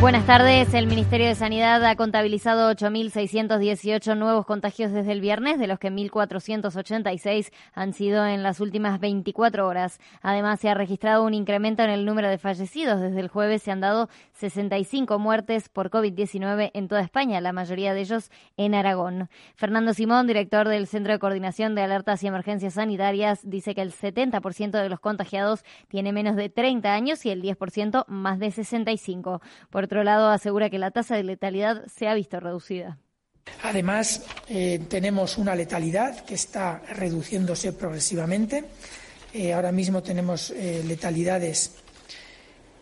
Buenas 0.00 0.26
tardes. 0.26 0.74
El 0.74 0.86
Ministerio 0.86 1.26
de 1.26 1.34
Sanidad 1.34 1.84
ha 1.84 1.96
contabilizado 1.96 2.70
8.618 2.70 4.16
nuevos 4.16 4.46
contagios 4.46 4.92
desde 4.92 5.10
el 5.10 5.20
viernes, 5.20 5.58
de 5.58 5.66
los 5.66 5.80
que 5.80 5.90
1.486 5.90 7.50
han 7.74 7.92
sido 7.92 8.24
en 8.24 8.44
las 8.44 8.60
últimas 8.60 9.00
24 9.00 9.66
horas. 9.66 9.98
Además, 10.22 10.60
se 10.60 10.68
ha 10.68 10.74
registrado 10.74 11.24
un 11.24 11.34
incremento 11.34 11.82
en 11.82 11.90
el 11.90 12.04
número 12.04 12.28
de 12.28 12.38
fallecidos. 12.38 13.00
Desde 13.00 13.18
el 13.18 13.26
jueves 13.26 13.62
se 13.62 13.72
han 13.72 13.80
dado 13.80 14.08
65 14.34 15.18
muertes 15.18 15.68
por 15.68 15.90
COVID-19 15.90 16.70
en 16.74 16.86
toda 16.86 17.00
España, 17.00 17.40
la 17.40 17.52
mayoría 17.52 17.92
de 17.92 18.02
ellos 18.02 18.30
en 18.56 18.76
Aragón. 18.76 19.28
Fernando 19.56 19.94
Simón, 19.94 20.28
director 20.28 20.68
del 20.68 20.86
Centro 20.86 21.12
de 21.12 21.18
Coordinación 21.18 21.74
de 21.74 21.82
Alertas 21.82 22.22
y 22.22 22.28
Emergencias 22.28 22.74
Sanitarias, 22.74 23.40
dice 23.42 23.74
que 23.74 23.82
el 23.82 23.92
70% 23.92 24.80
de 24.80 24.88
los 24.88 25.00
contagiados 25.00 25.64
tiene 25.88 26.12
menos 26.12 26.36
de 26.36 26.50
30 26.50 26.94
años 26.94 27.26
y 27.26 27.30
el 27.30 27.42
10% 27.42 28.04
más 28.06 28.38
de 28.38 28.52
65. 28.52 29.42
Por 29.70 29.87
otro 29.88 30.04
lado, 30.04 30.28
asegura 30.28 30.68
que 30.68 30.78
la 30.78 30.90
tasa 30.90 31.16
de 31.16 31.22
letalidad 31.22 31.86
se 31.86 32.08
ha 32.08 32.14
visto 32.14 32.38
reducida. 32.40 32.98
Además, 33.62 34.22
eh, 34.50 34.80
tenemos 34.86 35.38
una 35.38 35.54
letalidad 35.54 36.26
que 36.26 36.34
está 36.34 36.82
reduciéndose 36.94 37.72
progresivamente. 37.72 38.66
Eh, 39.32 39.54
ahora 39.54 39.72
mismo 39.72 40.02
tenemos 40.02 40.50
eh, 40.50 40.84
letalidades 40.86 41.76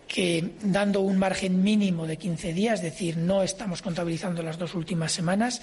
que, 0.06 0.54
dando 0.62 1.00
un 1.00 1.18
margen 1.18 1.62
mínimo 1.62 2.06
de 2.06 2.16
15 2.16 2.52
días, 2.52 2.78
es 2.78 2.92
decir, 2.92 3.16
no 3.16 3.42
estamos 3.42 3.82
contabilizando 3.82 4.42
las 4.42 4.58
dos 4.58 4.74
últimas 4.74 5.12
semanas, 5.12 5.60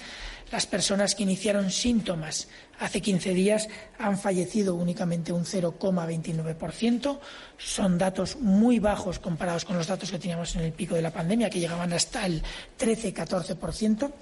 las 0.52 0.66
personas 0.66 1.14
que 1.14 1.22
iniciaron 1.22 1.70
síntomas 1.70 2.48
hace 2.78 3.00
15 3.00 3.32
días 3.32 3.68
han 3.98 4.18
fallecido 4.18 4.74
únicamente 4.74 5.32
un 5.32 5.44
0,29%. 5.44 7.18
Son 7.56 7.98
datos 7.98 8.36
muy 8.36 8.78
bajos 8.78 9.18
comparados 9.18 9.64
con 9.64 9.76
los 9.76 9.86
datos 9.86 10.10
que 10.10 10.18
teníamos 10.18 10.54
en 10.56 10.62
el 10.62 10.72
pico 10.72 10.94
de 10.94 11.02
la 11.02 11.12
pandemia, 11.12 11.50
que 11.50 11.60
llegaban 11.60 11.92
hasta 11.92 12.26
el 12.26 12.42
13-14%. 12.78 14.12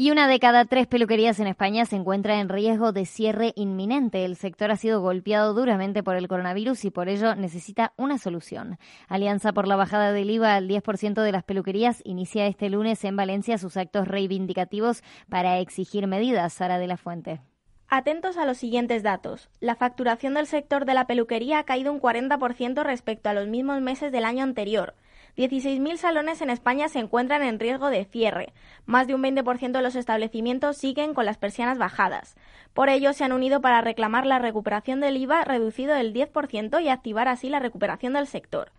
Y 0.00 0.12
una 0.12 0.28
de 0.28 0.38
cada 0.38 0.64
tres 0.64 0.86
peluquerías 0.86 1.40
en 1.40 1.48
España 1.48 1.84
se 1.84 1.96
encuentra 1.96 2.38
en 2.38 2.48
riesgo 2.48 2.92
de 2.92 3.04
cierre 3.04 3.52
inminente. 3.56 4.24
El 4.24 4.36
sector 4.36 4.70
ha 4.70 4.76
sido 4.76 5.00
golpeado 5.00 5.54
duramente 5.54 6.04
por 6.04 6.14
el 6.14 6.28
coronavirus 6.28 6.84
y 6.84 6.92
por 6.92 7.08
ello 7.08 7.34
necesita 7.34 7.94
una 7.96 8.16
solución. 8.18 8.78
Alianza 9.08 9.52
por 9.52 9.66
la 9.66 9.74
bajada 9.74 10.12
del 10.12 10.30
IVA 10.30 10.54
al 10.54 10.68
10% 10.68 11.20
de 11.20 11.32
las 11.32 11.42
peluquerías 11.42 12.00
inicia 12.04 12.46
este 12.46 12.70
lunes 12.70 13.02
en 13.02 13.16
Valencia 13.16 13.58
sus 13.58 13.76
actos 13.76 14.06
reivindicativos 14.06 15.02
para 15.28 15.58
exigir 15.58 16.06
medidas. 16.06 16.52
Sara 16.52 16.78
de 16.78 16.86
la 16.86 16.96
Fuente. 16.96 17.40
Atentos 17.88 18.36
a 18.36 18.46
los 18.46 18.58
siguientes 18.58 19.02
datos. 19.02 19.50
La 19.58 19.74
facturación 19.74 20.34
del 20.34 20.46
sector 20.46 20.84
de 20.84 20.94
la 20.94 21.08
peluquería 21.08 21.58
ha 21.58 21.64
caído 21.64 21.90
un 21.90 22.00
40% 22.00 22.84
respecto 22.84 23.30
a 23.30 23.34
los 23.34 23.48
mismos 23.48 23.80
meses 23.80 24.12
del 24.12 24.26
año 24.26 24.44
anterior. 24.44 24.94
16.000 25.38 25.98
salones 25.98 26.42
en 26.42 26.50
España 26.50 26.88
se 26.88 26.98
encuentran 26.98 27.44
en 27.44 27.60
riesgo 27.60 27.90
de 27.90 28.04
cierre. 28.04 28.48
Más 28.86 29.06
de 29.06 29.14
un 29.14 29.22
20% 29.22 29.70
de 29.70 29.82
los 29.82 29.94
establecimientos 29.94 30.76
siguen 30.76 31.14
con 31.14 31.26
las 31.26 31.38
persianas 31.38 31.78
bajadas. 31.78 32.36
Por 32.74 32.88
ello, 32.88 33.12
se 33.12 33.22
han 33.22 33.30
unido 33.30 33.60
para 33.60 33.80
reclamar 33.80 34.26
la 34.26 34.40
recuperación 34.40 34.98
del 34.98 35.16
IVA 35.16 35.44
reducido 35.44 35.94
del 35.94 36.12
10% 36.12 36.82
y 36.82 36.88
activar 36.88 37.28
así 37.28 37.50
la 37.50 37.60
recuperación 37.60 38.14
del 38.14 38.26
sector. 38.26 38.72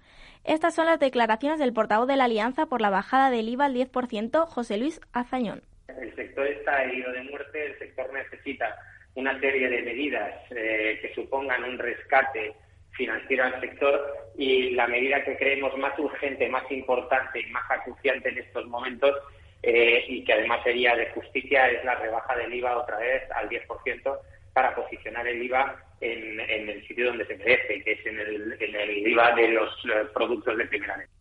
Estas 0.44 0.76
son 0.76 0.88
las 0.88 1.00
declaraciones 1.00 1.60
del 1.60 1.72
portavoz 1.72 2.10
de 2.10 2.18
la 2.18 2.26
Alianza 2.26 2.66
por 2.66 2.82
la 2.82 2.90
bajada 2.90 3.32
del 3.32 3.48
IVA 3.48 3.66
al 3.66 3.76
10%, 3.76 4.46
José 4.46 4.78
Luis 4.78 5.00
Azañón. 5.14 5.64
El 5.88 6.14
sector 6.14 6.46
está 6.46 6.84
herido 6.84 7.10
de 7.14 7.24
muerte, 7.24 7.68
el 7.68 7.80
sector 7.80 8.12
necesita 8.12 8.76
una 9.16 9.40
serie 9.40 9.70
de 9.70 9.82
medidas 9.82 10.34
eh, 10.52 11.00
que 11.02 11.14
supongan 11.16 11.64
un 11.64 11.80
rescate 11.80 12.54
financiero 13.00 13.46
al 13.46 13.62
sector 13.62 14.14
y 14.38 14.72
la 14.72 14.88
medida 14.88 15.24
que 15.24 15.38
creemos 15.38 15.76
más 15.78 15.98
urgente, 15.98 16.50
más 16.50 16.70
importante 16.70 17.40
y 17.40 17.46
más 17.48 17.64
acuciante 17.72 18.28
en 18.28 18.40
estos 18.40 18.68
momentos 18.68 19.16
eh, 19.64 20.04
y 20.10 20.24
que 20.26 20.34
además 20.34 20.62
sería 20.64 20.96
de 20.96 21.10
justicia 21.12 21.70
es 21.70 21.84
la 21.86 21.96
rebaja 21.96 22.36
del 22.36 22.54
IVA 22.54 22.78
otra 22.78 22.98
vez 22.98 23.24
al 23.32 23.50
10% 23.50 24.20
para 24.54 24.76
posicionar 24.76 25.26
el 25.28 25.42
IVA 25.44 25.82
en, 26.02 26.40
el 26.70 26.86
sitio 26.88 27.08
donde 27.08 27.26
se 27.26 27.38
merece, 27.38 27.84
que 27.84 27.92
es 27.94 28.06
en 28.06 28.20
el, 28.20 29.08
IVA 29.08 29.36
de 29.36 29.48
los 29.48 29.70
eh, 29.86 30.06
productos 30.14 30.58
de 30.58 30.66
primera 30.66 30.98
necesidad. 30.98 31.20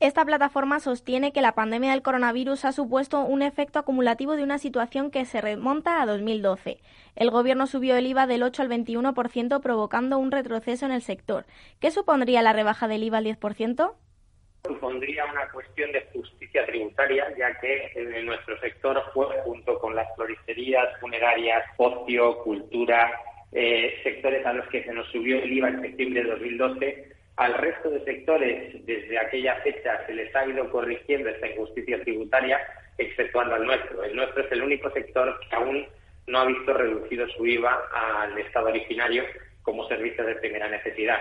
Esta 0.00 0.24
plataforma 0.24 0.80
sostiene 0.80 1.32
que 1.32 1.42
la 1.42 1.54
pandemia 1.54 1.92
del 1.92 2.02
coronavirus 2.02 2.64
ha 2.64 2.72
supuesto 2.72 3.20
un 3.20 3.42
efecto 3.42 3.78
acumulativo 3.78 4.34
de 4.36 4.42
una 4.42 4.58
situación 4.58 5.10
que 5.10 5.26
se 5.26 5.42
remonta 5.42 6.00
a 6.00 6.06
2012. 6.06 6.78
El 7.16 7.30
Gobierno 7.30 7.66
subió 7.66 7.96
el 7.96 8.06
IVA 8.06 8.26
del 8.26 8.42
8 8.42 8.62
al 8.62 8.68
21%, 8.68 9.60
provocando 9.60 10.18
un 10.18 10.30
retroceso 10.30 10.86
en 10.86 10.92
el 10.92 11.02
sector. 11.02 11.44
¿Qué 11.80 11.90
supondría 11.90 12.42
la 12.42 12.52
rebaja 12.52 12.88
del 12.88 13.04
IVA 13.04 13.18
al 13.18 13.24
10%? 13.24 13.92
supondría 14.62 15.24
una 15.24 15.48
cuestión 15.50 15.90
de 15.92 16.06
justicia 16.12 16.66
tributaria, 16.66 17.26
ya 17.36 17.58
que 17.60 17.92
en 17.94 18.26
nuestro 18.26 18.58
sector 18.60 19.02
fue 19.14 19.26
junto 19.44 19.78
con 19.78 19.94
las 19.94 20.06
floristerías, 20.14 21.00
funerarias, 21.00 21.64
ocio, 21.78 22.38
cultura, 22.38 23.10
eh, 23.52 23.98
sectores 24.02 24.44
a 24.46 24.52
los 24.52 24.66
que 24.68 24.84
se 24.84 24.92
nos 24.92 25.08
subió 25.08 25.42
el 25.42 25.52
IVA 25.52 25.68
en 25.68 25.80
septiembre 25.82 26.22
de 26.22 26.30
2012, 26.30 27.12
al 27.36 27.54
resto 27.54 27.90
de 27.90 28.04
sectores, 28.04 28.86
desde 28.86 29.18
aquella 29.18 29.56
fecha, 29.62 30.06
se 30.06 30.14
les 30.14 30.34
ha 30.36 30.46
ido 30.46 30.70
corrigiendo 30.70 31.30
esta 31.30 31.48
injusticia 31.48 32.00
tributaria, 32.02 32.60
exceptuando 32.98 33.54
al 33.54 33.64
nuestro. 33.64 34.04
El 34.04 34.14
nuestro 34.14 34.44
es 34.44 34.52
el 34.52 34.62
único 34.62 34.90
sector 34.90 35.40
que 35.48 35.56
aún 35.56 35.86
no 36.30 36.38
ha 36.38 36.44
visto 36.46 36.72
reducido 36.72 37.26
su 37.36 37.46
IVA 37.46 37.76
al 37.92 38.38
estado 38.38 38.68
originario 38.68 39.24
como 39.62 39.86
servicio 39.88 40.24
de 40.24 40.36
primera 40.36 40.68
necesidad. 40.68 41.18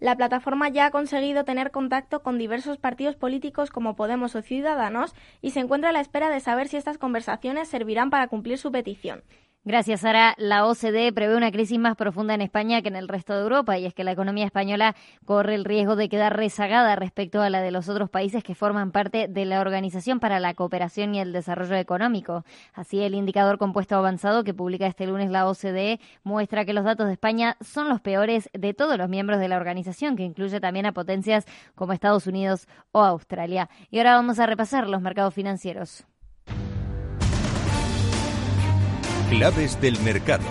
La 0.00 0.16
plataforma 0.16 0.68
ya 0.68 0.86
ha 0.86 0.90
conseguido 0.90 1.44
tener 1.44 1.70
contacto 1.70 2.24
con 2.24 2.36
diversos 2.36 2.76
partidos 2.76 3.14
políticos 3.14 3.70
como 3.70 3.94
Podemos 3.94 4.34
o 4.34 4.42
Ciudadanos 4.42 5.14
y 5.40 5.52
se 5.52 5.60
encuentra 5.60 5.90
a 5.90 5.92
la 5.92 6.00
espera 6.00 6.28
de 6.28 6.40
saber 6.40 6.66
si 6.66 6.76
estas 6.76 6.98
conversaciones 6.98 7.68
servirán 7.68 8.10
para 8.10 8.26
cumplir 8.26 8.58
su 8.58 8.72
petición. 8.72 9.22
Gracias, 9.64 10.00
Sara. 10.00 10.34
La 10.38 10.66
OCDE 10.66 11.12
prevé 11.12 11.36
una 11.36 11.52
crisis 11.52 11.78
más 11.78 11.94
profunda 11.94 12.34
en 12.34 12.40
España 12.40 12.82
que 12.82 12.88
en 12.88 12.96
el 12.96 13.06
resto 13.06 13.32
de 13.32 13.42
Europa 13.42 13.78
y 13.78 13.86
es 13.86 13.94
que 13.94 14.02
la 14.02 14.10
economía 14.10 14.44
española 14.44 14.96
corre 15.24 15.54
el 15.54 15.64
riesgo 15.64 15.94
de 15.94 16.08
quedar 16.08 16.36
rezagada 16.36 16.96
respecto 16.96 17.40
a 17.40 17.48
la 17.48 17.60
de 17.60 17.70
los 17.70 17.88
otros 17.88 18.10
países 18.10 18.42
que 18.42 18.56
forman 18.56 18.90
parte 18.90 19.28
de 19.28 19.44
la 19.44 19.60
Organización 19.60 20.18
para 20.18 20.40
la 20.40 20.54
Cooperación 20.54 21.14
y 21.14 21.20
el 21.20 21.32
Desarrollo 21.32 21.76
Económico. 21.76 22.44
Así, 22.74 23.02
el 23.02 23.14
indicador 23.14 23.58
compuesto 23.58 23.94
avanzado 23.94 24.42
que 24.42 24.52
publica 24.52 24.88
este 24.88 25.06
lunes 25.06 25.30
la 25.30 25.48
OCDE 25.48 26.00
muestra 26.24 26.64
que 26.64 26.72
los 26.72 26.84
datos 26.84 27.06
de 27.06 27.12
España 27.12 27.56
son 27.60 27.88
los 27.88 28.00
peores 28.00 28.50
de 28.54 28.74
todos 28.74 28.98
los 28.98 29.08
miembros 29.08 29.38
de 29.38 29.46
la 29.46 29.58
organización, 29.58 30.16
que 30.16 30.24
incluye 30.24 30.58
también 30.58 30.86
a 30.86 30.92
potencias 30.92 31.46
como 31.76 31.92
Estados 31.92 32.26
Unidos 32.26 32.66
o 32.90 33.00
Australia. 33.04 33.70
Y 33.92 33.98
ahora 33.98 34.16
vamos 34.16 34.40
a 34.40 34.46
repasar 34.46 34.88
los 34.88 35.02
mercados 35.02 35.34
financieros. 35.34 36.04
Claves 39.32 39.80
del 39.80 39.98
mercado. 40.00 40.44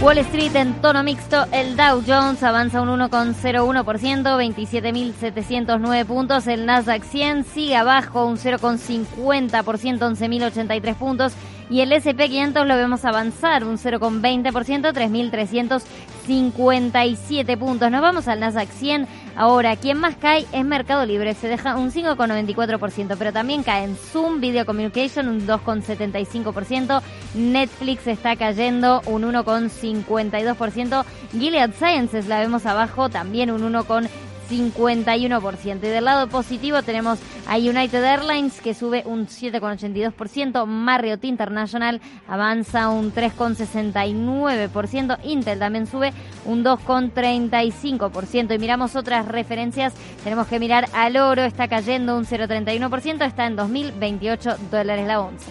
Wall 0.00 0.18
Street 0.18 0.54
en 0.54 0.74
tono 0.74 1.02
mixto, 1.02 1.44
el 1.50 1.76
Dow 1.76 2.04
Jones 2.06 2.40
avanza 2.44 2.82
un 2.82 2.88
1,01%, 2.88 3.82
27.709 3.82 6.04
puntos, 6.04 6.46
el 6.46 6.66
Nasdaq 6.66 7.02
100 7.02 7.42
sigue 7.42 7.74
abajo 7.74 8.26
un 8.26 8.36
0,50%, 8.36 9.50
11.083 9.50 10.94
puntos 10.94 11.32
y 11.70 11.80
el 11.80 11.92
SP500 11.92 12.66
lo 12.66 12.76
vemos 12.76 13.04
avanzar 13.04 13.64
un 13.64 13.78
0,20%, 13.78 14.92
3.357 14.92 17.58
puntos. 17.58 17.90
Nos 17.90 18.02
vamos 18.02 18.28
al 18.28 18.38
Nasdaq 18.40 18.68
100. 18.68 19.06
Ahora, 19.36 19.76
quien 19.76 19.98
más 19.98 20.16
cae 20.16 20.46
es 20.52 20.64
Mercado 20.64 21.04
Libre, 21.04 21.34
se 21.34 21.48
deja 21.48 21.76
un 21.76 21.90
5,94%, 21.90 23.16
pero 23.18 23.32
también 23.32 23.64
cae 23.64 23.82
en 23.84 23.96
Zoom, 23.96 24.40
Video 24.40 24.64
Communication 24.64 25.28
un 25.28 25.44
2,75%, 25.44 27.02
Netflix 27.34 28.06
está 28.06 28.36
cayendo 28.36 29.02
un 29.06 29.24
1,52%, 29.24 31.04
Gilead 31.32 31.72
Sciences 31.74 32.28
la 32.28 32.38
vemos 32.38 32.64
abajo 32.64 33.08
también 33.08 33.50
un 33.50 33.62
1,52%. 33.72 34.23
51%. 34.48 35.76
Y 35.76 35.88
del 35.88 36.04
lado 36.04 36.28
positivo 36.28 36.82
tenemos 36.82 37.18
a 37.46 37.56
United 37.56 38.02
Airlines 38.02 38.60
que 38.60 38.74
sube 38.74 39.02
un 39.06 39.26
7,82%, 39.26 40.66
Marriott 40.66 41.24
International 41.24 42.00
avanza 42.28 42.88
un 42.88 43.12
3,69%, 43.12 45.18
Intel 45.24 45.58
también 45.58 45.86
sube 45.86 46.12
un 46.44 46.64
2,35%. 46.64 48.54
Y 48.54 48.58
miramos 48.58 48.96
otras 48.96 49.26
referencias, 49.26 49.94
tenemos 50.22 50.46
que 50.46 50.58
mirar 50.58 50.86
al 50.92 51.16
oro, 51.16 51.42
está 51.42 51.68
cayendo 51.68 52.16
un 52.16 52.24
0,31%, 52.24 53.26
está 53.26 53.46
en 53.46 53.56
2.028 53.56 54.58
dólares 54.70 55.06
la 55.06 55.20
onza. 55.20 55.50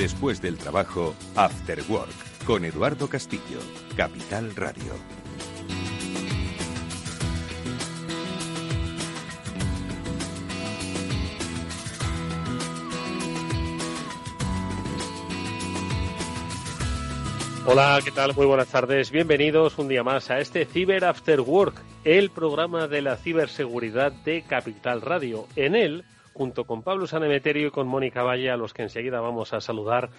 Después 0.00 0.40
del 0.40 0.56
trabajo, 0.56 1.14
After 1.36 1.78
Work, 1.90 2.44
con 2.46 2.64
Eduardo 2.64 3.06
Castillo, 3.06 3.60
Capital 3.98 4.56
Radio. 4.56 4.94
Hola, 17.66 18.00
¿qué 18.02 18.10
tal? 18.10 18.34
Muy 18.34 18.46
buenas 18.46 18.68
tardes. 18.68 19.10
Bienvenidos 19.10 19.76
un 19.76 19.88
día 19.88 20.02
más 20.02 20.30
a 20.30 20.40
este 20.40 20.64
Cyber 20.64 21.04
After 21.04 21.42
Work, 21.42 21.74
el 22.04 22.30
programa 22.30 22.88
de 22.88 23.02
la 23.02 23.18
ciberseguridad 23.18 24.12
de 24.12 24.44
Capital 24.48 25.02
Radio. 25.02 25.46
En 25.56 25.74
él 25.74 26.06
junto 26.34 26.64
con 26.64 26.82
Pablo 26.82 27.06
Sanemeterio 27.06 27.68
y 27.68 27.70
con 27.70 27.88
Mónica 27.88 28.22
Valle, 28.22 28.50
a 28.50 28.56
los 28.56 28.72
que 28.72 28.82
enseguida 28.82 29.20
vamos 29.20 29.52
a 29.52 29.60
saludar, 29.60 30.10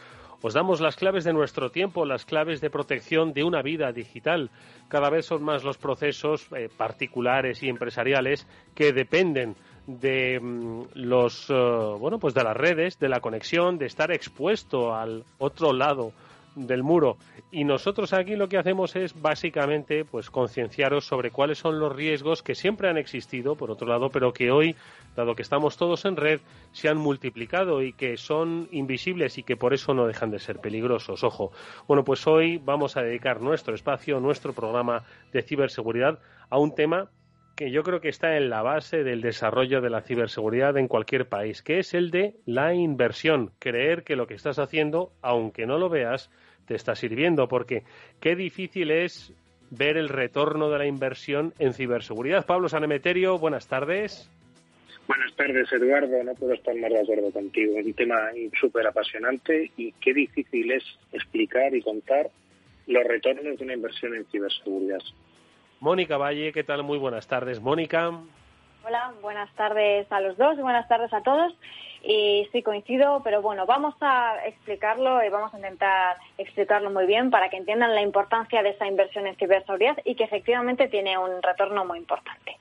os 0.43 0.53
damos 0.53 0.81
las 0.81 0.95
claves 0.95 1.23
de 1.23 1.33
nuestro 1.33 1.69
tiempo, 1.69 2.05
las 2.05 2.25
claves 2.25 2.61
de 2.61 2.71
protección 2.71 3.31
de 3.33 3.43
una 3.43 3.61
vida 3.61 3.91
digital. 3.91 4.49
Cada 4.87 5.09
vez 5.11 5.27
son 5.27 5.43
más 5.43 5.63
los 5.63 5.77
procesos 5.77 6.47
eh, 6.55 6.67
particulares 6.75 7.61
y 7.61 7.69
empresariales 7.69 8.47
que 8.73 8.91
dependen 8.91 9.55
de 9.85 10.39
mm, 10.39 10.81
los 10.95 11.47
eh, 11.49 11.53
bueno 11.53 12.17
pues 12.17 12.33
de 12.33 12.43
las 12.43 12.57
redes, 12.57 12.97
de 12.97 13.09
la 13.09 13.19
conexión, 13.19 13.77
de 13.77 13.85
estar 13.85 14.11
expuesto 14.11 14.95
al 14.95 15.25
otro 15.37 15.73
lado 15.73 16.11
del 16.55 16.83
muro. 16.83 17.17
Y 17.51 17.63
nosotros 17.63 18.13
aquí 18.13 18.35
lo 18.35 18.49
que 18.49 18.57
hacemos 18.57 18.95
es 18.95 19.19
básicamente 19.19 20.05
pues 20.05 20.29
concienciaros 20.29 21.05
sobre 21.05 21.31
cuáles 21.31 21.57
son 21.57 21.79
los 21.79 21.95
riesgos 21.95 22.43
que 22.43 22.55
siempre 22.55 22.89
han 22.89 22.97
existido, 22.97 23.55
por 23.55 23.71
otro 23.71 23.87
lado, 23.87 24.09
pero 24.09 24.33
que 24.33 24.51
hoy, 24.51 24.75
dado 25.15 25.35
que 25.35 25.41
estamos 25.41 25.77
todos 25.77 26.05
en 26.05 26.15
red, 26.15 26.41
se 26.71 26.89
han 26.89 26.97
multiplicado 26.97 27.81
y 27.81 27.93
que 27.93 28.17
son 28.17 28.67
invisibles 28.71 29.37
y 29.37 29.43
que 29.43 29.57
por 29.57 29.73
eso 29.73 29.93
no 29.93 30.07
dejan 30.07 30.31
de 30.31 30.39
ser 30.39 30.59
peligrosos. 30.59 31.23
Ojo. 31.23 31.51
Bueno, 31.87 32.03
pues 32.03 32.25
hoy 32.27 32.57
vamos 32.57 32.97
a 32.97 33.01
dedicar 33.01 33.41
nuestro 33.41 33.75
espacio, 33.75 34.19
nuestro 34.19 34.53
programa 34.53 35.03
de 35.31 35.41
ciberseguridad 35.41 36.19
a 36.49 36.57
un 36.57 36.75
tema 36.75 37.09
que 37.61 37.69
yo 37.69 37.83
creo 37.83 38.01
que 38.01 38.09
está 38.09 38.37
en 38.37 38.49
la 38.49 38.63
base 38.63 39.03
del 39.03 39.21
desarrollo 39.21 39.81
de 39.81 39.91
la 39.91 40.01
ciberseguridad 40.01 40.75
en 40.77 40.87
cualquier 40.87 41.27
país, 41.27 41.61
que 41.61 41.77
es 41.77 41.93
el 41.93 42.09
de 42.09 42.33
la 42.47 42.73
inversión. 42.73 43.51
Creer 43.59 44.01
que 44.01 44.15
lo 44.15 44.25
que 44.25 44.33
estás 44.33 44.57
haciendo, 44.57 45.11
aunque 45.21 45.67
no 45.67 45.77
lo 45.77 45.87
veas, 45.87 46.31
te 46.65 46.73
está 46.73 46.95
sirviendo, 46.95 47.47
porque 47.47 47.83
qué 48.19 48.35
difícil 48.35 48.89
es 48.89 49.31
ver 49.69 49.97
el 49.97 50.09
retorno 50.09 50.71
de 50.71 50.79
la 50.79 50.87
inversión 50.87 51.53
en 51.59 51.75
ciberseguridad. 51.75 52.47
Pablo 52.47 52.67
Sanemeterio, 52.67 53.37
buenas 53.37 53.67
tardes. 53.67 54.27
Buenas 55.05 55.31
tardes, 55.35 55.71
Eduardo. 55.71 56.23
No 56.23 56.33
puedo 56.33 56.53
estar 56.53 56.75
más 56.77 56.89
de 56.89 57.01
acuerdo 57.01 57.29
contigo. 57.29 57.75
Un 57.75 57.93
tema 57.93 58.31
súper 58.59 58.87
apasionante 58.87 59.69
y 59.77 59.91
qué 60.01 60.15
difícil 60.15 60.71
es 60.71 60.83
explicar 61.11 61.75
y 61.75 61.83
contar 61.83 62.27
los 62.87 63.03
retornos 63.03 63.59
de 63.59 63.63
una 63.63 63.75
inversión 63.75 64.15
en 64.15 64.25
ciberseguridad. 64.25 65.03
Mónica 65.81 66.15
Valle, 66.15 66.53
¿qué 66.53 66.63
tal? 66.63 66.83
Muy 66.83 66.99
buenas 66.99 67.27
tardes. 67.27 67.59
Mónica. 67.59 68.11
Hola, 68.85 69.13
buenas 69.19 69.51
tardes 69.55 70.09
a 70.11 70.21
los 70.21 70.37
dos 70.37 70.55
buenas 70.57 70.87
tardes 70.87 71.11
a 71.11 71.21
todos. 71.21 71.53
Y 72.03 72.47
sí 72.51 72.61
coincido, 72.61 73.21
pero 73.23 73.41
bueno, 73.41 73.65
vamos 73.65 73.95
a 73.99 74.35
explicarlo 74.45 75.23
y 75.23 75.29
vamos 75.29 75.51
a 75.55 75.57
intentar 75.57 76.17
explicarlo 76.37 76.91
muy 76.91 77.07
bien 77.07 77.31
para 77.31 77.49
que 77.49 77.57
entiendan 77.57 77.95
la 77.95 78.03
importancia 78.03 78.61
de 78.61 78.69
esa 78.69 78.85
inversión 78.85 79.25
en 79.25 79.35
ciberseguridad 79.37 79.97
y 80.05 80.13
que 80.13 80.23
efectivamente 80.23 80.87
tiene 80.87 81.17
un 81.17 81.41
retorno 81.41 81.83
muy 81.83 81.97
importante. 81.97 82.57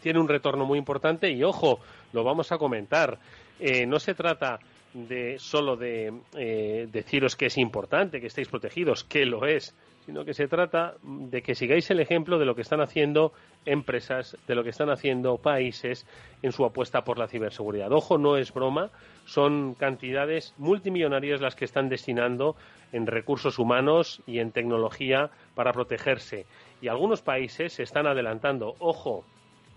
Tiene 0.00 0.18
un 0.18 0.28
retorno 0.28 0.64
muy 0.64 0.80
importante 0.80 1.30
y 1.30 1.44
ojo, 1.44 1.78
lo 2.12 2.24
vamos 2.24 2.50
a 2.50 2.58
comentar. 2.58 3.18
Eh, 3.60 3.86
no 3.86 4.00
se 4.00 4.14
trata 4.14 4.58
de 4.94 5.38
solo 5.38 5.76
de 5.76 6.12
eh, 6.36 6.88
deciros 6.90 7.36
que 7.36 7.46
es 7.46 7.58
importante 7.58 8.20
que 8.20 8.26
estéis 8.26 8.48
protegidos, 8.48 9.04
que 9.04 9.24
lo 9.24 9.46
es, 9.46 9.74
sino 10.04 10.24
que 10.24 10.34
se 10.34 10.48
trata 10.48 10.94
de 11.02 11.42
que 11.42 11.54
sigáis 11.54 11.90
el 11.90 12.00
ejemplo 12.00 12.38
de 12.38 12.44
lo 12.44 12.54
que 12.54 12.62
están 12.62 12.80
haciendo 12.80 13.32
empresas, 13.64 14.36
de 14.46 14.54
lo 14.54 14.64
que 14.64 14.70
están 14.70 14.90
haciendo 14.90 15.38
países 15.38 16.06
en 16.42 16.52
su 16.52 16.64
apuesta 16.64 17.04
por 17.04 17.18
la 17.18 17.28
ciberseguridad. 17.28 17.92
Ojo, 17.92 18.18
no 18.18 18.36
es 18.36 18.52
broma, 18.52 18.90
son 19.24 19.74
cantidades 19.74 20.54
multimillonarias 20.58 21.40
las 21.40 21.54
que 21.54 21.64
están 21.64 21.88
destinando 21.88 22.56
en 22.92 23.06
recursos 23.06 23.58
humanos 23.58 24.22
y 24.26 24.40
en 24.40 24.50
tecnología 24.50 25.30
para 25.54 25.72
protegerse. 25.72 26.46
Y 26.80 26.88
algunos 26.88 27.22
países 27.22 27.74
se 27.74 27.84
están 27.84 28.06
adelantando. 28.06 28.74
Ojo, 28.80 29.24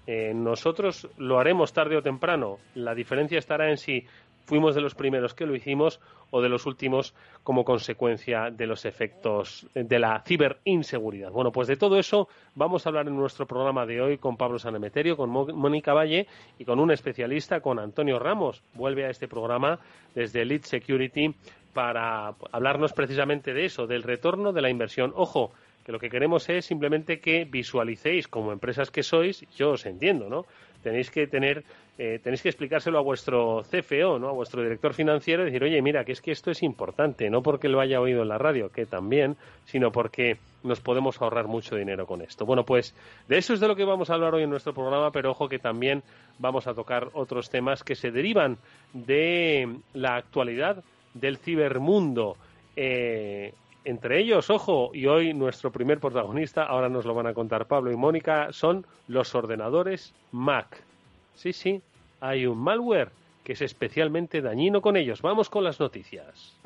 eh, 0.08 0.34
nosotros 0.36 1.08
lo 1.18 1.40
haremos 1.40 1.74
tarde 1.74 1.98
o 1.98 2.02
temprano. 2.02 2.58
La 2.76 2.94
diferencia 2.94 3.40
estará 3.40 3.70
en 3.70 3.78
si 3.78 4.06
fuimos 4.46 4.76
de 4.76 4.82
los 4.82 4.96
primeros 4.96 5.34
que 5.34 5.46
lo 5.46 5.56
hicimos 5.56 6.00
o 6.32 6.42
de 6.42 6.50
los 6.50 6.66
últimos 6.66 7.14
como 7.44 7.66
consecuencia 7.66 8.52
de 8.52 8.68
los 8.68 8.86
efectos 8.86 9.68
de 9.74 10.00
la 10.00 10.22
ciberinseguridad. 10.26 11.32
Bueno, 11.32 11.52
pues 11.52 11.68
de 11.68 11.78
todo 11.78 12.00
eso 12.00 12.28
vamos 12.56 12.86
a 12.86 12.90
hablar 12.90 13.08
en 13.08 13.16
nuestro 13.16 13.46
programa 13.46 13.86
de 13.86 14.02
hoy 14.02 14.18
con 14.18 14.38
Pablo 14.38 14.60
Sanemeterio, 14.60 15.18
con 15.18 15.30
Mónica 15.30 15.94
Valle 15.94 16.28
y 16.58 16.66
con 16.66 16.80
un 16.80 16.92
especialista, 16.92 17.60
con 17.60 17.80
Antonio 17.80 18.20
Ramos. 18.20 18.64
Vuelve 18.74 19.06
a 19.06 19.10
este 19.10 19.28
programa 19.28 19.80
desde 20.14 20.42
Elite 20.42 20.68
Security 20.68 21.36
para 21.74 22.36
hablarnos 22.52 22.94
precisamente 22.94 23.54
de 23.54 23.66
eso, 23.66 23.86
del 23.86 24.04
retorno 24.04 24.54
de 24.54 24.62
la 24.62 24.70
inversión. 24.70 25.12
Ojo, 25.16 25.52
que 25.86 25.92
lo 25.92 26.00
que 26.00 26.10
queremos 26.10 26.50
es 26.50 26.66
simplemente 26.66 27.20
que 27.20 27.46
visualicéis 27.46 28.28
como 28.28 28.52
empresas 28.52 28.90
que 28.90 29.04
sois, 29.04 29.46
yo 29.56 29.72
os 29.72 29.86
entiendo, 29.86 30.30
¿no? 30.30 30.46
Tenéis 30.86 31.10
que 31.10 31.26
tener 31.26 31.64
eh, 31.98 32.20
tenéis 32.22 32.42
que 32.42 32.50
explicárselo 32.50 33.00
a 33.00 33.02
vuestro 33.02 33.64
CFO, 33.64 34.20
¿no? 34.20 34.28
a 34.28 34.34
vuestro 34.34 34.62
director 34.62 34.94
financiero, 34.94 35.42
y 35.42 35.46
decir, 35.46 35.64
oye, 35.64 35.82
mira, 35.82 36.04
que 36.04 36.12
es 36.12 36.22
que 36.22 36.32
esto 36.32 36.52
es 36.52 36.62
importante, 36.62 37.30
no 37.30 37.42
porque 37.42 37.70
lo 37.70 37.80
haya 37.80 38.02
oído 38.02 38.22
en 38.22 38.28
la 38.28 38.38
radio, 38.38 38.70
que 38.70 38.86
también, 38.86 39.38
sino 39.64 39.92
porque 39.92 40.38
nos 40.64 40.82
podemos 40.82 41.22
ahorrar 41.22 41.48
mucho 41.48 41.76
dinero 41.76 42.06
con 42.06 42.22
esto. 42.22 42.46
Bueno, 42.46 42.66
pues 42.66 42.94
de 43.30 43.38
eso 43.38 43.54
es 43.54 43.62
de 43.62 43.68
lo 43.68 43.76
que 43.76 43.86
vamos 43.86 44.10
a 44.10 44.16
hablar 44.16 44.36
hoy 44.36 44.44
en 44.44 44.50
nuestro 44.50 44.74
programa, 44.74 45.12
pero 45.12 45.32
ojo 45.32 45.48
que 45.48 45.58
también 45.58 46.04
vamos 46.38 46.68
a 46.68 46.74
tocar 46.74 47.10
otros 47.14 47.50
temas 47.50 47.84
que 47.84 47.96
se 47.96 48.12
derivan 48.12 48.58
de 48.94 49.78
la 49.94 50.18
actualidad 50.18 50.84
del 51.14 51.38
cibermundo. 51.38 52.36
Eh, 52.76 53.54
entre 53.86 54.20
ellos, 54.20 54.50
ojo, 54.50 54.92
y 54.94 55.06
hoy 55.06 55.34
nuestro 55.34 55.72
primer 55.72 56.00
protagonista, 56.00 56.64
ahora 56.64 56.90
nos 56.90 57.06
lo 57.06 57.14
van 57.14 57.28
a 57.28 57.34
contar 57.34 57.68
Pablo 57.68 57.92
y 57.92 57.96
Mónica, 57.96 58.52
son 58.52 58.86
los 59.08 59.34
ordenadores 59.36 60.14
Mac. 60.32 60.82
Sí, 61.36 61.54
sí, 61.54 61.82
hay 62.20 62.48
un 62.48 62.58
malware 62.58 63.12
que 63.44 63.54
es 63.54 63.62
especialmente 63.62 64.42
dañino 64.42 64.82
con 64.82 64.98
ellos. 64.98 65.22
Vamos 65.22 65.50
con 65.50 65.64
las 65.64 65.80
noticias. 65.80 66.58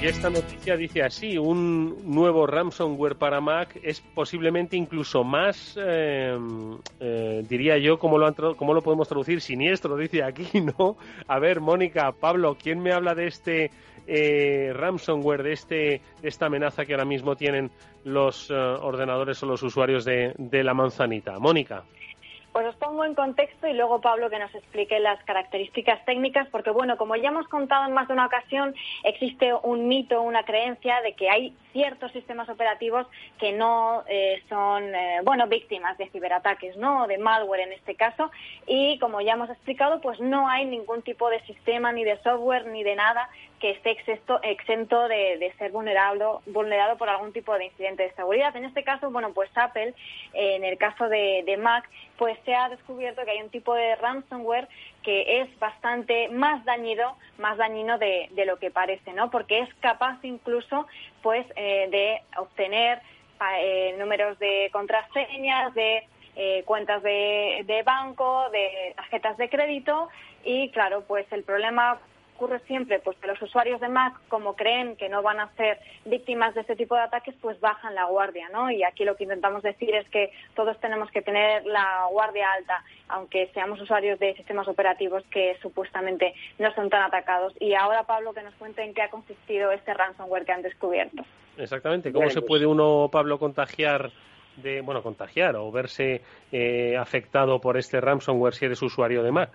Y 0.00 0.06
esta 0.06 0.30
noticia 0.30 0.76
dice 0.76 1.02
así, 1.02 1.38
un 1.38 1.96
nuevo 2.04 2.46
ransomware 2.46 3.16
para 3.16 3.40
Mac 3.40 3.76
es 3.82 4.00
posiblemente 4.00 4.76
incluso 4.76 5.24
más, 5.24 5.76
eh, 5.76 6.38
eh, 7.00 7.44
diría 7.48 7.78
yo, 7.78 7.98
¿cómo 7.98 8.16
lo, 8.16 8.56
¿cómo 8.56 8.74
lo 8.74 8.82
podemos 8.82 9.08
traducir? 9.08 9.40
Siniestro, 9.40 9.96
dice 9.96 10.22
aquí, 10.22 10.48
¿no? 10.78 10.96
A 11.26 11.40
ver, 11.40 11.60
Mónica, 11.60 12.12
Pablo, 12.12 12.56
¿quién 12.62 12.80
me 12.80 12.92
habla 12.92 13.16
de 13.16 13.26
este 13.26 13.72
eh, 14.06 14.72
ransomware, 14.72 15.42
de, 15.42 15.52
este, 15.52 15.74
de 16.22 16.28
esta 16.28 16.46
amenaza 16.46 16.86
que 16.86 16.94
ahora 16.94 17.04
mismo 17.04 17.36
tienen 17.36 17.70
los 18.04 18.50
eh, 18.50 18.54
ordenadores 18.54 19.42
o 19.42 19.46
los 19.46 19.62
usuarios 19.62 20.04
de, 20.04 20.32
de 20.38 20.64
la 20.64 20.74
manzanita. 20.74 21.38
Mónica. 21.38 21.84
Pues 22.52 22.66
os 22.66 22.76
pongo 22.76 23.04
en 23.04 23.14
contexto 23.14 23.68
y 23.68 23.74
luego 23.74 24.00
Pablo 24.00 24.30
que 24.30 24.38
nos 24.38 24.52
explique 24.54 24.98
las 24.98 25.22
características 25.24 26.04
técnicas, 26.04 26.48
porque 26.48 26.70
bueno, 26.70 26.96
como 26.96 27.14
ya 27.14 27.28
hemos 27.28 27.46
contado 27.48 27.86
en 27.86 27.92
más 27.92 28.08
de 28.08 28.14
una 28.14 28.26
ocasión, 28.26 28.74
existe 29.04 29.52
un 29.62 29.86
mito, 29.86 30.22
una 30.22 30.44
creencia 30.44 31.00
de 31.02 31.12
que 31.12 31.30
hay 31.30 31.54
ciertos 31.72 32.10
sistemas 32.12 32.48
operativos 32.48 33.06
que 33.38 33.52
no 33.52 34.02
eh, 34.08 34.42
son, 34.48 34.94
eh, 34.94 35.20
bueno, 35.24 35.46
víctimas 35.46 35.96
de 35.98 36.08
ciberataques, 36.10 36.76
¿no? 36.76 37.06
De 37.06 37.18
malware 37.18 37.60
en 37.60 37.72
este 37.72 37.94
caso. 37.94 38.30
Y 38.66 38.98
como 38.98 39.20
ya 39.20 39.34
hemos 39.34 39.50
explicado, 39.50 40.00
pues 40.00 40.18
no 40.18 40.48
hay 40.48 40.64
ningún 40.64 41.02
tipo 41.02 41.28
de 41.30 41.40
sistema, 41.42 41.92
ni 41.92 42.02
de 42.02 42.20
software, 42.22 42.66
ni 42.66 42.82
de 42.82 42.96
nada 42.96 43.28
que 43.60 43.70
esté 43.70 43.90
exento, 43.90 44.40
exento 44.42 45.08
de, 45.08 45.52
ser 45.58 45.72
vulnerado, 45.72 46.42
vulnerado 46.46 46.96
por 46.96 47.08
algún 47.08 47.32
tipo 47.32 47.56
de 47.56 47.66
incidente 47.66 48.04
de 48.04 48.12
seguridad. 48.12 48.54
En 48.56 48.64
este 48.64 48.84
caso, 48.84 49.10
bueno, 49.10 49.32
pues 49.32 49.50
Apple, 49.54 49.94
en 50.32 50.64
el 50.64 50.78
caso 50.78 51.08
de, 51.08 51.42
de 51.44 51.56
Mac, 51.56 51.88
pues 52.16 52.38
se 52.44 52.54
ha 52.54 52.68
descubierto 52.68 53.24
que 53.24 53.32
hay 53.32 53.42
un 53.42 53.50
tipo 53.50 53.74
de 53.74 53.96
ransomware 53.96 54.68
que 55.02 55.40
es 55.40 55.58
bastante 55.58 56.28
más 56.28 56.64
dañino, 56.64 57.16
más 57.38 57.56
dañino 57.56 57.98
de, 57.98 58.28
de 58.32 58.44
lo 58.44 58.58
que 58.58 58.70
parece, 58.70 59.12
¿no? 59.12 59.30
Porque 59.30 59.60
es 59.60 59.74
capaz 59.74 60.18
incluso, 60.22 60.86
pues, 61.22 61.46
eh, 61.56 61.88
de 61.90 62.20
obtener 62.40 63.00
eh, 63.60 63.94
números 63.98 64.38
de 64.38 64.68
contraseñas, 64.72 65.72
de 65.74 66.06
eh, 66.36 66.62
cuentas 66.64 67.02
de, 67.02 67.64
de 67.66 67.82
banco, 67.82 68.50
de 68.50 68.92
tarjetas 68.96 69.36
de 69.36 69.48
crédito 69.48 70.08
y, 70.44 70.70
claro, 70.70 71.04
pues 71.06 71.26
el 71.32 71.42
problema 71.42 71.98
ocurre 72.38 72.60
siempre 72.68 73.00
pues 73.00 73.18
que 73.18 73.26
los 73.26 73.42
usuarios 73.42 73.80
de 73.80 73.88
Mac, 73.88 74.14
como 74.28 74.54
creen 74.54 74.94
que 74.94 75.08
no 75.08 75.22
van 75.22 75.40
a 75.40 75.52
ser 75.56 75.80
víctimas 76.04 76.54
de 76.54 76.60
este 76.60 76.76
tipo 76.76 76.94
de 76.94 77.00
ataques, 77.00 77.34
pues 77.40 77.58
bajan 77.60 77.96
la 77.96 78.04
guardia, 78.04 78.48
¿no? 78.50 78.70
Y 78.70 78.84
aquí 78.84 79.04
lo 79.04 79.16
que 79.16 79.24
intentamos 79.24 79.64
decir 79.64 79.92
es 79.96 80.08
que 80.08 80.30
todos 80.54 80.78
tenemos 80.78 81.10
que 81.10 81.20
tener 81.20 81.66
la 81.66 82.06
guardia 82.10 82.46
alta, 82.52 82.84
aunque 83.08 83.50
seamos 83.52 83.80
usuarios 83.80 84.20
de 84.20 84.34
sistemas 84.34 84.68
operativos 84.68 85.24
que 85.32 85.56
supuestamente 85.60 86.32
no 86.60 86.72
son 86.74 86.88
tan 86.90 87.02
atacados. 87.02 87.52
Y 87.58 87.74
ahora, 87.74 88.04
Pablo, 88.04 88.32
que 88.32 88.42
nos 88.44 88.54
cuente 88.54 88.84
en 88.84 88.94
qué 88.94 89.02
ha 89.02 89.10
consistido 89.10 89.72
este 89.72 89.92
ransomware 89.92 90.44
que 90.44 90.52
han 90.52 90.62
descubierto. 90.62 91.24
Exactamente. 91.56 92.12
¿Cómo 92.12 92.30
se 92.30 92.42
puede 92.42 92.66
uno, 92.66 93.08
Pablo, 93.10 93.40
contagiar 93.40 94.12
de, 94.62 94.80
bueno, 94.80 95.02
contagiar 95.02 95.56
o 95.56 95.72
verse 95.72 96.22
eh, 96.52 96.96
afectado 96.96 97.60
por 97.60 97.76
este 97.76 98.00
ransomware 98.00 98.54
si 98.54 98.66
eres 98.66 98.80
usuario 98.80 99.24
de 99.24 99.32
Mac? 99.32 99.50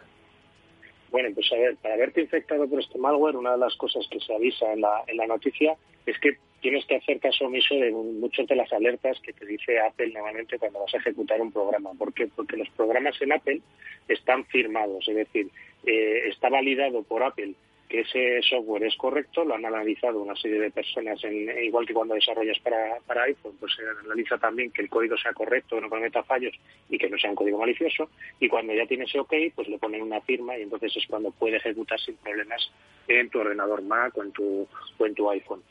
Bueno, 1.14 1.30
pues 1.36 1.46
a 1.54 1.56
ver, 1.58 1.78
para 1.78 1.96
verte 1.96 2.22
infectado 2.22 2.68
por 2.68 2.80
este 2.80 2.98
malware, 2.98 3.38
una 3.38 3.52
de 3.52 3.60
las 3.60 3.76
cosas 3.76 4.04
que 4.10 4.20
se 4.20 4.34
avisa 4.34 4.74
en 4.74 4.82
la, 4.82 5.04
en 5.06 5.18
la 5.18 5.28
noticia 5.28 5.78
es 6.08 6.18
que 6.18 6.38
tienes 6.60 6.84
que 6.88 6.96
hacer 6.96 7.20
caso 7.20 7.46
omiso 7.46 7.76
de 7.76 7.92
muchas 7.92 8.48
de 8.48 8.56
las 8.56 8.74
alertas 8.74 9.20
que 9.20 9.32
te 9.32 9.46
dice 9.46 9.80
Apple 9.80 10.12
normalmente 10.12 10.58
cuando 10.58 10.80
vas 10.80 10.92
a 10.96 10.98
ejecutar 10.98 11.40
un 11.40 11.52
programa. 11.52 11.92
¿Por 11.94 12.16
qué? 12.16 12.28
Porque 12.36 12.58
los 12.58 12.68
programas 12.72 13.22
en 13.22 13.32
Apple 13.32 13.62
están 14.08 14.44
firmados, 14.46 15.08
es 15.08 15.16
decir, 15.16 15.50
eh, 15.86 16.30
está 16.30 16.50
validado 16.50 17.04
por 17.04 17.22
Apple 17.22 17.54
que 17.94 18.02
ese 18.02 18.42
software 18.42 18.86
es 18.86 18.96
correcto, 18.96 19.46
lo 19.46 19.54
han 19.54 19.68
analizado 19.68 20.20
una 20.20 20.36
serie 20.36 20.60
de 20.60 20.72
personas, 20.72 21.24
en, 21.24 21.64
igual 21.64 21.86
que 21.86 21.94
cuando 21.94 22.16
desarrollas 22.16 22.58
para, 22.58 23.00
para 23.06 23.26
iPhone, 23.26 23.56
pues 23.60 23.72
se 23.76 23.84
analiza 24.04 24.36
también 24.40 24.72
que 24.72 24.82
el 24.82 24.90
código 24.90 25.16
sea 25.16 25.32
correcto, 25.32 25.80
no 25.80 25.92
cometa 25.92 26.24
fallos 26.24 26.56
y 26.90 26.98
que 26.98 27.08
no 27.08 27.20
sea 27.20 27.30
un 27.30 27.36
código 27.36 27.60
malicioso. 27.60 28.10
Y 28.40 28.50
cuando 28.50 28.74
ya 28.74 28.88
tiene 28.88 29.04
ese 29.04 29.20
OK, 29.20 29.32
pues 29.54 29.68
le 29.68 29.78
ponen 29.78 30.02
una 30.02 30.22
firma 30.22 30.58
y 30.58 30.64
entonces 30.64 30.92
es 30.98 31.06
cuando 31.06 31.30
puede 31.30 31.58
ejecutar 31.58 32.00
sin 32.00 32.16
problemas 32.16 32.68
en 33.08 33.30
tu 33.30 33.40
ordenador 33.42 33.84
Mac 33.84 34.18
o 34.18 34.24
en 34.24 34.32
tu, 34.32 34.68
o 34.98 35.06
en 35.06 35.14
tu 35.14 35.30
iPhone. 35.30 35.62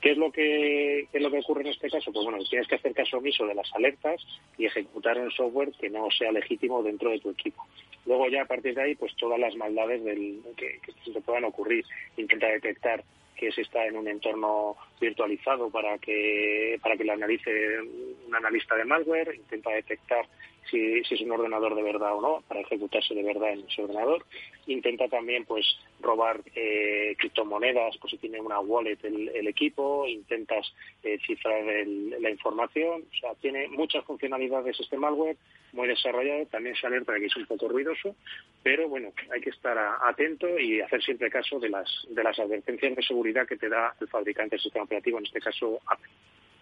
¿Qué 0.00 0.12
es 0.12 0.18
lo 0.18 0.30
que 0.30 1.08
es 1.12 1.22
lo 1.22 1.30
que 1.30 1.38
ocurre 1.38 1.62
en 1.62 1.68
este 1.68 1.90
caso? 1.90 2.12
Pues 2.12 2.24
bueno, 2.24 2.38
tienes 2.48 2.68
que 2.68 2.76
hacer 2.76 2.94
caso 2.94 3.18
omiso 3.18 3.46
de 3.46 3.54
las 3.54 3.72
alertas 3.74 4.24
y 4.56 4.66
ejecutar 4.66 5.18
un 5.18 5.30
software 5.30 5.72
que 5.80 5.90
no 5.90 6.08
sea 6.10 6.30
legítimo 6.32 6.82
dentro 6.82 7.10
de 7.10 7.18
tu 7.18 7.30
equipo. 7.30 7.66
Luego 8.06 8.28
ya 8.28 8.42
a 8.42 8.46
partir 8.46 8.74
de 8.74 8.82
ahí, 8.82 8.94
pues 8.94 9.14
todas 9.16 9.38
las 9.38 9.54
maldades 9.56 10.04
del, 10.04 10.40
que, 10.56 10.78
que 10.84 11.12
se 11.12 11.20
puedan 11.20 11.44
ocurrir. 11.44 11.84
Intenta 12.16 12.46
detectar 12.46 13.02
que 13.38 13.52
se 13.52 13.62
está 13.62 13.86
en 13.86 13.96
un 13.96 14.08
entorno 14.08 14.76
virtualizado 15.00 15.70
para 15.70 15.96
que 15.98 16.78
para 16.82 16.96
que 16.96 17.04
lo 17.04 17.12
analice 17.12 17.80
un 17.80 18.34
analista 18.34 18.74
de 18.74 18.84
malware, 18.84 19.34
intenta 19.34 19.70
detectar 19.70 20.26
si, 20.70 21.00
es 21.00 21.20
un 21.20 21.32
ordenador 21.32 21.74
de 21.74 21.82
verdad 21.82 22.14
o 22.14 22.20
no, 22.20 22.42
para 22.46 22.60
ejecutarse 22.60 23.14
de 23.14 23.22
verdad 23.22 23.52
en 23.52 23.64
ese 23.68 23.82
ordenador. 23.82 24.24
Intenta 24.66 25.08
también 25.08 25.44
pues 25.44 25.66
robar 26.00 26.40
eh, 26.54 27.14
criptomonedas, 27.18 27.96
pues 27.98 28.12
si 28.12 28.18
tiene 28.18 28.40
una 28.40 28.60
wallet 28.60 28.98
el, 29.02 29.46
equipo, 29.46 30.06
intentas 30.06 30.66
eh, 31.02 31.18
cifrar 31.26 31.62
la 31.64 32.30
información, 32.30 33.04
o 33.10 33.18
sea, 33.18 33.34
tiene 33.40 33.68
muchas 33.68 34.04
funcionalidades 34.04 34.78
este 34.78 34.96
malware, 34.96 35.36
muy 35.72 35.88
desarrollado, 35.88 36.46
también 36.46 36.76
se 36.76 36.86
alerta 36.86 37.12
de 37.12 37.20
que 37.20 37.26
es 37.26 37.36
un 37.36 37.46
poco 37.46 37.68
ruidoso, 37.68 38.14
pero 38.62 38.88
bueno, 38.88 39.12
hay 39.32 39.40
que 39.40 39.50
estar 39.50 39.76
atento 40.02 40.58
y 40.58 40.80
hacer 40.80 41.02
siempre 41.02 41.30
caso 41.30 41.58
de 41.58 41.70
las, 41.70 41.88
de 42.08 42.22
las 42.22 42.38
advertencias 42.38 42.94
de 42.94 43.02
seguridad 43.02 43.46
que 43.46 43.56
te 43.56 43.68
da 43.68 43.94
el 44.00 44.08
fabricante 44.08 44.56
del 44.56 44.62
sistema 44.62 44.84
operativo, 44.84 45.18
en 45.18 45.26
este 45.26 45.40
caso 45.40 45.80
Apple. 45.86 46.10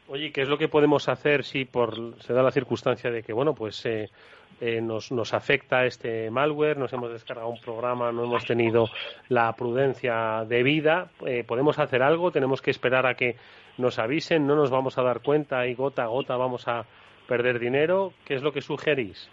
Oye, 0.08 0.30
¿qué 0.30 0.42
es 0.42 0.48
lo 0.48 0.56
que 0.56 0.68
podemos 0.68 1.08
hacer 1.08 1.42
si 1.42 1.64
por, 1.64 2.14
se 2.20 2.32
da 2.32 2.42
la 2.42 2.52
circunstancia 2.52 3.10
de 3.10 3.24
que, 3.24 3.32
bueno, 3.32 3.54
pues 3.54 3.84
eh, 3.86 4.08
eh, 4.60 4.80
nos, 4.80 5.10
nos 5.10 5.34
afecta 5.34 5.84
este 5.84 6.30
malware, 6.30 6.78
nos 6.78 6.92
hemos 6.92 7.10
descargado 7.10 7.48
un 7.48 7.60
programa, 7.60 8.12
no 8.12 8.22
hemos 8.22 8.44
tenido 8.44 8.88
la 9.28 9.52
prudencia 9.54 10.44
debida? 10.46 11.10
Eh, 11.26 11.42
¿Podemos 11.44 11.80
hacer 11.80 12.04
algo? 12.04 12.30
¿Tenemos 12.30 12.62
que 12.62 12.70
esperar 12.70 13.04
a 13.04 13.14
que 13.14 13.34
nos 13.78 13.98
avisen? 13.98 14.46
¿No 14.46 14.54
nos 14.54 14.70
vamos 14.70 14.96
a 14.96 15.02
dar 15.02 15.22
cuenta 15.22 15.66
y 15.66 15.74
gota 15.74 16.04
a 16.04 16.06
gota 16.06 16.36
vamos 16.36 16.68
a 16.68 16.84
perder 17.26 17.58
dinero? 17.58 18.12
¿Qué 18.24 18.34
es 18.34 18.42
lo 18.42 18.52
que 18.52 18.60
sugerís? 18.60 19.28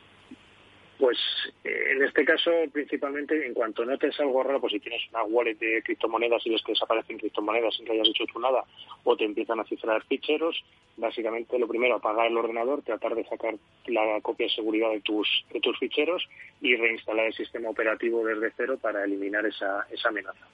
Pues 0.99 1.17
eh, 1.63 1.91
en 1.91 2.03
este 2.03 2.23
caso, 2.23 2.51
principalmente, 2.71 3.45
en 3.45 3.53
cuanto 3.53 3.83
notes 3.83 4.19
algo 4.19 4.43
raro, 4.43 4.61
pues 4.61 4.73
si 4.73 4.79
tienes 4.79 5.01
una 5.09 5.23
wallet 5.23 5.55
de 5.55 5.81
criptomonedas 5.83 6.45
y 6.45 6.51
ves 6.51 6.61
que 6.63 6.73
desaparecen 6.73 7.17
criptomonedas 7.17 7.75
sin 7.75 7.85
que 7.85 7.93
hayas 7.93 8.09
hecho 8.09 8.25
tú 8.31 8.39
nada, 8.39 8.63
o 9.03 9.17
te 9.17 9.25
empiezan 9.25 9.59
a 9.59 9.63
cifrar 9.63 10.03
ficheros, 10.03 10.63
básicamente 10.97 11.57
lo 11.57 11.67
primero, 11.67 11.95
apagar 11.95 12.27
el 12.27 12.37
ordenador, 12.37 12.83
tratar 12.83 13.15
de 13.15 13.25
sacar 13.25 13.55
la 13.87 14.21
copia 14.21 14.45
de 14.45 14.53
seguridad 14.53 14.91
de 14.91 15.01
tus, 15.01 15.27
de 15.51 15.59
tus 15.59 15.77
ficheros 15.79 16.27
y 16.61 16.75
reinstalar 16.75 17.25
el 17.25 17.33
sistema 17.33 17.69
operativo 17.69 18.23
desde 18.23 18.53
cero 18.55 18.77
para 18.79 19.03
eliminar 19.03 19.45
esa, 19.45 19.87
esa 19.89 20.09
amenaza. 20.09 20.47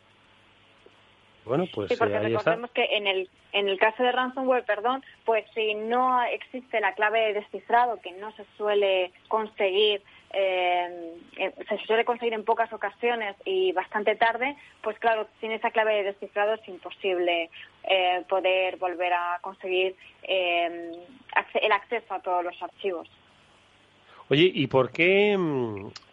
Bueno, 1.46 1.66
pues 1.74 1.90
sí, 1.90 1.96
porque 1.98 2.16
eh, 2.16 2.20
recordemos 2.20 2.70
que 2.72 2.86
en 2.92 3.08
el, 3.08 3.30
en 3.54 3.70
el 3.70 3.80
caso 3.80 4.04
de 4.04 4.12
ransomware, 4.12 4.66
perdón, 4.66 5.04
pues 5.26 5.46
si 5.56 5.74
no 5.74 6.22
existe 6.24 6.80
la 6.80 6.94
clave 6.94 7.20
de 7.20 7.34
descifrado, 7.34 8.00
que 8.02 8.12
no 8.14 8.32
se 8.34 8.46
suele 8.56 9.12
conseguir 9.28 10.04
eh, 10.32 11.52
se 11.68 11.78
suele 11.86 12.06
conseguir 12.06 12.34
en 12.34 12.44
pocas 12.44 12.72
ocasiones 12.72 13.36
y 13.46 13.72
bastante 13.72 14.16
tarde, 14.16 14.56
pues 14.82 14.98
claro, 15.00 15.28
sin 15.42 15.52
esa 15.52 15.72
clave 15.72 15.96
de 15.96 16.04
descifrado 16.04 16.54
es 16.54 16.68
imposible 16.68 17.50
eh, 17.84 18.24
poder 18.30 18.78
volver 18.78 19.14
a 19.14 19.40
conseguir 19.42 19.96
eh, 20.24 20.92
el 21.62 21.72
acceso 21.72 22.14
a 22.14 22.20
todos 22.20 22.44
los 22.44 22.62
archivos. 22.62 23.10
Oye, 24.30 24.52
¿y 24.54 24.68
por 24.68 24.92
qué, 24.92 25.36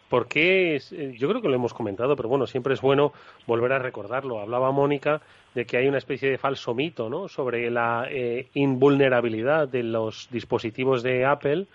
por 0.09 0.27
qué? 0.27 0.81
Yo 1.19 1.29
creo 1.29 1.43
que 1.43 1.49
lo 1.49 1.55
hemos 1.55 1.75
comentado, 1.75 2.17
pero 2.17 2.31
bueno, 2.31 2.47
siempre 2.47 2.73
es 2.73 2.81
bueno 2.81 3.13
volver 3.47 3.73
a 3.73 3.79
recordarlo. 3.79 4.41
Hablaba 4.41 4.73
Mónica 4.73 5.21
de 5.55 5.67
que 5.67 5.77
hay 5.77 5.89
una 5.89 5.99
especie 5.99 6.31
de 6.31 6.39
falso 6.39 6.75
mito 6.75 7.11
¿no? 7.11 7.29
sobre 7.29 7.71
la 7.71 8.09
invulnerabilidad 8.55 9.69
de 9.69 9.83
los 9.83 10.29
dispositivos 10.31 11.03
de 11.03 11.27
Apple 11.27 11.67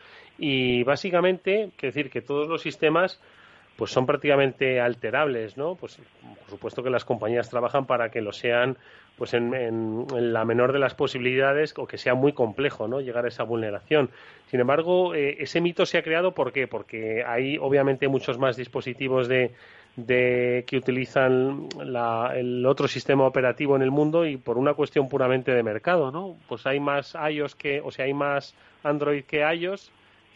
y 0.43 0.83
básicamente, 0.83 1.69
quiero 1.77 1.93
decir 1.93 2.09
que 2.09 2.19
todos 2.19 2.49
los 2.49 2.63
sistemas 2.63 3.21
pues 3.75 3.91
son 3.91 4.07
prácticamente 4.07 4.81
alterables, 4.81 5.55
¿no? 5.55 5.75
Pues 5.75 5.99
por 6.39 6.49
supuesto 6.49 6.81
que 6.81 6.89
las 6.89 7.05
compañías 7.05 7.47
trabajan 7.49 7.85
para 7.85 8.09
que 8.09 8.21
lo 8.21 8.31
sean 8.31 8.75
pues 9.17 9.35
en, 9.35 10.07
la 10.09 10.43
menor 10.43 10.73
de 10.73 10.79
las 10.79 10.95
posibilidades 10.95 11.75
o 11.77 11.85
que 11.85 11.99
sea 11.99 12.15
muy 12.15 12.33
complejo, 12.33 12.87
¿no? 12.87 13.01
Llegar 13.01 13.25
a 13.25 13.27
esa 13.27 13.43
vulneración. 13.43 14.09
Sin 14.47 14.59
embargo, 14.59 15.13
eh, 15.13 15.37
ese 15.39 15.61
mito 15.61 15.85
se 15.85 15.99
ha 15.99 16.03
creado 16.03 16.33
¿por 16.33 16.51
qué? 16.51 16.67
Porque 16.67 17.23
hay 17.23 17.59
obviamente 17.59 18.07
muchos 18.07 18.39
más 18.39 18.57
dispositivos 18.57 19.27
de, 19.27 19.51
de 19.95 20.63
que 20.65 20.77
utilizan 20.77 21.67
el 22.33 22.65
otro 22.65 22.87
sistema 22.87 23.27
operativo 23.27 23.75
en 23.75 23.83
el 23.83 23.91
mundo 23.91 24.25
y 24.25 24.37
por 24.37 24.57
una 24.57 24.73
cuestión 24.73 25.07
puramente 25.07 25.51
de 25.53 25.61
mercado, 25.61 26.11
¿no? 26.11 26.35
Pues 26.49 26.65
hay 26.65 26.79
más 26.79 27.15
iOS 27.29 27.55
que, 27.55 27.79
o 27.79 27.91
sea, 27.91 28.05
hay 28.05 28.13
más 28.15 28.55
Android 28.83 29.23
que 29.23 29.41
iOS 29.41 29.91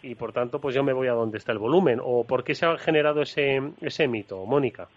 y 0.05 0.15
por 0.15 0.31
tanto 0.31 0.59
pues 0.59 0.75
yo 0.75 0.83
me 0.83 0.93
voy 0.93 1.07
a 1.07 1.13
donde 1.13 1.37
está 1.37 1.51
el 1.51 1.57
volumen. 1.57 1.99
¿O 2.03 2.25
por 2.25 2.43
qué 2.43 2.55
se 2.55 2.65
ha 2.65 2.77
generado 2.77 3.21
ese, 3.21 3.61
ese 3.81 4.07
mito, 4.07 4.45
Mónica? 4.45 4.87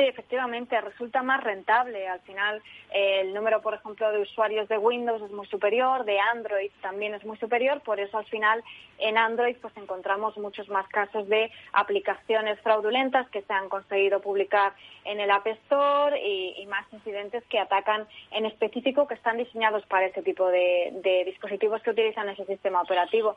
Sí, 0.00 0.06
efectivamente, 0.06 0.80
resulta 0.80 1.22
más 1.22 1.44
rentable. 1.44 2.08
Al 2.08 2.20
final, 2.20 2.62
el 2.90 3.34
número, 3.34 3.60
por 3.60 3.74
ejemplo, 3.74 4.10
de 4.10 4.22
usuarios 4.22 4.66
de 4.66 4.78
Windows 4.78 5.20
es 5.20 5.30
muy 5.30 5.46
superior, 5.46 6.06
de 6.06 6.18
Android 6.18 6.70
también 6.80 7.12
es 7.12 7.22
muy 7.26 7.36
superior, 7.36 7.82
por 7.82 8.00
eso 8.00 8.16
al 8.16 8.24
final 8.24 8.64
en 8.96 9.18
Android 9.18 9.56
pues 9.60 9.76
encontramos 9.76 10.38
muchos 10.38 10.70
más 10.70 10.88
casos 10.88 11.28
de 11.28 11.50
aplicaciones 11.74 12.58
fraudulentas 12.60 13.28
que 13.28 13.42
se 13.42 13.52
han 13.52 13.68
conseguido 13.68 14.22
publicar 14.22 14.72
en 15.04 15.20
el 15.20 15.30
App 15.30 15.46
Store 15.46 16.18
y, 16.18 16.64
más 16.66 16.90
incidentes 16.92 17.44
que 17.50 17.58
atacan 17.58 18.06
en 18.30 18.46
específico 18.46 19.06
que 19.06 19.14
están 19.14 19.36
diseñados 19.36 19.84
para 19.84 20.06
ese 20.06 20.22
tipo 20.22 20.48
de 20.48 21.22
dispositivos 21.26 21.82
que 21.82 21.90
utilizan 21.90 22.30
ese 22.30 22.46
sistema 22.46 22.80
operativo. 22.80 23.36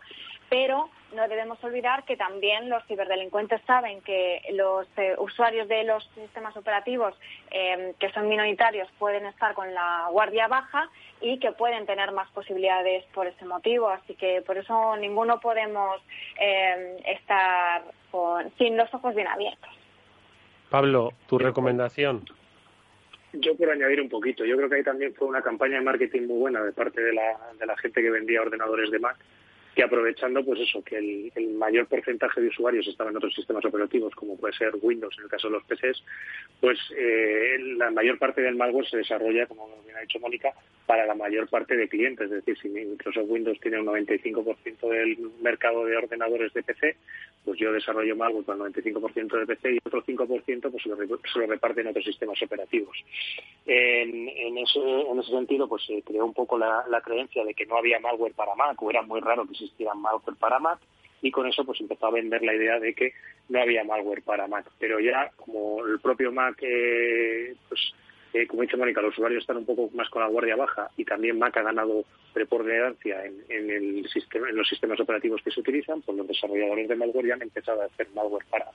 Pero 0.50 0.90
no 1.16 1.28
debemos 1.28 1.64
olvidar 1.64 2.04
que 2.06 2.18
también 2.18 2.70
los 2.70 2.84
ciberdelincuentes 2.86 3.62
saben 3.66 4.02
que 4.02 4.42
los 4.54 4.88
eh, 4.98 5.16
usuarios 5.18 5.68
de 5.68 5.84
los 5.84 6.04
sistemas 6.16 6.56
operativos 6.58 7.16
eh, 7.52 7.94
que 8.00 8.12
son 8.12 8.28
minoritarios 8.28 8.90
pueden 9.00 9.26
estar 9.26 9.54
con 9.54 9.74
la 9.74 10.08
guardia 10.12 10.48
baja 10.48 10.90
y 11.22 11.40
que 11.40 11.52
pueden 11.52 11.86
tener 11.86 12.12
más 12.12 12.30
posibilidades 12.32 13.06
por 13.14 13.28
ese 13.28 13.46
motivo. 13.46 13.90
Así 13.90 14.16
que 14.16 14.42
por 14.42 14.58
eso 14.58 14.96
ninguno 14.98 15.40
podemos 15.40 16.02
eh, 16.40 17.02
estar 17.06 17.84
sin 18.58 18.78
los 18.78 18.94
ojos 18.94 19.16
bien 19.16 19.28
abiertos. 19.28 19.70
Pablo, 20.70 21.14
tu 21.28 21.38
recomendación. 21.38 22.26
Yo 23.34 23.56
por 23.58 23.72
añadir 23.72 24.00
un 24.02 24.10
poquito, 24.10 24.46
yo 24.46 24.56
creo 24.56 24.70
que 24.70 24.76
ahí 24.76 24.84
también 24.84 25.14
fue 25.16 25.28
una 25.28 25.42
campaña 25.42 25.78
de 25.78 25.82
marketing 25.82 26.28
muy 26.28 26.38
buena 26.38 26.64
de 26.64 26.72
parte 26.72 27.02
de 27.02 27.14
la, 27.14 27.40
de 27.58 27.66
la 27.66 27.76
gente 27.78 28.02
que 28.02 28.12
vendía 28.12 28.42
ordenadores 28.42 28.92
de 28.92 29.00
Mac 29.00 29.18
que 29.76 29.84
aprovechando 29.84 30.44
pues 30.44 30.60
eso 30.60 30.84
que 30.84 30.98
el, 30.98 31.32
mayor 31.58 31.88
porcentaje 31.88 32.42
de 32.42 32.48
usuarios 32.48 32.88
estaba 32.88 33.10
en 33.10 33.18
otros 33.18 33.34
sistemas 33.34 33.64
operativos 33.64 34.14
como 34.16 34.38
puede 34.38 34.54
ser 34.54 34.72
Windows 34.82 35.16
en 35.18 35.26
el 35.26 35.30
caso 35.30 35.48
de 35.48 35.54
los 35.54 35.64
PCs 35.64 36.04
pues 36.60 36.78
eh, 36.98 37.58
la 37.78 37.92
mayor 37.92 38.18
parte 38.20 38.42
del 38.42 38.56
malware 38.56 38.88
se 38.90 38.98
desarrolla 38.98 39.46
como 39.46 39.68
bien 39.86 39.98
ha 39.98 40.02
dicho 40.02 40.20
Mónica 40.20 40.54
para 40.86 41.06
la 41.06 41.16
mayor 41.16 41.48
parte 41.50 41.76
de 41.76 41.88
clientes. 41.88 42.26
Es 42.26 42.46
decir 42.46 42.58
si 42.62 42.70
Microsoft 42.70 43.30
Windows 43.30 43.60
tiene 43.60 43.80
un 43.80 43.88
95% 43.88 44.90
del 44.90 45.18
mercado 45.42 45.86
de 45.86 45.98
ordenadores 45.98 46.54
de 46.54 46.64
PC 46.64 46.96
pues 47.46 47.60
yo 47.60 47.72
desarrollo 47.74 48.16
malware 48.16 48.46
para 48.46 48.66
el 48.66 48.74
95% 48.74 49.40
de 49.40 49.46
PC 49.46 49.74
y 49.74 49.80
otro 49.84 50.04
5% 50.04 50.72
pues 50.72 50.84
se 50.84 50.90
lo, 50.90 50.98
se 50.98 51.40
lo 51.40 51.48
reparte 51.48 51.82
en 51.82 51.88
otros 51.88 52.06
sistemas 52.06 52.42
operativos. 52.42 52.98
En, 53.66 54.58
ese, 54.58 54.80
en 54.80 55.20
ese 55.20 55.32
sentido 55.32 55.68
pues 55.68 55.84
se 55.86 56.02
creó 56.04 56.26
un 56.26 56.34
poco 56.34 56.58
la, 56.58 56.86
la 56.90 57.02
creencia 57.02 57.44
de 57.44 57.54
que 57.54 57.66
no 57.66 57.78
había 57.78 58.00
malware 58.00 58.34
para 58.34 58.56
Mac 58.56 58.82
o 58.82 58.90
era 58.90 59.02
muy 59.02 59.20
raro 59.20 59.46
que 59.46 59.56
existiera 59.64 59.94
malware 59.94 60.38
para 60.38 60.60
Mac 60.60 60.80
y 61.22 61.32
con 61.32 61.48
eso 61.48 61.64
pues 61.66 61.80
empezó 61.80 62.08
a 62.08 62.12
vender 62.12 62.44
la 62.44 62.54
idea 62.54 62.80
de 62.80 62.94
que 62.94 63.14
no 63.50 63.62
había 63.62 63.84
malware 63.84 64.22
para 64.24 64.48
Mac. 64.48 64.66
Pero 64.80 65.00
ya 65.00 65.32
como 65.38 65.86
el 65.86 66.00
propio 66.00 66.32
Mac, 66.32 66.58
eh, 66.62 67.56
pues 67.70 67.94
eh, 68.34 68.48
como 68.48 68.62
ha 68.62 68.66
dicho 68.66 68.78
Mónica, 68.78 69.02
los 69.02 69.14
usuarios 69.14 69.42
están 69.42 69.58
un 69.58 69.66
poco 69.66 69.90
más 69.94 70.10
con 70.10 70.22
la 70.22 70.28
guardia 70.28 70.56
baja 70.56 70.90
y 70.98 71.06
también 71.06 71.38
Mac 71.38 71.56
ha 71.58 71.62
ganado 71.62 72.04
preponderancia 72.34 73.24
en, 73.26 73.70
el 73.70 74.10
sistema, 74.10 74.50
en 74.50 74.56
los 74.56 74.68
sistemas 74.68 75.00
operativos 75.00 75.42
que 75.44 75.52
se 75.52 75.60
utilizan, 75.60 76.02
pues 76.02 76.18
los 76.18 76.28
desarrolladores 76.28 76.90
de 76.90 76.96
malware 76.96 77.28
ya 77.28 77.34
han 77.36 77.44
empezado 77.44 77.82
a 77.82 77.86
hacer 77.86 78.08
malware 78.16 78.46
para, 78.50 78.66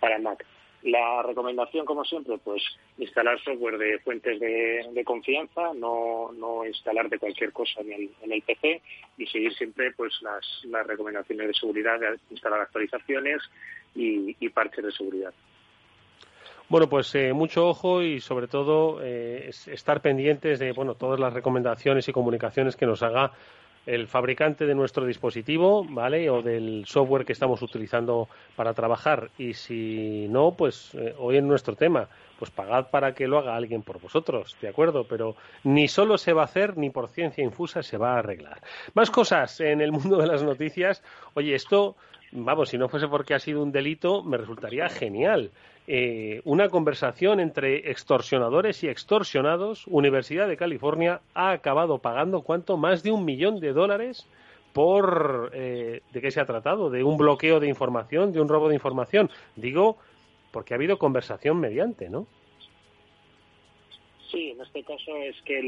para 0.00 0.18
Mac. 0.18 0.44
La 0.86 1.20
recomendación, 1.22 1.84
como 1.84 2.04
siempre, 2.04 2.38
pues 2.38 2.62
instalar 2.96 3.42
software 3.42 3.76
de 3.76 3.98
fuentes 3.98 4.38
de, 4.38 5.02
confianza, 5.04 5.74
no, 5.74 6.30
no 6.32 6.64
instalar 6.64 7.08
de 7.08 7.18
cualquier 7.18 7.52
cosa 7.52 7.80
en 7.80 7.92
el, 7.92 8.10
en 8.22 8.32
el 8.32 8.42
PC 8.42 8.80
y 9.18 9.26
seguir 9.26 9.52
siempre 9.54 9.90
pues 9.96 10.12
las, 10.22 10.46
las 10.64 10.86
recomendaciones 10.86 11.48
de 11.48 11.54
seguridad, 11.54 11.98
instalar 12.30 12.60
actualizaciones 12.60 13.42
y, 13.96 14.36
y 14.38 14.48
parches 14.50 14.84
de 14.84 14.92
seguridad. 14.92 15.34
Bueno, 16.68 16.88
pues 16.88 17.14
eh, 17.14 17.32
mucho 17.32 17.66
ojo 17.68 18.02
y 18.02 18.20
sobre 18.20 18.46
todo 18.46 19.00
eh, 19.02 19.50
estar 19.66 20.00
pendientes 20.00 20.58
de 20.60 20.72
bueno 20.72 20.94
todas 20.94 21.18
las 21.18 21.32
recomendaciones 21.32 22.08
y 22.08 22.12
comunicaciones 22.12 22.76
que 22.76 22.86
nos 22.86 23.04
haga 23.04 23.32
el 23.86 24.08
fabricante 24.08 24.66
de 24.66 24.74
nuestro 24.74 25.06
dispositivo, 25.06 25.86
¿vale? 25.88 26.28
O 26.28 26.42
del 26.42 26.84
software 26.86 27.24
que 27.24 27.32
estamos 27.32 27.62
utilizando 27.62 28.28
para 28.56 28.74
trabajar. 28.74 29.30
Y 29.38 29.54
si 29.54 30.26
no, 30.28 30.52
pues 30.52 30.94
eh, 30.94 31.14
hoy 31.18 31.36
en 31.36 31.46
nuestro 31.46 31.76
tema, 31.76 32.08
pues 32.38 32.50
pagad 32.50 32.90
para 32.90 33.14
que 33.14 33.28
lo 33.28 33.38
haga 33.38 33.56
alguien 33.56 33.82
por 33.82 34.00
vosotros, 34.00 34.56
¿de 34.60 34.68
acuerdo? 34.68 35.04
Pero 35.08 35.36
ni 35.62 35.88
solo 35.88 36.18
se 36.18 36.32
va 36.32 36.42
a 36.42 36.46
hacer, 36.46 36.76
ni 36.76 36.90
por 36.90 37.08
ciencia 37.08 37.44
infusa 37.44 37.82
se 37.82 37.96
va 37.96 38.14
a 38.14 38.18
arreglar. 38.18 38.60
Más 38.94 39.10
cosas 39.10 39.60
en 39.60 39.80
el 39.80 39.92
mundo 39.92 40.18
de 40.18 40.26
las 40.26 40.42
noticias. 40.42 41.02
Oye, 41.34 41.54
esto, 41.54 41.96
vamos, 42.44 42.68
si 42.68 42.78
no 42.78 42.88
fuese 42.88 43.08
porque 43.08 43.34
ha 43.34 43.38
sido 43.38 43.62
un 43.62 43.72
delito, 43.72 44.22
me 44.22 44.36
resultaría 44.36 44.88
genial. 44.88 45.50
Eh, 45.86 46.40
una 46.44 46.68
conversación 46.68 47.40
entre 47.40 47.90
extorsionadores 47.90 48.82
y 48.84 48.88
extorsionados, 48.88 49.86
Universidad 49.86 50.48
de 50.48 50.56
California 50.56 51.20
ha 51.34 51.50
acabado 51.50 51.98
pagando 51.98 52.42
cuánto 52.42 52.76
más 52.76 53.02
de 53.02 53.12
un 53.12 53.24
millón 53.24 53.60
de 53.60 53.72
dólares 53.72 54.26
por 54.72 55.50
eh, 55.54 56.02
de 56.12 56.20
qué 56.20 56.30
se 56.30 56.40
ha 56.40 56.44
tratado, 56.44 56.90
de 56.90 57.02
un 57.02 57.16
bloqueo 57.16 57.60
de 57.60 57.68
información, 57.68 58.32
de 58.32 58.40
un 58.40 58.48
robo 58.48 58.68
de 58.68 58.74
información. 58.74 59.30
Digo, 59.54 59.96
porque 60.50 60.74
ha 60.74 60.76
habido 60.76 60.98
conversación 60.98 61.58
mediante, 61.58 62.10
¿no? 62.10 62.26
Sí, 64.30 64.50
en 64.50 64.60
este 64.60 64.82
caso 64.82 65.16
es 65.22 65.40
que 65.42 65.58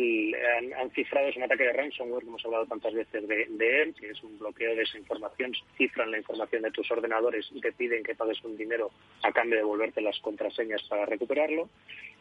han, 0.76 0.90
cifrado, 0.90 1.28
es 1.28 1.36
un 1.36 1.44
ataque 1.44 1.64
de 1.64 1.72
ransomware, 1.72 2.22
que 2.22 2.28
hemos 2.28 2.44
hablado 2.44 2.66
tantas 2.66 2.92
veces 2.92 3.28
de, 3.28 3.82
él, 3.82 3.94
que 3.94 4.10
es 4.10 4.22
un 4.24 4.36
bloqueo 4.38 4.74
de 4.74 4.82
esa 4.82 4.98
información, 4.98 5.52
cifran 5.76 6.10
la 6.10 6.18
información 6.18 6.62
de 6.62 6.72
tus 6.72 6.90
ordenadores 6.90 7.48
y 7.52 7.60
te 7.60 7.72
piden 7.72 8.02
que 8.02 8.16
pagues 8.16 8.42
un 8.42 8.56
dinero 8.56 8.90
a 9.22 9.32
cambio 9.32 9.56
de 9.56 9.62
devolverte 9.62 10.00
las 10.00 10.18
contraseñas 10.20 10.82
para 10.88 11.06
recuperarlo. 11.06 11.68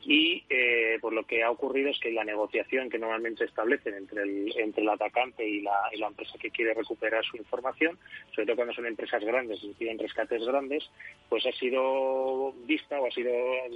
Y 0.04 0.44
eh, 0.50 1.00
por 1.02 1.12
lo 1.12 1.26
que 1.26 1.44
ha 1.44 1.50
ocurrido 1.50 1.90
es 1.90 2.00
que 2.00 2.12
la 2.12 2.24
negociación 2.24 2.90
que 2.90 3.00
normalmente 3.00 3.44
establecen 3.44 3.96
entre 3.96 4.22
el, 4.22 4.54
entre 4.58 4.84
el 4.84 4.90
atacante 4.90 5.46
y 5.46 5.62
la, 5.62 5.90
y 5.92 5.98
la 5.98 6.08
empresa 6.08 6.38
que 6.40 6.52
quiere 6.52 6.76
recuperar 6.76 7.26
su 7.26 7.36
información, 7.36 7.98
sobre 8.34 8.46
todo 8.46 8.58
cuando 8.58 8.74
son 8.76 8.86
empresas 8.86 9.24
grandes 9.24 9.62
y 9.64 9.74
piden 9.74 9.98
rescates 9.98 10.46
grandes, 10.46 10.88
pues 11.30 11.46
ha 11.48 11.52
sido 11.54 12.54
vista 12.66 13.02
o 13.02 13.08
ha 13.08 13.12
sido, 13.12 13.32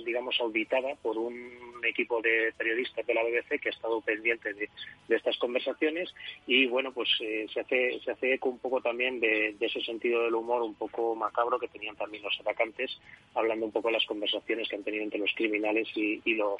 digamos, 0.05 0.39
auditada 0.39 0.95
por 1.01 1.17
un 1.17 1.81
equipo 1.83 2.21
de 2.21 2.50
periodistas 2.53 3.05
de 3.05 3.13
la 3.13 3.23
BBC 3.23 3.59
que 3.61 3.69
ha 3.69 3.71
estado 3.71 4.01
pendiente 4.01 4.53
de, 4.53 4.69
estas 5.09 5.37
conversaciones 5.37 6.13
y 6.47 6.67
bueno 6.67 6.91
pues 6.93 7.09
eh, 7.19 7.45
se 7.53 7.59
hace 7.59 7.99
se 8.03 8.11
hace 8.11 8.33
eco 8.33 8.49
un 8.49 8.59
poco 8.59 8.81
también 8.81 9.19
de, 9.19 9.55
ese 9.59 9.81
sentido 9.81 10.23
del 10.23 10.35
humor 10.35 10.61
un 10.61 10.75
poco 10.75 11.15
macabro 11.15 11.59
que 11.59 11.67
tenían 11.67 11.95
también 11.95 12.23
los 12.23 12.39
atacantes 12.39 12.99
hablando 13.35 13.65
un 13.65 13.71
poco 13.71 13.89
de 13.89 13.93
las 13.93 14.05
conversaciones 14.05 14.69
que 14.69 14.75
han 14.75 14.83
tenido 14.83 15.03
entre 15.03 15.19
los 15.19 15.31
criminales 15.35 15.87
y, 15.95 16.33
los 16.33 16.57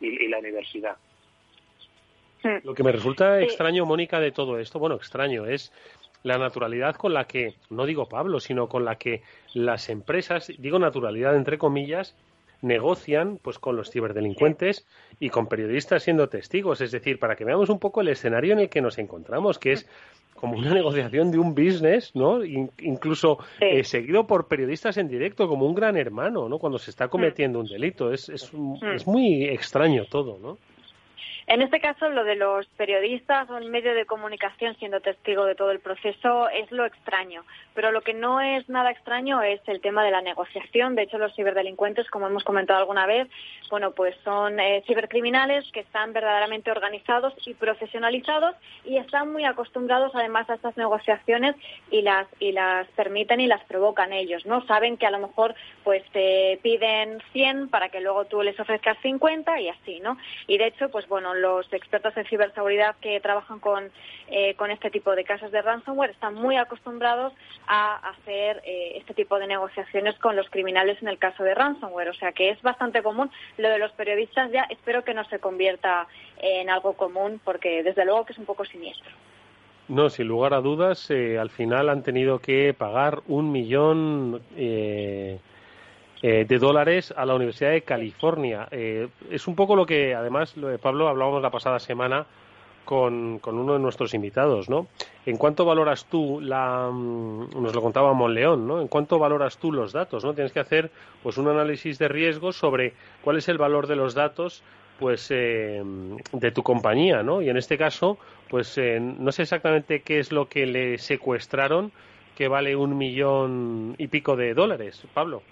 y, 0.00 0.28
la 0.28 0.38
universidad. 0.38 0.96
Lo 2.62 2.74
que 2.74 2.82
me 2.82 2.92
resulta 2.92 3.40
extraño 3.40 3.84
Mónica 3.84 4.20
de 4.20 4.32
todo 4.32 4.58
esto 4.58 4.78
bueno 4.78 4.96
extraño 4.96 5.46
es 5.46 5.72
la 6.22 6.38
naturalidad 6.38 6.96
con 6.96 7.14
la 7.14 7.24
que, 7.24 7.54
no 7.70 7.86
digo 7.86 8.08
Pablo, 8.08 8.40
sino 8.40 8.68
con 8.68 8.84
la 8.84 8.96
que 8.96 9.22
las 9.54 9.88
empresas, 9.88 10.52
digo 10.58 10.78
naturalidad 10.78 11.36
entre 11.36 11.58
comillas, 11.58 12.16
negocian 12.62 13.38
pues 13.42 13.58
con 13.58 13.76
los 13.76 13.90
ciberdelincuentes 13.90 14.86
y 15.18 15.30
con 15.30 15.46
periodistas 15.46 16.02
siendo 16.02 16.28
testigos, 16.28 16.80
es 16.80 16.92
decir, 16.92 17.18
para 17.18 17.36
que 17.36 17.44
veamos 17.44 17.70
un 17.70 17.78
poco 17.78 18.00
el 18.00 18.08
escenario 18.08 18.52
en 18.52 18.60
el 18.60 18.68
que 18.68 18.80
nos 18.80 18.98
encontramos, 18.98 19.58
que 19.58 19.72
es 19.72 19.88
como 20.34 20.56
una 20.56 20.72
negociación 20.72 21.30
de 21.30 21.38
un 21.38 21.54
business, 21.54 22.14
¿no? 22.14 22.42
incluso 22.44 23.38
eh, 23.60 23.84
seguido 23.84 24.26
por 24.26 24.48
periodistas 24.48 24.96
en 24.96 25.08
directo, 25.08 25.46
como 25.48 25.66
un 25.66 25.74
gran 25.74 25.98
hermano, 25.98 26.48
¿no? 26.48 26.58
Cuando 26.58 26.78
se 26.78 26.90
está 26.90 27.08
cometiendo 27.08 27.60
un 27.60 27.66
delito. 27.66 28.10
Es, 28.10 28.30
es, 28.30 28.50
es 28.94 29.06
muy 29.06 29.44
extraño 29.44 30.06
todo, 30.06 30.38
¿no? 30.38 30.56
En 31.50 31.62
este 31.62 31.80
caso, 31.80 32.08
lo 32.08 32.22
de 32.22 32.36
los 32.36 32.64
periodistas 32.76 33.50
o 33.50 33.58
el 33.58 33.70
medio 33.70 33.92
de 33.92 34.06
comunicación 34.06 34.76
siendo 34.76 35.00
testigo 35.00 35.46
de 35.46 35.56
todo 35.56 35.72
el 35.72 35.80
proceso 35.80 36.48
es 36.48 36.70
lo 36.70 36.86
extraño. 36.86 37.44
Pero 37.74 37.90
lo 37.90 38.02
que 38.02 38.14
no 38.14 38.40
es 38.40 38.68
nada 38.68 38.92
extraño 38.92 39.42
es 39.42 39.60
el 39.66 39.80
tema 39.80 40.04
de 40.04 40.12
la 40.12 40.22
negociación. 40.22 40.94
De 40.94 41.02
hecho, 41.02 41.18
los 41.18 41.34
ciberdelincuentes, 41.34 42.08
como 42.08 42.28
hemos 42.28 42.44
comentado 42.44 42.78
alguna 42.78 43.04
vez, 43.04 43.28
bueno, 43.68 43.90
pues 43.90 44.14
son 44.22 44.60
eh, 44.60 44.84
cibercriminales 44.86 45.64
que 45.72 45.80
están 45.80 46.12
verdaderamente 46.12 46.70
organizados 46.70 47.34
y 47.44 47.54
profesionalizados 47.54 48.54
y 48.84 48.98
están 48.98 49.32
muy 49.32 49.44
acostumbrados 49.44 50.12
además 50.14 50.48
a 50.50 50.54
estas 50.54 50.76
negociaciones 50.76 51.56
y 51.90 52.02
las 52.02 52.28
y 52.38 52.52
las 52.52 52.86
permiten 52.88 53.40
y 53.40 53.48
las 53.48 53.64
provocan 53.64 54.12
ellos, 54.12 54.46
¿no? 54.46 54.64
Saben 54.66 54.96
que 54.96 55.06
a 55.06 55.10
lo 55.10 55.18
mejor 55.18 55.56
pues 55.82 56.04
te 56.12 56.60
piden 56.62 57.20
100 57.32 57.70
para 57.70 57.88
que 57.88 58.00
luego 58.00 58.26
tú 58.26 58.40
les 58.42 58.58
ofrezcas 58.60 58.96
50 59.02 59.60
y 59.60 59.68
así, 59.68 59.98
¿no? 59.98 60.16
Y 60.46 60.58
de 60.58 60.68
hecho, 60.68 60.90
pues 60.90 61.08
bueno, 61.08 61.39
los 61.40 61.72
expertos 61.72 62.16
en 62.16 62.26
ciberseguridad 62.26 62.96
que 63.00 63.20
trabajan 63.20 63.58
con, 63.60 63.90
eh, 64.28 64.54
con 64.54 64.70
este 64.70 64.90
tipo 64.90 65.14
de 65.14 65.24
casos 65.24 65.50
de 65.52 65.62
ransomware 65.62 66.10
están 66.10 66.34
muy 66.34 66.56
acostumbrados 66.56 67.32
a 67.66 67.96
hacer 68.10 68.62
eh, 68.64 68.92
este 68.96 69.14
tipo 69.14 69.38
de 69.38 69.46
negociaciones 69.46 70.18
con 70.18 70.36
los 70.36 70.48
criminales 70.50 71.00
en 71.02 71.08
el 71.08 71.18
caso 71.18 71.42
de 71.42 71.54
ransomware. 71.54 72.08
O 72.08 72.14
sea 72.14 72.32
que 72.32 72.50
es 72.50 72.60
bastante 72.62 73.02
común. 73.02 73.30
Lo 73.58 73.68
de 73.68 73.78
los 73.78 73.92
periodistas 73.92 74.50
ya 74.52 74.62
espero 74.70 75.04
que 75.04 75.14
no 75.14 75.24
se 75.24 75.38
convierta 75.38 76.06
en 76.38 76.70
algo 76.70 76.94
común 76.94 77.40
porque 77.44 77.82
desde 77.82 78.04
luego 78.04 78.24
que 78.24 78.32
es 78.32 78.38
un 78.38 78.46
poco 78.46 78.64
siniestro. 78.64 79.10
No, 79.90 80.08
sin 80.08 80.28
lugar 80.28 80.54
a 80.54 80.60
dudas, 80.60 81.10
eh, 81.10 81.36
al 81.36 81.50
final 81.50 81.88
han 81.88 82.04
tenido 82.04 82.38
que 82.38 82.72
pagar 82.74 83.22
un 83.26 83.50
millón 83.50 84.40
eh, 84.56 85.40
de 86.22 86.58
dólares 86.58 87.14
a 87.16 87.24
la 87.24 87.34
Universidad 87.34 87.70
de 87.70 87.82
California. 87.82 88.68
Eh, 88.70 89.08
es 89.30 89.46
un 89.46 89.54
poco 89.54 89.74
lo 89.74 89.86
que, 89.86 90.14
además, 90.14 90.56
lo 90.56 90.68
de 90.68 90.78
Pablo, 90.78 91.08
hablábamos 91.08 91.42
la 91.42 91.50
pasada 91.50 91.78
semana 91.78 92.26
con, 92.84 93.38
con, 93.38 93.58
uno 93.58 93.74
de 93.74 93.78
nuestros 93.78 94.12
invitados, 94.12 94.68
¿no? 94.68 94.86
¿En 95.24 95.38
cuánto 95.38 95.64
valoras 95.64 96.04
tú 96.06 96.40
la, 96.40 96.90
mm, 96.92 97.62
nos 97.62 97.74
lo 97.74 97.80
contaba 97.80 98.12
Monleón, 98.12 98.66
¿no? 98.66 98.82
¿En 98.82 98.88
cuánto 98.88 99.18
valoras 99.18 99.56
tú 99.56 99.72
los 99.72 99.92
datos, 99.92 100.24
¿no? 100.24 100.34
Tienes 100.34 100.52
que 100.52 100.60
hacer, 100.60 100.90
pues, 101.22 101.38
un 101.38 101.48
análisis 101.48 101.98
de 101.98 102.08
riesgo 102.08 102.52
sobre 102.52 102.92
cuál 103.22 103.38
es 103.38 103.48
el 103.48 103.56
valor 103.56 103.86
de 103.86 103.96
los 103.96 104.14
datos, 104.14 104.62
pues, 104.98 105.28
eh, 105.30 105.82
de 106.32 106.50
tu 106.50 106.62
compañía, 106.62 107.22
¿no? 107.22 107.40
Y 107.40 107.48
en 107.48 107.56
este 107.56 107.78
caso, 107.78 108.18
pues, 108.48 108.78
no 109.00 109.32
sé 109.32 109.42
exactamente 109.42 110.02
qué 110.02 110.18
es 110.18 110.32
lo 110.32 110.48
que 110.48 110.66
le 110.66 110.98
secuestraron, 110.98 111.92
que 112.36 112.48
vale 112.48 112.76
un 112.76 112.98
millón 112.98 113.94
y 113.96 114.08
pico 114.08 114.36
de 114.36 114.52
dólares, 114.52 115.02
Pablo. 115.14 115.42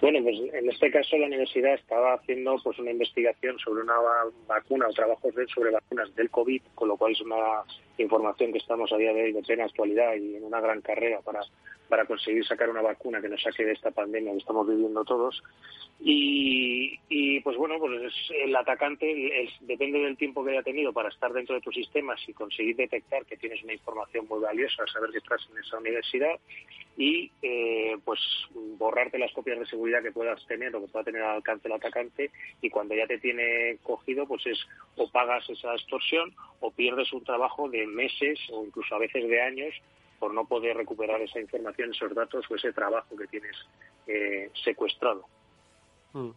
Bueno, 0.00 0.22
pues 0.22 0.36
en 0.52 0.68
este 0.68 0.90
caso 0.90 1.16
la 1.16 1.26
universidad 1.26 1.74
estaba 1.74 2.14
haciendo 2.14 2.56
pues 2.62 2.78
una 2.78 2.90
investigación 2.90 3.58
sobre 3.58 3.82
una 3.82 3.94
vacuna 4.46 4.88
o 4.88 4.92
trabajos 4.92 5.32
sobre 5.54 5.70
vacunas 5.70 6.14
del 6.14 6.30
COVID, 6.30 6.62
con 6.74 6.88
lo 6.88 6.96
cual 6.96 7.12
es 7.12 7.20
una 7.20 7.62
información 7.96 8.52
que 8.52 8.58
estamos 8.58 8.92
a 8.92 8.96
día 8.96 9.12
de 9.14 9.22
hoy 9.22 9.32
de 9.32 9.42
plena 9.42 9.64
actualidad 9.64 10.14
y 10.14 10.36
en 10.36 10.44
una 10.44 10.60
gran 10.60 10.80
carrera 10.82 11.20
para, 11.20 11.40
para 11.88 12.06
conseguir 12.06 12.44
sacar 12.46 12.70
una 12.70 12.82
vacuna 12.82 13.20
que 13.20 13.28
nos 13.28 13.42
saque 13.42 13.64
de 13.64 13.72
esta 13.72 13.90
pandemia 13.90 14.32
que 14.32 14.38
estamos 14.38 14.66
viviendo 14.66 15.04
todos. 15.04 15.42
Y, 16.00 17.40
pues 17.40 17.56
bueno, 17.56 17.78
pues 17.78 18.12
el 18.44 18.54
atacante 18.54 19.48
depende 19.60 19.98
del 20.00 20.16
tiempo 20.16 20.44
que 20.44 20.50
haya 20.50 20.62
tenido 20.62 20.92
para 20.92 21.08
estar 21.08 21.32
dentro 21.32 21.54
de 21.54 21.60
tus 21.60 21.74
sistemas 21.74 22.20
y 22.26 22.32
conseguir 22.32 22.76
detectar 22.76 23.24
que 23.24 23.36
tienes 23.36 23.62
una 23.62 23.74
información 23.74 24.26
muy 24.28 24.40
valiosa, 24.40 24.86
saber 24.86 25.10
que 25.10 25.18
estás 25.18 25.46
en 25.50 25.58
esa 25.58 25.78
universidad 25.78 26.38
y 26.96 27.30
eh, 27.42 27.96
pues 28.04 28.20
borrarte 28.78 29.18
las 29.18 29.32
copias 29.32 29.58
de 29.58 29.66
seguridad 29.66 30.02
que 30.02 30.12
puedas 30.12 30.44
tener 30.46 30.74
o 30.74 30.80
que 30.80 30.88
pueda 30.92 31.04
tener 31.04 31.22
al 31.22 31.36
alcance 31.36 31.66
el 31.68 31.74
atacante 31.74 32.30
y 32.60 32.70
cuando 32.70 32.94
ya 32.94 33.06
te 33.06 33.18
tiene 33.18 33.78
cogido 33.82 34.26
pues 34.26 34.46
es 34.46 34.58
o 34.96 35.10
pagas 35.10 35.48
esa 35.50 35.74
extorsión 35.74 36.32
o 36.60 36.70
pierdes 36.70 37.12
un 37.12 37.24
trabajo 37.24 37.68
de 37.68 37.86
meses 37.86 38.38
o 38.52 38.64
incluso 38.64 38.94
a 38.94 38.98
veces 38.98 39.28
de 39.28 39.40
años 39.40 39.74
por 40.24 40.32
no 40.32 40.46
poder 40.46 40.74
recuperar 40.74 41.20
esa 41.20 41.38
información, 41.38 41.90
esos 41.90 42.14
datos 42.14 42.46
o 42.50 42.54
ese 42.54 42.72
trabajo 42.72 43.14
que 43.14 43.26
tienes 43.26 43.54
eh, 44.06 44.50
secuestrado. 44.64 45.26
Mm. 46.14 46.30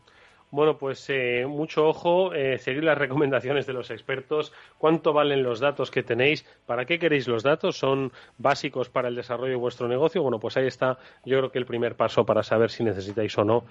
Bueno, 0.52 0.78
pues 0.78 1.10
eh, 1.10 1.46
mucho 1.48 1.88
ojo, 1.88 2.34
eh, 2.34 2.58
seguir 2.58 2.84
las 2.84 2.98
recomendaciones 2.98 3.66
de 3.66 3.72
los 3.72 3.90
expertos. 3.90 4.52
¿Cuánto 4.78 5.14
valen 5.14 5.42
los 5.42 5.62
datos 5.62 5.90
que 5.90 6.04
tenéis? 6.04 6.44
¿Para 6.66 6.84
qué 6.84 7.00
queréis 7.00 7.30
los 7.30 7.44
datos? 7.44 7.78
¿Son 7.78 8.12
básicos 8.38 8.90
para 8.90 9.08
el 9.08 9.16
desarrollo 9.16 9.52
de 9.52 9.56
vuestro 9.56 9.88
negocio? 9.88 10.22
Bueno, 10.22 10.38
pues 10.38 10.58
ahí 10.58 10.68
está, 10.68 11.00
yo 11.24 11.38
creo 11.38 11.52
que 11.54 11.60
el 11.60 11.66
primer 11.66 11.96
paso 11.96 12.26
para 12.26 12.44
saber 12.44 12.72
si 12.72 12.84
necesitáis 12.84 13.38
o 13.38 13.46
no 13.46 13.64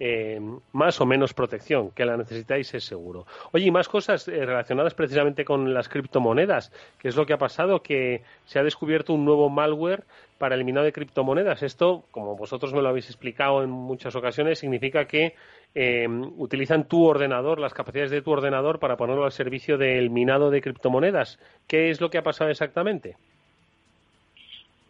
eh, 0.00 0.40
más 0.72 1.00
o 1.00 1.06
menos 1.06 1.34
protección, 1.34 1.90
que 1.90 2.04
la 2.04 2.16
necesitáis 2.16 2.74
es 2.74 2.84
seguro. 2.84 3.26
Oye, 3.52 3.66
y 3.66 3.70
más 3.70 3.88
cosas 3.88 4.26
eh, 4.28 4.44
relacionadas 4.44 4.94
precisamente 4.94 5.44
con 5.44 5.72
las 5.72 5.88
criptomonedas, 5.88 6.72
que 6.98 7.08
es 7.08 7.16
lo 7.16 7.26
que 7.26 7.32
ha 7.32 7.38
pasado, 7.38 7.82
que 7.82 8.22
se 8.44 8.58
ha 8.58 8.64
descubierto 8.64 9.12
un 9.12 9.24
nuevo 9.24 9.48
malware 9.50 10.04
para 10.38 10.56
eliminado 10.56 10.84
de 10.84 10.92
criptomonedas. 10.92 11.62
Esto, 11.62 12.04
como 12.10 12.36
vosotros 12.36 12.74
me 12.74 12.82
lo 12.82 12.88
habéis 12.88 13.06
explicado 13.06 13.62
en 13.62 13.70
muchas 13.70 14.16
ocasiones, 14.16 14.58
significa 14.58 15.06
que 15.06 15.34
eh, 15.74 16.06
utilizan 16.36 16.88
tu 16.88 17.04
ordenador, 17.04 17.58
las 17.58 17.74
capacidades 17.74 18.10
de 18.10 18.22
tu 18.22 18.32
ordenador 18.32 18.78
para 18.78 18.96
ponerlo 18.96 19.24
al 19.24 19.32
servicio 19.32 19.78
del 19.78 20.10
minado 20.10 20.50
de 20.50 20.60
criptomonedas. 20.60 21.38
¿Qué 21.66 21.90
es 21.90 22.00
lo 22.00 22.10
que 22.10 22.18
ha 22.18 22.22
pasado 22.22 22.50
exactamente? 22.50 23.16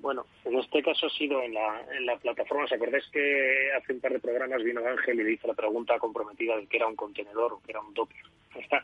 Bueno, 0.05 0.27
en 0.45 0.59
este 0.59 0.83
caso 0.83 1.07
ha 1.07 1.11
sido 1.11 1.43
en 1.43 1.55
la, 1.55 1.83
en 1.97 2.05
la 2.05 2.19
plataforma. 2.19 2.65
¿Os 2.65 2.73
acordáis 2.73 3.09
que 3.11 3.71
hace 3.75 3.95
un 3.95 4.01
par 4.01 4.13
de 4.13 4.21
programas 4.21 4.63
vino 4.63 4.87
Ángel 4.87 5.19
y 5.19 5.25
le 5.25 5.33
hizo 5.33 5.49
la 5.49 5.55
pregunta 5.55 5.99
comprometida 5.99 6.59
de 6.59 6.67
que 6.67 6.77
era 6.77 6.87
un 6.87 6.95
contenedor 6.95 7.55
o 7.55 7.63
que 7.63 7.73
era 7.73 7.81
un 7.81 7.95
Docker? 7.95 8.23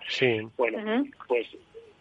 Sí. 0.09 0.41
Bueno, 0.57 1.05
pues 1.29 1.47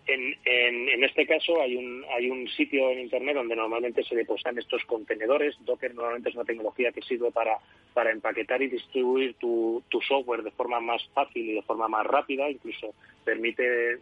en, 0.08 0.38
en, 0.46 1.04
este 1.04 1.28
caso 1.28 1.62
hay 1.62 1.76
un, 1.76 2.06
hay 2.16 2.30
un 2.30 2.48
sitio 2.48 2.92
en 2.92 3.00
Internet 3.00 3.36
donde 3.36 3.58
normalmente 3.58 4.06
se 4.06 4.16
depositan 4.16 4.58
estos 4.58 4.86
contenedores. 4.86 5.54
Docker 5.66 5.94
normalmente 5.94 6.30
es 6.30 6.36
una 6.36 6.46
tecnología 6.46 6.94
que 6.94 7.02
sirve 7.02 7.30
para, 7.30 7.58
para 7.94 8.12
empaquetar 8.12 8.62
y 8.62 8.70
distribuir 8.70 9.34
tu, 9.34 9.84
tu 9.90 10.00
software 10.00 10.44
de 10.44 10.52
forma 10.52 10.80
más 10.80 11.06
fácil 11.14 11.50
y 11.50 11.56
de 11.56 11.62
forma 11.64 11.90
más 11.90 12.06
rápida. 12.08 12.50
Incluso 12.50 12.96
permite 13.26 13.98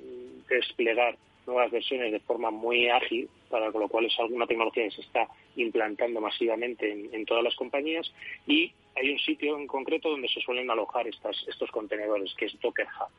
desplegar 0.47 1.17
nuevas 1.47 1.71
versiones 1.71 2.11
de 2.11 2.19
forma 2.19 2.51
muy 2.51 2.89
ágil, 2.89 3.29
para 3.49 3.71
con 3.71 3.81
lo 3.81 3.87
cual 3.87 4.05
es 4.05 4.19
alguna 4.19 4.45
tecnología 4.45 4.83
que 4.83 4.91
se 4.91 5.01
está 5.01 5.27
implantando 5.55 6.21
masivamente 6.21 6.91
en, 6.91 7.25
todas 7.25 7.43
las 7.43 7.55
compañías 7.55 8.11
y 8.45 8.71
hay 8.95 9.11
un 9.11 9.19
sitio 9.19 9.57
en 9.57 9.67
concreto 9.67 10.09
donde 10.09 10.27
se 10.27 10.41
suelen 10.41 10.69
alojar 10.69 11.07
estas, 11.07 11.35
estos 11.47 11.71
contenedores, 11.71 12.33
que 12.35 12.45
es 12.45 12.59
Docker 12.59 12.85
Hub. 12.85 13.11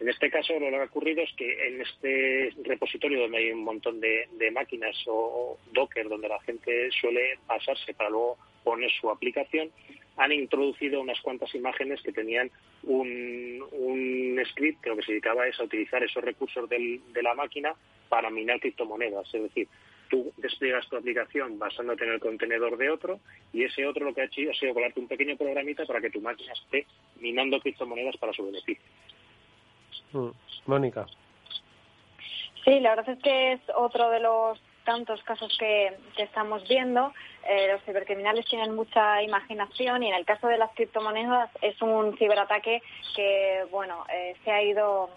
En 0.00 0.08
este 0.08 0.30
caso, 0.30 0.52
lo 0.52 0.68
que 0.70 0.76
ha 0.76 0.84
ocurrido 0.84 1.22
es 1.22 1.32
que 1.32 1.66
en 1.66 1.80
este 1.80 2.52
repositorio 2.62 3.20
donde 3.20 3.38
hay 3.38 3.50
un 3.50 3.64
montón 3.64 4.00
de, 4.00 4.28
máquinas 4.52 4.96
o, 5.06 5.58
Docker, 5.72 6.08
donde 6.08 6.28
la 6.28 6.40
gente 6.40 6.88
suele 7.00 7.38
pasarse 7.46 7.94
para 7.94 8.10
luego 8.10 8.38
poner 8.62 8.90
su 9.00 9.10
aplicación, 9.10 9.70
han 10.18 10.32
introducido 10.32 11.00
unas 11.00 11.20
cuantas 11.20 11.54
imágenes 11.54 12.02
que 12.02 12.12
tenían 12.12 12.50
un, 12.82 13.64
un 13.72 14.40
script 14.50 14.82
que 14.82 14.90
lo 14.90 14.96
que 14.96 15.02
se 15.02 15.12
dedicaba 15.12 15.46
es 15.46 15.58
a 15.58 15.64
utilizar 15.64 16.02
esos 16.02 16.22
recursos 16.22 16.68
de 16.68 17.22
la 17.22 17.34
máquina 17.34 17.74
para 18.08 18.28
minar 18.28 18.60
criptomonedas. 18.60 19.32
Es 19.32 19.42
decir, 19.42 19.68
tú 20.08 20.32
despliegas 20.36 20.88
tu 20.88 20.96
aplicación 20.96 21.58
basándote 21.58 22.04
en 22.04 22.12
el 22.12 22.20
contenedor 22.20 22.76
de 22.76 22.90
otro 22.90 23.20
y 23.52 23.64
ese 23.64 23.86
otro 23.86 24.04
lo 24.04 24.14
que 24.14 24.22
ha 24.22 24.24
hecho 24.24 24.40
ha 24.50 24.54
sido 24.54 24.74
colarte 24.74 25.00
un 25.00 25.08
pequeño 25.08 25.36
programita 25.36 25.84
para 25.86 26.00
que 26.00 26.10
tu 26.10 26.20
máquina 26.20 26.52
esté 26.52 26.86
minando 27.20 27.60
criptomonedas 27.60 28.16
para 28.16 28.32
su 28.32 28.44
beneficio. 28.44 28.84
Mm. 30.12 30.30
Mónica. 30.66 31.06
Sí, 32.64 32.80
la 32.80 32.96
verdad 32.96 33.10
es 33.10 33.22
que 33.22 33.52
es 33.52 33.60
otro 33.76 34.10
de 34.10 34.20
los 34.20 34.60
tantos 34.88 35.22
casos 35.22 35.54
que, 35.58 35.92
estamos 36.16 36.66
viendo. 36.66 37.12
Eh, 37.46 37.68
los 37.70 37.82
cibercriminales 37.82 38.46
tienen 38.46 38.74
mucha 38.74 39.22
imaginación 39.22 40.02
y 40.02 40.08
en 40.08 40.14
el 40.14 40.24
caso 40.24 40.46
de 40.46 40.56
las 40.56 40.70
criptomonedas 40.74 41.50
es 41.60 41.80
un 41.82 42.16
ciberataque 42.16 42.82
que, 43.14 43.66
bueno, 43.70 44.06
eh, 44.10 44.34
se 44.42 44.50
ha 44.50 44.62
ido 44.62 45.10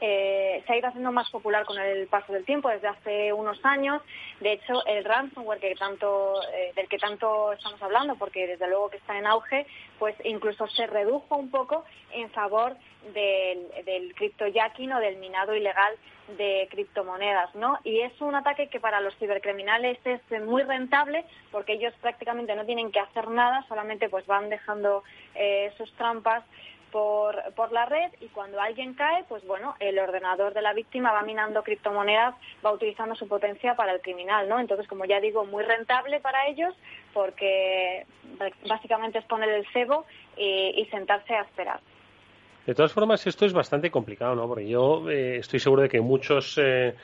eh, 0.00 0.62
se 0.66 0.72
ha 0.72 0.76
ido 0.76 0.88
haciendo 0.88 1.12
más 1.12 1.30
popular 1.30 1.64
con 1.64 1.78
el 1.78 2.06
paso 2.08 2.32
del 2.32 2.44
tiempo 2.44 2.68
desde 2.68 2.88
hace 2.88 3.32
unos 3.32 3.58
años. 3.64 4.02
De 4.40 4.52
hecho, 4.52 4.84
el 4.86 5.04
ransomware 5.04 5.64
eh, 5.64 6.72
del 6.74 6.88
que 6.88 6.98
tanto 6.98 7.52
estamos 7.52 7.82
hablando, 7.82 8.16
porque 8.16 8.46
desde 8.46 8.68
luego 8.68 8.90
que 8.90 8.98
está 8.98 9.18
en 9.18 9.26
auge, 9.26 9.66
pues 9.98 10.14
incluso 10.24 10.66
se 10.68 10.86
redujo 10.86 11.36
un 11.36 11.50
poco 11.50 11.84
en 12.12 12.30
favor 12.30 12.76
del, 13.14 13.68
del 13.84 14.14
criptojacking 14.14 14.92
o 14.92 15.00
del 15.00 15.16
minado 15.16 15.54
ilegal 15.54 15.94
de 16.36 16.66
criptomonedas, 16.70 17.54
¿no? 17.54 17.78
Y 17.84 18.00
es 18.00 18.20
un 18.20 18.34
ataque 18.34 18.68
que 18.68 18.80
para 18.80 19.00
los 19.00 19.16
cibercriminales 19.16 19.98
es 20.04 20.20
muy 20.42 20.62
rentable 20.64 21.24
porque 21.52 21.74
ellos 21.74 21.94
prácticamente 22.00 22.54
no 22.56 22.66
tienen 22.66 22.90
que 22.90 22.98
hacer 22.98 23.28
nada, 23.28 23.64
solamente 23.68 24.08
pues 24.08 24.26
van 24.26 24.48
dejando 24.50 25.04
eh, 25.34 25.72
sus 25.76 25.92
trampas 25.92 26.42
por, 26.96 27.52
por 27.52 27.72
la 27.72 27.84
red 27.84 28.10
y 28.22 28.28
cuando 28.28 28.58
alguien 28.58 28.94
cae, 28.94 29.22
pues 29.28 29.46
bueno, 29.46 29.74
el 29.80 29.98
ordenador 29.98 30.54
de 30.54 30.62
la 30.62 30.72
víctima 30.72 31.12
va 31.12 31.20
minando 31.24 31.62
criptomonedas, 31.62 32.34
va 32.64 32.72
utilizando 32.72 33.14
su 33.14 33.28
potencia 33.28 33.74
para 33.74 33.92
el 33.92 34.00
criminal, 34.00 34.48
¿no? 34.48 34.58
Entonces, 34.58 34.88
como 34.88 35.04
ya 35.04 35.20
digo, 35.20 35.44
muy 35.44 35.62
rentable 35.62 36.20
para 36.20 36.46
ellos 36.46 36.74
porque 37.12 38.06
básicamente 38.66 39.18
es 39.18 39.26
poner 39.26 39.50
el 39.50 39.66
cebo 39.74 40.06
y, 40.38 40.88
sentarse 40.90 41.34
a 41.34 41.42
esperar. 41.42 41.80
De 42.64 42.74
todas 42.74 42.94
formas, 42.94 43.26
esto 43.26 43.44
es 43.44 43.52
bastante 43.52 43.90
complicado, 43.90 44.34
¿no? 44.34 44.48
Porque 44.48 44.66
yo 44.66 45.10
eh, 45.10 45.36
estoy 45.36 45.60
seguro 45.60 45.82
de 45.82 45.90
que 45.90 46.00
muchos 46.00 46.56
eh, 46.56 46.94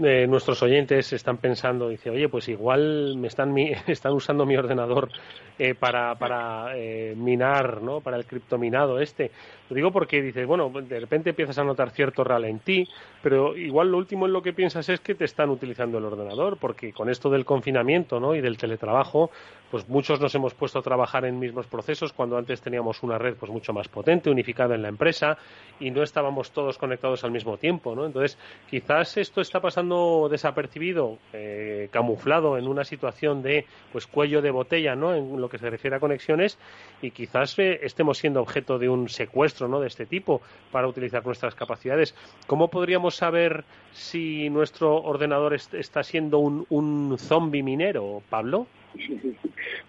de 0.00 0.26
nuestros 0.26 0.62
oyentes 0.62 1.12
están 1.12 1.36
pensando, 1.36 1.88
dice, 1.90 2.08
oye, 2.08 2.28
pues 2.28 2.48
igual 2.48 3.16
me 3.18 3.28
están, 3.28 3.54
están 3.86 4.12
usando 4.12 4.46
mi 4.46 4.56
ordenador 4.56 5.10
eh, 5.58 5.74
para, 5.74 6.14
para 6.14 6.76
eh, 6.76 7.14
minar, 7.16 7.82
¿no? 7.82 8.00
Para 8.00 8.16
el 8.16 8.24
criptominado 8.24 8.98
este. 8.98 9.30
Lo 9.70 9.76
digo 9.76 9.92
porque 9.92 10.20
dices, 10.20 10.44
bueno, 10.48 10.68
de 10.68 10.98
repente 10.98 11.30
empiezas 11.30 11.56
a 11.58 11.64
notar 11.64 11.90
cierto 11.90 12.24
ralentí, 12.24 12.88
pero 13.22 13.56
igual 13.56 13.92
lo 13.92 13.98
último 13.98 14.26
en 14.26 14.32
lo 14.32 14.42
que 14.42 14.52
piensas 14.52 14.88
es 14.88 14.98
que 14.98 15.14
te 15.14 15.24
están 15.24 15.48
utilizando 15.48 15.98
el 15.98 16.04
ordenador, 16.04 16.56
porque 16.56 16.92
con 16.92 17.08
esto 17.08 17.30
del 17.30 17.44
confinamiento, 17.44 18.18
¿no? 18.18 18.34
Y 18.34 18.40
del 18.40 18.58
teletrabajo, 18.58 19.30
pues 19.70 19.88
muchos 19.88 20.20
nos 20.20 20.34
hemos 20.34 20.54
puesto 20.54 20.80
a 20.80 20.82
trabajar 20.82 21.24
en 21.24 21.38
mismos 21.38 21.68
procesos 21.68 22.12
cuando 22.12 22.36
antes 22.36 22.60
teníamos 22.60 23.04
una 23.04 23.16
red 23.16 23.36
pues 23.36 23.52
mucho 23.52 23.72
más 23.72 23.86
potente, 23.86 24.28
unificada 24.28 24.74
en 24.74 24.82
la 24.82 24.88
empresa 24.88 25.38
y 25.78 25.92
no 25.92 26.02
estábamos 26.02 26.50
todos 26.50 26.76
conectados 26.76 27.22
al 27.22 27.30
mismo 27.30 27.56
tiempo, 27.56 27.94
¿no? 27.94 28.06
Entonces, 28.06 28.36
quizás 28.68 29.16
esto 29.18 29.40
está 29.40 29.60
pasando 29.60 30.28
desapercibido, 30.28 31.18
eh, 31.32 31.88
camuflado 31.92 32.58
en 32.58 32.66
una 32.66 32.82
situación 32.82 33.40
de 33.42 33.66
pues 33.92 34.08
cuello 34.08 34.42
de 34.42 34.50
botella, 34.50 34.96
¿no? 34.96 35.14
En 35.14 35.40
lo 35.40 35.48
que 35.48 35.58
se 35.58 35.70
refiere 35.70 35.96
a 35.96 36.00
conexiones 36.00 36.58
y 37.00 37.12
quizás 37.12 37.56
eh, 37.60 37.78
estemos 37.82 38.18
siendo 38.18 38.40
objeto 38.40 38.76
de 38.76 38.88
un 38.88 39.08
secuestro 39.08 39.59
¿no? 39.68 39.80
de 39.80 39.88
este 39.88 40.06
tipo 40.06 40.40
para 40.70 40.88
utilizar 40.88 41.24
nuestras 41.24 41.54
capacidades. 41.54 42.14
¿Cómo 42.46 42.68
podríamos 42.68 43.16
saber 43.16 43.64
si 43.92 44.50
nuestro 44.50 44.96
ordenador 44.96 45.54
está 45.54 46.02
siendo 46.02 46.38
un, 46.38 46.66
un 46.70 47.16
zombie 47.18 47.62
minero, 47.62 48.22
Pablo? 48.30 48.66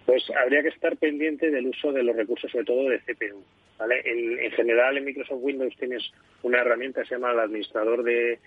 Pues 0.06 0.30
habría 0.32 0.62
que 0.62 0.70
estar 0.70 0.98
pendiente 0.98 1.50
del 1.52 1.68
uso 1.68 1.94
de 1.94 2.04
los 2.04 2.16
recursos, 2.16 2.52
sobre 2.52 2.66
todo 2.66 2.90
de 2.90 3.00
CPU. 3.00 3.42
¿vale? 3.82 4.02
En, 4.06 4.52
general, 4.52 4.98
en 4.98 5.06
Microsoft 5.06 5.40
Windows 5.42 5.76
tienes 5.78 6.12
una 6.44 6.60
herramienta 6.60 7.02
que 7.02 7.08
se 7.08 7.16
llama 7.16 7.32
el 7.32 7.40
administrador 7.40 8.04
de, 8.04 8.40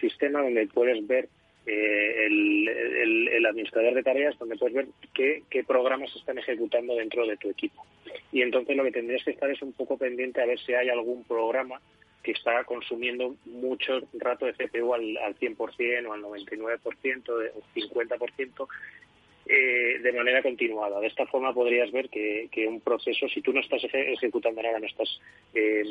sistema, 0.00 0.42
donde 0.42 0.66
puedes 0.68 1.06
ver 1.06 1.28
eh, 1.66 2.26
el, 2.26 3.46
administrador 3.46 3.94
de 3.94 4.02
tareas, 4.02 4.38
donde 4.38 4.56
puedes 4.56 4.74
ver 4.74 4.86
qué, 5.12 5.64
programas 5.66 6.14
están 6.14 6.38
ejecutando 6.38 6.94
dentro 6.94 7.26
de 7.26 7.36
tu 7.36 7.50
equipo. 7.50 7.84
Y 8.32 8.42
entonces 8.42 8.76
lo 8.76 8.84
que 8.84 8.92
tendrías 8.92 9.24
que 9.24 9.32
estar 9.32 9.50
es 9.50 9.60
un 9.62 9.72
poco 9.72 9.96
pendiente 9.96 10.40
a 10.40 10.46
ver 10.46 10.58
si 10.60 10.72
hay 10.72 10.88
algún 10.88 11.24
programa 11.24 11.80
que 12.22 12.32
está 12.32 12.62
consumiendo 12.64 13.34
mucho 13.46 13.98
rato 14.12 14.46
de 14.46 14.52
CPU 14.52 14.94
al, 14.94 15.16
al 15.18 15.36
100% 15.36 16.06
o 16.06 16.12
al 16.12 16.22
99% 16.22 17.28
o 17.28 17.62
50% 17.74 18.68
eh, 19.52 19.98
de 20.00 20.12
manera 20.12 20.42
continuada. 20.42 21.00
De 21.00 21.08
esta 21.08 21.26
forma 21.26 21.52
podrías 21.52 21.90
ver 21.90 22.08
que, 22.08 22.48
un 22.68 22.80
proceso, 22.80 23.26
si 23.28 23.40
tú 23.40 23.52
no 23.52 23.60
estás 23.60 23.82
ejecutando 23.92 24.62
nada, 24.62 24.78
no 24.78 24.86
estás 24.86 25.08
eh, 25.54 25.82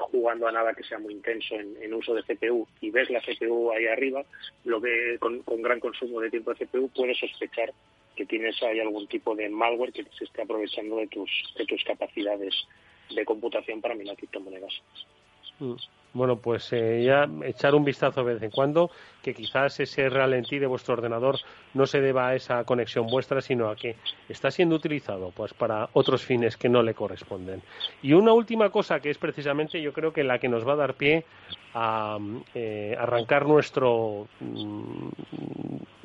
jugando 0.00 0.48
a 0.48 0.52
nada 0.52 0.74
que 0.74 0.84
sea 0.84 0.98
muy 0.98 1.14
intenso 1.14 1.54
en, 1.54 1.94
uso 1.94 2.14
de 2.14 2.22
CPU 2.22 2.66
y 2.80 2.90
ves 2.90 3.10
la 3.10 3.20
CPU 3.20 3.70
ahí 3.72 3.86
arriba, 3.86 4.24
lo 4.64 4.80
que 4.80 5.18
con, 5.18 5.42
gran 5.62 5.80
consumo 5.80 6.20
de 6.20 6.30
tiempo 6.30 6.52
de 6.52 6.66
CPU, 6.66 6.88
puedes 6.94 7.18
sospechar 7.18 7.72
que 8.16 8.26
tienes 8.26 8.62
ahí 8.62 8.80
algún 8.80 9.06
tipo 9.06 9.34
de 9.34 9.48
malware 9.48 9.92
que 9.92 10.04
se 10.16 10.24
esté 10.24 10.42
aprovechando 10.42 10.96
de 10.96 11.06
tus, 11.06 11.30
de 11.56 11.64
tus 11.66 11.82
capacidades 11.84 12.54
de 13.14 13.24
computación 13.24 13.80
para 13.80 13.94
minar 13.94 14.16
criptomonedas. 14.16 14.72
Mm. 15.58 15.74
Bueno, 16.12 16.36
pues 16.36 16.72
eh, 16.72 17.04
ya 17.04 17.28
echar 17.44 17.74
un 17.74 17.84
vistazo 17.84 18.24
de 18.24 18.34
vez 18.34 18.42
en 18.42 18.50
cuando, 18.50 18.90
que 19.22 19.32
quizás 19.32 19.78
ese 19.78 20.08
ralentí 20.08 20.58
de 20.58 20.66
vuestro 20.66 20.94
ordenador 20.94 21.38
no 21.72 21.86
se 21.86 22.00
deba 22.00 22.28
a 22.28 22.34
esa 22.34 22.64
conexión 22.64 23.06
vuestra, 23.06 23.40
sino 23.40 23.68
a 23.68 23.76
que 23.76 23.94
está 24.28 24.50
siendo 24.50 24.74
utilizado 24.74 25.30
pues 25.30 25.54
para 25.54 25.88
otros 25.92 26.24
fines 26.24 26.56
que 26.56 26.68
no 26.68 26.82
le 26.82 26.94
corresponden. 26.94 27.62
Y 28.02 28.12
una 28.12 28.32
última 28.32 28.70
cosa 28.70 28.98
que 28.98 29.10
es 29.10 29.18
precisamente, 29.18 29.80
yo 29.80 29.92
creo 29.92 30.12
que 30.12 30.24
la 30.24 30.40
que 30.40 30.48
nos 30.48 30.66
va 30.66 30.72
a 30.72 30.76
dar 30.76 30.94
pie 30.94 31.24
a 31.74 32.18
eh, 32.54 32.96
arrancar 32.98 33.46
nuestro, 33.46 34.26
mm, 34.40 35.08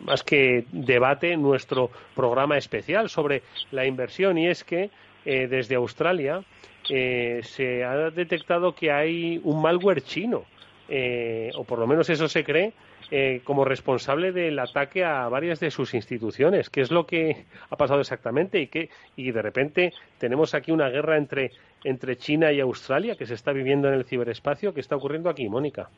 más 0.06 0.22
que 0.22 0.66
debate, 0.72 1.36
nuestro 1.36 1.90
programa 2.16 2.58
especial 2.58 3.10
sobre 3.10 3.42
la 3.72 3.88
inversión, 3.88 4.38
y 4.38 4.48
es 4.48 4.64
que 4.64 4.92
eh, 5.26 5.48
desde 5.48 5.76
Australia 5.76 6.44
eh, 6.90 7.42
se 7.44 7.84
ha 7.84 8.12
detectado 8.12 8.74
que 8.76 8.92
hay 8.92 9.40
un 9.44 9.62
malware 9.62 10.02
chino, 10.02 10.46
eh, 10.88 11.52
o 11.56 11.64
por 11.64 11.80
lo 11.80 11.88
menos 11.88 12.10
eso 12.10 12.28
se 12.28 12.44
cree, 12.44 12.74
eh, 13.12 13.42
como 13.44 13.66
responsable 13.66 14.32
del 14.32 14.58
ataque 14.60 15.04
a 15.04 15.28
varias 15.30 15.60
de 15.60 15.72
sus 15.72 15.94
instituciones. 15.94 16.70
¿Qué 16.70 16.82
es 16.82 16.92
lo 16.92 17.06
que 17.06 17.46
ha 17.70 17.76
pasado 17.76 18.02
exactamente? 18.02 18.60
Y, 18.60 18.68
que, 18.68 18.90
y 19.16 19.32
de 19.32 19.42
repente 19.42 19.94
tenemos 20.18 20.54
aquí 20.54 20.72
una 20.72 20.90
guerra 20.90 21.18
entre, 21.18 21.52
entre 21.84 22.18
China 22.18 22.52
y 22.52 22.60
Australia 22.60 23.16
que 23.16 23.26
se 23.26 23.36
está 23.36 23.52
viviendo 23.52 23.88
en 23.88 23.96
el 23.96 24.06
ciberespacio. 24.06 24.74
¿Qué 24.74 24.80
está 24.80 24.96
ocurriendo 24.96 25.30
aquí, 25.30 25.48
Mónica? 25.50 25.90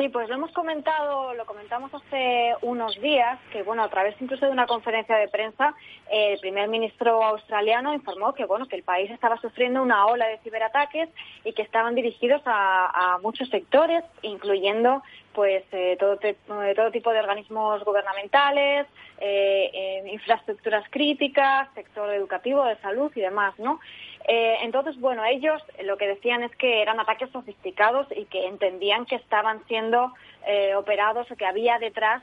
Sí, 0.00 0.08
pues 0.08 0.30
lo 0.30 0.36
hemos 0.36 0.50
comentado, 0.52 1.34
lo 1.34 1.44
comentamos 1.44 1.92
hace 1.92 2.54
unos 2.62 2.98
días, 3.02 3.38
que 3.52 3.62
bueno, 3.62 3.82
a 3.82 3.90
través 3.90 4.14
incluso 4.18 4.46
de 4.46 4.50
una 4.50 4.66
conferencia 4.66 5.14
de 5.14 5.28
prensa, 5.28 5.74
el 6.10 6.40
primer 6.40 6.70
ministro 6.70 7.22
australiano 7.22 7.92
informó 7.92 8.32
que 8.32 8.46
bueno, 8.46 8.66
que 8.66 8.76
el 8.76 8.82
país 8.82 9.10
estaba 9.10 9.36
sufriendo 9.42 9.82
una 9.82 10.06
ola 10.06 10.26
de 10.26 10.38
ciberataques 10.38 11.10
y 11.44 11.52
que 11.52 11.60
estaban 11.60 11.94
dirigidos 11.94 12.40
a, 12.46 13.18
muchos 13.20 13.50
sectores, 13.50 14.02
incluyendo 14.22 15.02
pues 15.34 15.64
eh, 15.72 15.98
todo, 16.00 16.18
eh, 16.22 16.74
todo 16.74 16.90
tipo 16.90 17.12
de 17.12 17.20
organismos 17.20 17.84
gubernamentales, 17.84 18.86
eh, 19.18 20.02
infraestructuras 20.10 20.84
críticas, 20.88 21.68
sector 21.74 22.10
educativo, 22.14 22.64
de 22.64 22.76
salud 22.76 23.12
y 23.14 23.20
demás, 23.20 23.52
¿no? 23.58 23.80
Eh, 24.26 24.58
entonces, 24.62 24.98
bueno, 25.00 25.24
ellos 25.24 25.62
lo 25.84 25.96
que 25.96 26.06
decían 26.06 26.42
es 26.42 26.54
que 26.56 26.82
eran 26.82 27.00
ataques 27.00 27.30
sofisticados 27.30 28.06
y 28.14 28.26
que 28.26 28.46
entendían 28.46 29.06
que 29.06 29.16
estaban 29.16 29.64
siendo 29.66 30.12
eh, 30.46 30.74
operados 30.74 31.30
o 31.30 31.36
que 31.36 31.46
había 31.46 31.78
detrás 31.78 32.22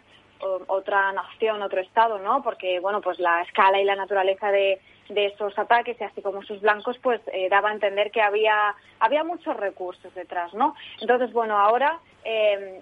otra 0.68 1.12
nación, 1.14 1.64
otro 1.64 1.82
Estado, 1.82 2.20
¿no? 2.20 2.44
Porque, 2.44 2.80
bueno, 2.80 3.02
pues 3.02 3.18
la 3.18 3.42
escala 3.42 3.82
y 3.82 3.86
la 3.86 3.96
naturaleza 3.96 4.52
de, 4.52 4.80
esos 5.10 5.58
ataques 5.58 6.00
y 6.00 6.04
así 6.04 6.22
como 6.22 6.44
sus 6.44 6.62
blancos, 6.62 6.98
pues 7.02 7.20
eh, 7.34 7.48
daba 7.50 7.70
a 7.70 7.74
entender 7.74 8.12
que 8.12 8.22
había, 8.22 8.76
había 9.00 9.24
muchos 9.24 9.58
recursos 9.58 10.14
detrás, 10.14 10.54
¿no? 10.54 10.76
Entonces, 11.02 11.34
bueno, 11.34 11.58
ahora, 11.58 11.98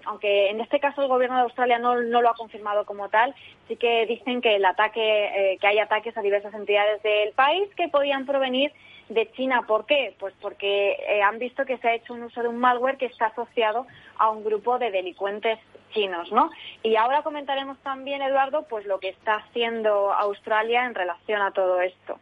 aunque 0.04 0.50
en 0.50 0.60
este 0.60 0.80
caso 0.80 1.00
el 1.00 1.08
gobierno 1.08 1.36
de 1.36 1.42
Australia 1.44 1.78
no, 1.78 1.98
no, 2.02 2.20
lo 2.20 2.28
ha 2.28 2.34
confirmado 2.34 2.84
como 2.84 3.08
tal, 3.08 3.34
sí 3.68 3.76
que 3.76 4.04
dicen 4.06 4.42
que 4.42 4.56
el 4.56 4.64
ataque, 4.64 5.56
que 5.58 5.66
hay 5.66 5.78
ataques 5.78 6.16
a 6.18 6.20
diversas 6.20 6.52
entidades 6.52 7.00
del 7.02 7.32
país 7.32 7.72
que 7.76 7.88
podían 7.88 8.26
provenir 8.26 8.72
de 9.08 9.30
China. 9.32 9.64
¿Por 9.66 9.86
qué? 9.86 10.14
Pues 10.18 10.34
porque 10.40 10.92
eh, 10.92 11.22
han 11.22 11.38
visto 11.38 11.64
que 11.64 11.78
se 11.78 11.88
ha 11.88 11.94
hecho 11.94 12.14
un 12.14 12.24
uso 12.24 12.42
de 12.42 12.48
un 12.48 12.58
malware 12.58 12.96
que 12.96 13.06
está 13.06 13.26
asociado 13.26 13.86
a 14.18 14.30
un 14.30 14.44
grupo 14.44 14.78
de 14.78 14.90
delincuentes 14.90 15.58
chinos, 15.92 16.30
¿no? 16.32 16.50
Y 16.82 16.96
ahora 16.96 17.22
comentaremos 17.22 17.78
también, 17.78 18.22
Eduardo, 18.22 18.66
pues 18.68 18.86
lo 18.86 18.98
que 18.98 19.10
está 19.10 19.34
haciendo 19.36 20.12
Australia 20.12 20.84
en 20.84 20.94
relación 20.94 21.40
a 21.42 21.52
todo 21.52 21.80
esto. 21.80 22.18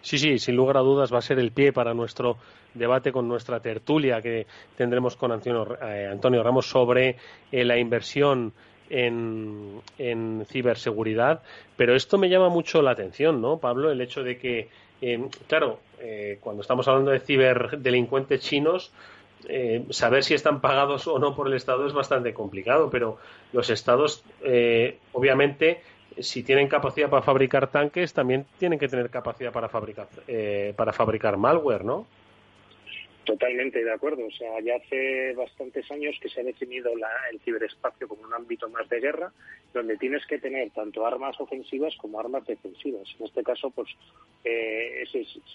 Sí, 0.00 0.18
sí, 0.18 0.38
sin 0.38 0.54
lugar 0.54 0.76
a 0.76 0.80
dudas 0.80 1.12
va 1.12 1.18
a 1.18 1.22
ser 1.22 1.38
el 1.40 1.50
pie 1.50 1.72
para 1.72 1.92
nuestro 1.92 2.36
debate 2.74 3.10
con 3.10 3.26
nuestra 3.26 3.60
tertulia 3.60 4.22
que 4.22 4.46
tendremos 4.76 5.16
con 5.16 5.32
Antonio, 5.32 5.76
eh, 5.82 6.42
Ramos 6.42 6.66
sobre 6.66 7.16
eh, 7.50 7.64
la 7.64 7.76
inversión 7.76 8.52
en, 8.88 9.80
en, 9.98 10.44
ciberseguridad. 10.46 11.42
Pero 11.76 11.96
esto 11.96 12.18
me 12.18 12.28
llama 12.28 12.48
mucho 12.48 12.82
la 12.82 12.92
atención, 12.92 13.40
¿no, 13.40 13.58
Pablo? 13.58 13.90
El 13.90 14.00
hecho 14.00 14.22
de 14.22 14.38
que, 14.38 14.68
claro, 15.46 15.80
eh, 16.00 16.38
cuando 16.40 16.62
estamos 16.62 16.86
hablando 16.88 17.10
de 17.10 17.20
ciberdelincuentes 17.20 18.40
chinos, 18.40 18.92
eh, 19.48 19.84
saber 19.90 20.24
si 20.24 20.34
están 20.34 20.60
pagados 20.60 21.06
o 21.06 21.18
no 21.18 21.34
por 21.34 21.46
el 21.46 21.54
Estado 21.54 21.86
es 21.86 21.92
bastante 21.92 22.34
complicado, 22.34 22.90
pero 22.90 23.18
los 23.52 23.70
Estados, 23.70 24.24
eh, 24.42 24.98
obviamente, 25.12 25.82
si 26.18 26.42
tienen 26.42 26.68
capacidad 26.68 27.08
para 27.08 27.22
fabricar 27.22 27.70
tanques, 27.70 28.12
también 28.12 28.46
tienen 28.58 28.78
que 28.78 28.88
tener 28.88 29.10
capacidad 29.10 29.52
para 29.52 29.68
fabricar, 29.68 30.08
para 30.74 30.92
fabricar 30.92 31.36
malware, 31.36 31.84
¿no? 31.84 32.06
Totalmente 33.26 33.82
de 33.82 33.92
acuerdo. 33.92 34.24
O 34.24 34.30
sea, 34.30 34.60
ya 34.60 34.76
hace 34.76 35.34
bastantes 35.34 35.90
años 35.90 36.16
que 36.20 36.28
se 36.28 36.40
ha 36.40 36.44
definido 36.44 36.92
el 36.92 37.40
ciberespacio 37.40 38.06
como 38.06 38.22
un 38.22 38.32
ámbito 38.32 38.68
más 38.70 38.88
de 38.88 39.00
guerra, 39.00 39.32
donde 39.74 39.96
tienes 39.96 40.24
que 40.26 40.38
tener 40.38 40.70
tanto 40.70 41.04
armas 41.04 41.38
ofensivas 41.40 41.96
como 41.96 42.20
armas 42.20 42.46
defensivas. 42.46 43.08
En 43.18 43.26
este 43.26 43.42
caso, 43.42 43.70
pues 43.70 43.88
eh, 44.44 45.02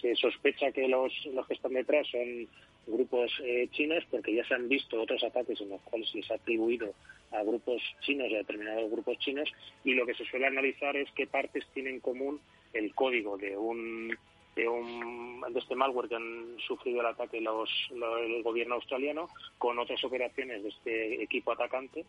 se, 0.02 0.16
sospecha 0.18 0.74
que 0.74 0.86
los, 0.90 1.14
que 1.48 1.54
están 1.54 1.72
detrás 1.72 2.06
son 2.08 2.50
grupos 2.88 3.32
eh, 3.42 3.70
chinos, 3.72 4.04
porque 4.12 4.36
ya 4.36 4.44
se 4.44 4.56
han 4.56 4.68
visto 4.68 5.02
otros 5.02 5.24
ataques 5.24 5.62
en 5.62 5.70
los 5.70 5.82
cuales 5.84 6.10
se 6.10 6.18
les 6.18 6.30
ha 6.30 6.36
atribuido 6.36 6.94
a 7.32 7.42
grupos 7.42 7.82
chinos 8.02 8.34
a 8.34 8.38
determinados 8.38 8.92
grupos 8.92 9.18
chinos, 9.20 9.50
y 9.86 9.94
lo 9.94 10.06
que 10.06 10.16
se 10.16 10.26
suele 10.26 10.48
analizar 10.48 10.98
es 10.98 11.10
qué 11.16 11.26
partes 11.26 11.66
tienen 11.74 11.96
en 11.96 12.00
común 12.02 12.42
el 12.74 12.94
código 12.94 13.38
de 13.38 13.56
un 13.56 14.14
de, 14.56 14.68
un, 14.68 15.42
de 15.50 15.60
este 15.60 15.76
malware 15.76 16.10
que 16.10 16.16
han 16.16 16.58
sufrido 16.66 17.02
el 17.02 17.08
ataque 17.08 17.40
los, 17.42 17.70
el 17.92 18.44
gobierno 18.44 18.76
australiano 18.76 19.30
con 19.58 19.80
otras 19.80 20.04
operaciones 20.04 20.64
de 20.64 20.70
este 20.70 21.24
equipo 21.24 21.52
atacante 21.52 22.06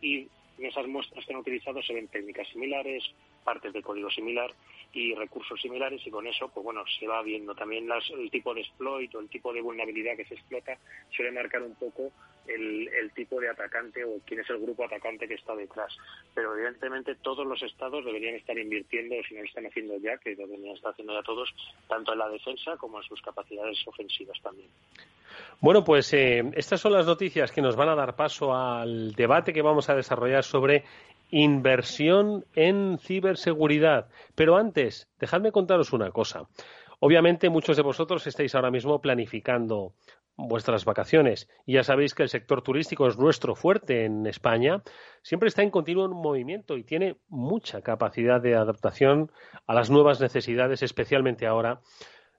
y 0.00 0.26
en 0.58 0.66
esas 0.66 0.86
muestras 0.86 1.24
que 1.24 1.32
han 1.32 1.40
utilizado 1.40 1.82
se 1.82 1.94
ven 1.94 2.08
técnicas 2.08 2.48
similares, 2.48 3.04
partes 3.44 3.72
de 3.72 3.82
código 3.82 4.10
similar 4.10 4.50
y 4.92 5.14
recursos 5.14 5.60
similares 5.60 6.00
y 6.06 6.10
con 6.10 6.26
eso, 6.26 6.48
pues 6.48 6.64
bueno, 6.64 6.82
se 6.98 7.06
va 7.06 7.22
viendo 7.22 7.54
también 7.54 7.88
las, 7.88 8.08
el 8.10 8.30
tipo 8.30 8.54
de 8.54 8.62
exploit 8.62 9.12
o 9.14 9.20
el 9.20 9.28
tipo 9.28 9.52
de 9.52 9.60
vulnerabilidad 9.60 10.16
que 10.16 10.24
se 10.24 10.34
explota 10.34 10.78
suele 11.10 11.32
marcar 11.32 11.62
un 11.62 11.74
poco 11.74 12.12
el, 12.46 12.88
el, 12.88 13.10
tipo 13.12 13.40
de 13.40 13.48
atacante 13.48 14.04
o 14.04 14.20
quién 14.24 14.40
es 14.40 14.50
el 14.50 14.60
grupo 14.60 14.84
atacante 14.84 15.26
que 15.26 15.34
está 15.34 15.54
detrás. 15.56 15.96
Pero 16.34 16.54
evidentemente 16.54 17.16
todos 17.16 17.46
los 17.46 17.62
estados 17.62 18.04
deberían 18.04 18.36
estar 18.36 18.56
invirtiendo, 18.56 19.16
si 19.28 19.34
no 19.34 19.40
lo 19.40 19.46
están 19.46 19.66
haciendo 19.66 19.96
ya, 19.98 20.16
que 20.18 20.36
deberían 20.36 20.76
estar 20.76 20.92
haciendo 20.92 21.14
ya 21.14 21.22
todos, 21.22 21.52
tanto 21.88 22.12
en 22.12 22.18
la 22.18 22.28
defensa 22.28 22.76
como 22.76 22.98
en 22.98 23.04
sus 23.04 23.20
capacidades 23.20 23.78
ofensivas 23.86 24.40
también. 24.42 24.68
Bueno, 25.60 25.82
pues 25.84 26.12
eh, 26.12 26.42
estas 26.54 26.80
son 26.80 26.92
las 26.92 27.06
noticias 27.06 27.50
que 27.50 27.62
nos 27.62 27.76
van 27.76 27.88
a 27.88 27.94
dar 27.94 28.14
paso 28.16 28.54
al 28.54 29.12
debate 29.12 29.52
que 29.52 29.62
vamos 29.62 29.88
a 29.88 29.94
desarrollar 29.94 30.44
sobre 30.44 30.84
inversión 31.30 32.44
en 32.54 32.98
ciberseguridad. 32.98 34.08
Pero 34.34 34.56
antes, 34.56 35.08
dejadme 35.18 35.52
contaros 35.52 35.92
una 35.92 36.10
cosa. 36.10 36.48
Obviamente 37.00 37.50
muchos 37.50 37.76
de 37.76 37.82
vosotros 37.82 38.26
estáis 38.26 38.54
ahora 38.54 38.70
mismo 38.70 39.00
planificando 39.00 39.94
vuestras 40.36 40.84
vacaciones 40.84 41.48
y 41.64 41.74
ya 41.74 41.84
sabéis 41.84 42.14
que 42.14 42.22
el 42.22 42.28
sector 42.28 42.62
turístico 42.62 43.06
es 43.06 43.18
nuestro 43.18 43.54
fuerte 43.54 44.04
en 44.04 44.26
España, 44.26 44.82
siempre 45.22 45.48
está 45.48 45.62
en 45.62 45.70
continuo 45.70 46.08
movimiento 46.08 46.76
y 46.76 46.82
tiene 46.82 47.16
mucha 47.28 47.82
capacidad 47.82 48.40
de 48.40 48.54
adaptación 48.54 49.30
a 49.66 49.74
las 49.74 49.90
nuevas 49.90 50.20
necesidades, 50.20 50.82
especialmente 50.82 51.46
ahora 51.46 51.80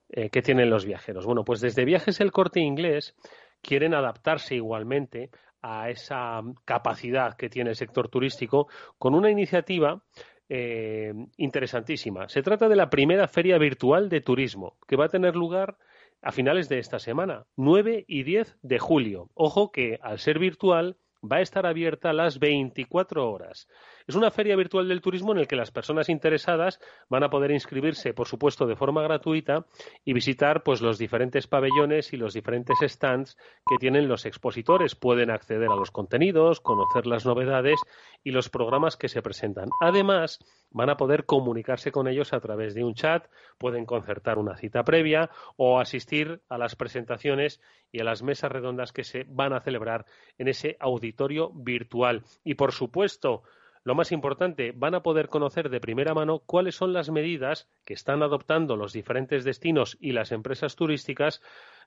eh, 0.09 0.29
que 0.29 0.41
tienen 0.41 0.69
los 0.69 0.85
viajeros. 0.85 1.25
Bueno, 1.25 1.45
pues 1.45 1.61
desde 1.61 1.85
Viajes 1.85 2.19
El 2.19 2.31
Corte 2.31 2.59
Inglés 2.59 3.15
quieren 3.61 3.93
adaptarse 3.93 4.55
igualmente 4.55 5.29
a 5.65 5.89
esa 5.89 6.41
capacidad 6.63 7.35
que 7.35 7.49
tiene 7.49 7.71
el 7.71 7.75
sector 7.75 8.07
turístico 8.07 8.67
con 8.99 9.15
una 9.15 9.31
iniciativa 9.31 10.03
eh, 10.47 11.11
interesantísima. 11.37 12.29
Se 12.29 12.43
trata 12.43 12.69
de 12.69 12.75
la 12.75 12.91
primera 12.91 13.27
feria 13.27 13.57
virtual 13.57 14.07
de 14.09 14.21
turismo 14.21 14.77
que 14.87 14.95
va 14.95 15.05
a 15.05 15.09
tener 15.09 15.35
lugar 15.35 15.77
a 16.21 16.31
finales 16.31 16.69
de 16.69 16.77
esta 16.77 16.99
semana, 16.99 17.45
9 17.55 18.05
y 18.07 18.23
10 18.23 18.57
de 18.61 18.79
julio. 18.79 19.29
Ojo 19.33 19.71
que 19.71 19.97
al 20.03 20.19
ser 20.19 20.37
virtual 20.37 20.97
va 21.23 21.37
a 21.37 21.41
estar 21.41 21.65
abierta 21.65 22.13
las 22.13 22.37
24 22.37 23.31
horas. 23.31 23.67
Es 24.07 24.13
una 24.13 24.29
feria 24.29 24.55
virtual 24.55 24.87
del 24.87 25.01
turismo 25.01 25.31
en 25.31 25.39
la 25.39 25.45
que 25.45 25.55
las 25.55 25.71
personas 25.71 26.09
interesadas 26.09 26.79
van 27.09 27.23
a 27.23 27.29
poder 27.31 27.49
inscribirse, 27.49 28.13
por 28.13 28.27
supuesto, 28.27 28.67
de 28.67 28.75
forma 28.75 29.01
gratuita 29.01 29.65
y 30.03 30.13
visitar 30.13 30.61
pues 30.61 30.81
los 30.81 30.99
diferentes 30.99 31.47
pabellones 31.47 32.13
y 32.13 32.17
los 32.17 32.33
diferentes 32.33 32.77
stands 32.83 33.35
que 33.65 33.77
tienen 33.79 34.07
los 34.07 34.27
expositores. 34.27 34.93
Pueden 34.93 35.31
acceder 35.31 35.71
a 35.71 35.75
los 35.75 35.89
contenidos, 35.89 36.61
conocer 36.61 37.07
las 37.07 37.25
novedades 37.25 37.79
y 38.23 38.29
los 38.29 38.49
programas 38.49 38.95
que 38.95 39.09
se 39.09 39.23
presentan. 39.23 39.69
Además, 39.81 40.37
van 40.69 40.91
a 40.91 40.97
poder 40.97 41.25
comunicarse 41.25 41.91
con 41.91 42.07
ellos 42.07 42.31
a 42.33 42.39
través 42.39 42.75
de 42.75 42.83
un 42.83 42.93
chat, 42.93 43.27
pueden 43.57 43.85
concertar 43.85 44.37
una 44.37 44.55
cita 44.55 44.83
previa 44.83 45.31
o 45.57 45.79
asistir 45.79 46.41
a 46.47 46.59
las 46.59 46.75
presentaciones 46.75 47.59
y 47.91 48.01
a 48.01 48.03
las 48.03 48.21
mesas 48.21 48.51
redondas 48.51 48.91
que 48.91 49.03
se 49.03 49.25
van 49.27 49.53
a 49.53 49.61
celebrar 49.61 50.05
en 50.37 50.47
ese 50.47 50.77
auditorio 50.79 51.49
virtual. 51.55 52.23
Y 52.43 52.53
por 52.53 52.71
supuesto, 52.71 53.43
lo 53.85 53.93
más 53.93 54.11
importante, 54.11 54.73
van 54.75 54.95
a 54.95 55.03
poder 55.03 55.29
conocer 55.29 55.69
de 55.69 55.79
primera 55.79 56.15
mano 56.15 56.39
cuáles 56.39 56.73
son 56.73 56.91
las 56.91 57.11
medidas 57.11 57.69
que 57.85 57.93
están 57.93 58.23
adoptando 58.23 58.75
los 58.75 58.93
diferentes 58.93 59.43
destinos 59.43 59.95
y 60.01 60.11
las 60.11 60.31
empresas 60.31 60.75
turísticas 60.75 61.39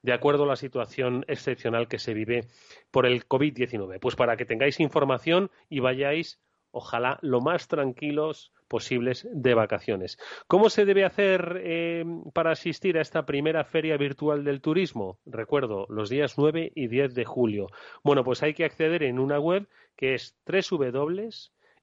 de 0.03 0.13
acuerdo 0.13 0.45
a 0.45 0.47
la 0.47 0.55
situación 0.55 1.25
excepcional 1.27 1.89
que 1.89 1.99
se 1.99 2.15
vive 2.15 2.47
por 2.93 3.05
el 3.05 3.27
COVID-19. 3.27 3.99
Pues 3.99 4.15
para 4.15 4.37
que 4.37 4.45
tengáis 4.45 4.79
información 4.79 5.51
y 5.69 5.81
vayáis, 5.81 6.41
ojalá, 6.71 7.19
lo 7.21 7.41
más 7.41 7.67
tranquilos 7.67 8.53
posibles 8.69 9.27
de 9.33 9.55
vacaciones. 9.55 10.19
¿Cómo 10.47 10.71
se 10.71 10.85
debe 10.85 11.05
hacer 11.05 11.61
eh, 11.65 12.05
para 12.33 12.53
asistir 12.53 12.97
a 12.97 13.03
esta 13.03 13.27
primera 13.27 13.65
feria 13.65 13.97
virtual 13.97 14.45
del 14.45 14.61
turismo? 14.61 15.19
Recuerdo, 15.27 15.87
los 15.89 16.09
días 16.09 16.39
9 16.39 16.71
y 16.77 16.87
10 16.87 17.17
de 17.17 17.25
julio. 17.25 17.67
Bueno, 18.05 18.23
pues 18.23 18.45
hay 18.45 18.55
que 18.55 18.65
acceder 18.65 19.03
en 19.03 19.19
una 19.19 19.41
web 19.41 19.67
que 19.97 20.15
es 20.15 20.37
www 20.47 21.29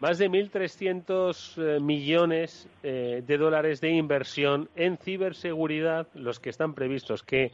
Más 0.00 0.18
de 0.18 0.28
1.300 0.28 1.54
eh, 1.56 1.80
millones 1.80 2.68
de 2.82 3.38
dólares 3.38 3.80
de 3.80 3.88
inversión 3.88 4.68
en 4.76 4.98
ciberseguridad, 4.98 6.08
los 6.12 6.40
que 6.40 6.50
están 6.50 6.74
previstos 6.74 7.22
que 7.22 7.52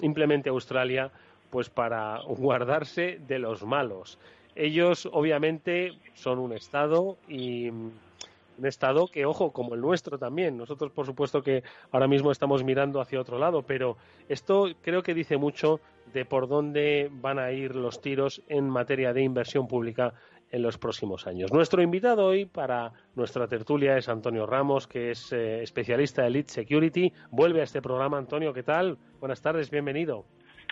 implemente 0.00 0.48
Australia 0.48 1.12
pues 1.50 1.70
para 1.70 2.20
guardarse 2.26 3.20
de 3.26 3.38
los 3.38 3.64
malos. 3.64 4.18
Ellos 4.54 5.08
obviamente 5.12 5.92
son 6.14 6.38
un 6.38 6.52
Estado 6.52 7.16
y 7.28 7.68
un 7.68 8.66
Estado 8.66 9.06
que, 9.06 9.24
ojo, 9.24 9.52
como 9.52 9.74
el 9.74 9.80
nuestro 9.80 10.18
también. 10.18 10.56
Nosotros, 10.56 10.90
por 10.90 11.06
supuesto, 11.06 11.42
que 11.42 11.62
ahora 11.92 12.08
mismo 12.08 12.32
estamos 12.32 12.64
mirando 12.64 13.00
hacia 13.00 13.20
otro 13.20 13.38
lado, 13.38 13.62
pero 13.62 13.96
esto 14.28 14.66
creo 14.82 15.02
que 15.02 15.14
dice 15.14 15.36
mucho 15.36 15.80
de 16.12 16.24
por 16.24 16.48
dónde 16.48 17.08
van 17.12 17.38
a 17.38 17.52
ir 17.52 17.76
los 17.76 18.00
tiros 18.00 18.42
en 18.48 18.68
materia 18.68 19.12
de 19.12 19.22
inversión 19.22 19.68
pública 19.68 20.14
en 20.50 20.62
los 20.62 20.78
próximos 20.78 21.26
años. 21.26 21.52
Nuestro 21.52 21.82
invitado 21.82 22.26
hoy 22.26 22.46
para 22.46 22.92
nuestra 23.14 23.46
tertulia 23.48 23.96
es 23.96 24.08
Antonio 24.08 24.46
Ramos, 24.46 24.86
que 24.86 25.10
es 25.10 25.32
eh, 25.32 25.62
especialista 25.62 26.22
de 26.22 26.28
Elite 26.28 26.52
Security. 26.52 27.12
Vuelve 27.30 27.60
a 27.60 27.64
este 27.64 27.82
programa, 27.82 28.18
Antonio, 28.18 28.52
¿qué 28.52 28.62
tal? 28.62 28.98
Buenas 29.20 29.42
tardes, 29.42 29.70
bienvenido. 29.70 30.24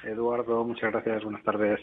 Eduardo, 0.05 0.65
muchas 0.65 0.93
gracias, 0.93 1.25
buenas 1.25 1.43
tardes. 1.43 1.81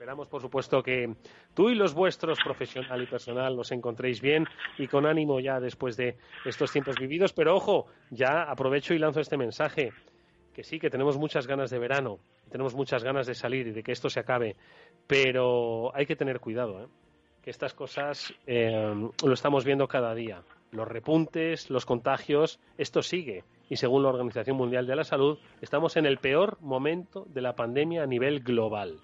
Esperamos, 0.00 0.28
por 0.28 0.40
supuesto, 0.40 0.82
que 0.82 1.14
tú 1.52 1.68
y 1.68 1.74
los 1.74 1.92
vuestros, 1.92 2.38
profesional 2.42 3.02
y 3.02 3.06
personal, 3.06 3.54
los 3.54 3.70
encontréis 3.70 4.22
bien 4.22 4.46
y 4.78 4.86
con 4.86 5.04
ánimo 5.04 5.40
ya 5.40 5.60
después 5.60 5.94
de 5.98 6.16
estos 6.46 6.72
tiempos 6.72 6.96
vividos. 6.98 7.34
Pero 7.34 7.54
ojo, 7.54 7.86
ya 8.08 8.44
aprovecho 8.44 8.94
y 8.94 8.98
lanzo 8.98 9.20
este 9.20 9.36
mensaje, 9.36 9.92
que 10.54 10.64
sí, 10.64 10.78
que 10.78 10.88
tenemos 10.88 11.18
muchas 11.18 11.46
ganas 11.46 11.68
de 11.68 11.78
verano, 11.78 12.18
tenemos 12.50 12.74
muchas 12.74 13.04
ganas 13.04 13.26
de 13.26 13.34
salir 13.34 13.66
y 13.66 13.72
de 13.72 13.82
que 13.82 13.92
esto 13.92 14.08
se 14.08 14.20
acabe, 14.20 14.56
pero 15.06 15.94
hay 15.94 16.06
que 16.06 16.16
tener 16.16 16.40
cuidado, 16.40 16.84
¿eh? 16.84 16.88
que 17.42 17.50
estas 17.50 17.74
cosas 17.74 18.32
eh, 18.46 18.94
lo 19.22 19.32
estamos 19.34 19.66
viendo 19.66 19.86
cada 19.86 20.14
día. 20.14 20.42
Los 20.70 20.88
repuntes, 20.88 21.70
los 21.70 21.86
contagios, 21.86 22.60
esto 22.78 23.02
sigue 23.02 23.44
y 23.70 23.76
según 23.76 24.02
la 24.02 24.08
Organización 24.08 24.56
Mundial 24.56 24.86
de 24.86 24.96
la 24.96 25.04
Salud, 25.04 25.38
estamos 25.60 25.96
en 25.96 26.04
el 26.04 26.18
peor 26.18 26.58
momento 26.60 27.24
de 27.28 27.40
la 27.40 27.54
pandemia 27.54 28.02
a 28.02 28.06
nivel 28.06 28.40
global. 28.40 29.00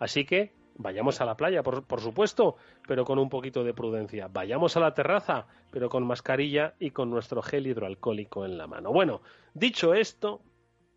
Así 0.00 0.24
que 0.24 0.52
vayamos 0.74 1.20
a 1.20 1.24
la 1.24 1.36
playa, 1.36 1.62
por, 1.62 2.00
supuesto, 2.00 2.56
pero 2.86 3.04
con 3.04 3.20
un 3.20 3.28
poquito 3.28 3.62
de 3.62 3.74
prudencia. 3.74 4.28
Vayamos 4.28 4.76
a 4.76 4.80
la 4.80 4.92
terraza, 4.92 5.46
pero 5.70 5.88
con 5.88 6.04
mascarilla 6.04 6.74
y 6.80 6.90
con 6.90 7.10
nuestro 7.10 7.42
gel 7.42 7.68
hidroalcohólico 7.68 8.44
en 8.44 8.58
la 8.58 8.66
mano. 8.66 8.92
Bueno, 8.92 9.22
dicho 9.54 9.94
esto, 9.94 10.42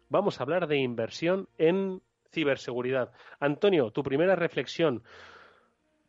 vamos 0.10 0.39
a 0.39 0.43
hablar 0.43 0.67
de 0.67 0.77
inversión 0.77 1.47
en 1.60 2.01
ciberseguridad. 2.31 3.12
Antonio, 3.39 3.91
tu 3.91 4.01
primera 4.01 4.36
reflexión. 4.36 5.03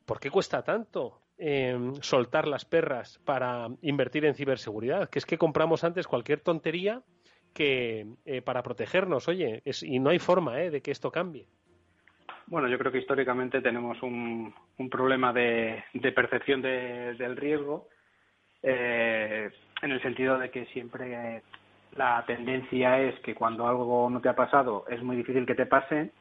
¿Por 0.06 0.18
qué 0.18 0.30
cuesta 0.30 0.62
tanto 0.62 1.21
Em, 1.44 1.96
soltar 2.02 2.46
las 2.46 2.64
perras 2.64 3.18
para 3.24 3.66
invertir 3.80 4.24
en 4.26 4.36
ciberseguridad, 4.36 5.10
que 5.10 5.18
es 5.18 5.26
que 5.26 5.38
compramos 5.38 5.82
antes 5.82 6.06
cualquier 6.06 6.38
tontería 6.38 7.02
que 7.52 8.06
eh, 8.24 8.42
para 8.42 8.62
protegernos, 8.62 9.26
oye, 9.26 9.60
y 9.82 9.98
no 9.98 10.10
hay 10.10 10.20
forma 10.20 10.62
eh, 10.62 10.70
de 10.70 10.80
que 10.80 10.92
esto 10.92 11.10
cambie. 11.10 11.48
Bueno, 12.46 12.68
yo 12.68 12.78
creo 12.78 12.92
que 12.92 13.00
históricamente 13.00 13.60
tenemos 13.60 14.00
un, 14.04 14.54
problema 14.88 15.32
de, 15.32 15.82
percepción 16.14 16.62
del 16.62 17.36
riesgo, 17.36 17.88
eh, 18.62 19.50
en 19.82 19.90
el 19.90 20.00
sentido 20.00 20.38
de 20.38 20.48
que 20.52 20.66
siempre 20.66 21.42
la 21.96 22.22
tendencia 22.24 23.00
es 23.00 23.18
que 23.18 23.34
cuando 23.34 23.66
algo 23.66 24.08
no 24.08 24.20
te 24.20 24.28
ha 24.28 24.36
pasado 24.36 24.84
es 24.88 25.02
muy 25.02 25.16
difícil 25.16 25.44
que 25.44 25.56
te 25.56 25.66
pase 25.66 26.12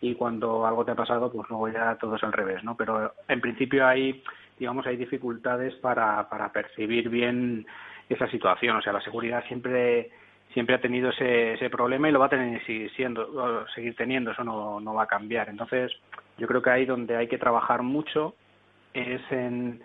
y 0.00 0.14
cuando 0.14 0.64
algo 0.64 0.84
te 0.84 0.92
ha 0.92 0.94
pasado, 0.94 1.32
pues 1.32 1.48
luego 1.48 1.68
ya 1.68 1.96
todo 1.96 2.14
es 2.14 2.22
al 2.22 2.32
revés, 2.32 2.62
¿no? 2.62 2.76
Pero 2.76 3.12
en 3.26 3.40
principio 3.40 3.84
hay 3.84 4.22
digamos, 4.58 4.86
hay 4.86 4.96
dificultades 4.96 5.74
para, 5.76 6.28
para 6.28 6.52
percibir 6.52 7.08
bien 7.08 7.66
esa 8.08 8.28
situación. 8.28 8.76
O 8.76 8.82
sea, 8.82 8.92
la 8.92 9.00
seguridad 9.00 9.44
siempre 9.46 10.10
siempre 10.52 10.74
ha 10.74 10.80
tenido 10.80 11.10
ese, 11.10 11.54
ese 11.54 11.68
problema 11.68 12.08
y 12.08 12.12
lo 12.12 12.20
va 12.20 12.26
a 12.26 12.30
tener 12.30 12.62
siendo, 12.96 13.66
seguir 13.74 13.94
teniendo, 13.96 14.30
eso 14.30 14.44
no, 14.44 14.80
no 14.80 14.94
va 14.94 15.04
a 15.04 15.06
cambiar. 15.06 15.48
Entonces, 15.48 15.92
yo 16.38 16.46
creo 16.46 16.62
que 16.62 16.70
ahí 16.70 16.86
donde 16.86 17.16
hay 17.16 17.28
que 17.28 17.38
trabajar 17.38 17.82
mucho 17.82 18.34
es 18.94 19.20
en 19.30 19.82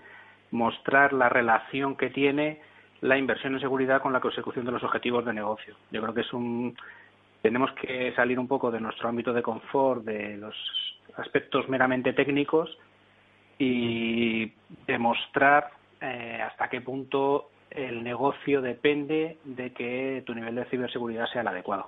mostrar 0.52 1.14
la 1.14 1.30
relación 1.30 1.98
que 1.98 2.10
tiene 2.10 2.62
la 3.02 3.18
inversión 3.18 3.54
en 3.54 3.60
seguridad 3.60 4.02
con 4.02 4.14
la 4.14 4.22
consecución 4.22 4.66
de 4.66 4.72
los 4.72 4.84
objetivos 4.84 5.26
de 5.26 5.34
negocio. 5.34 5.76
Yo 5.92 6.02
creo 6.02 6.14
que 6.14 6.22
es 6.22 6.34
un 6.34 6.76
tenemos 7.42 7.72
que 7.74 8.14
salir 8.16 8.40
un 8.40 8.48
poco 8.48 8.72
de 8.72 8.80
nuestro 8.80 9.10
ámbito 9.10 9.34
de 9.34 9.42
confort, 9.42 10.06
de 10.06 10.38
los 10.38 10.56
aspectos 11.18 11.68
meramente 11.68 12.14
técnicos 12.14 12.78
y 13.64 14.54
demostrar 14.86 15.72
eh, 16.02 16.40
hasta 16.42 16.70
qué 16.70 16.82
punto 16.82 17.50
el 17.70 18.04
negocio 18.04 18.62
depende 18.62 19.38
de 19.44 19.72
que 19.72 20.24
tu 20.26 20.36
nivel 20.36 20.56
de 20.56 20.66
ciberseguridad 20.66 21.26
sea 21.32 21.42
el 21.42 21.48
adecuado. 21.48 21.88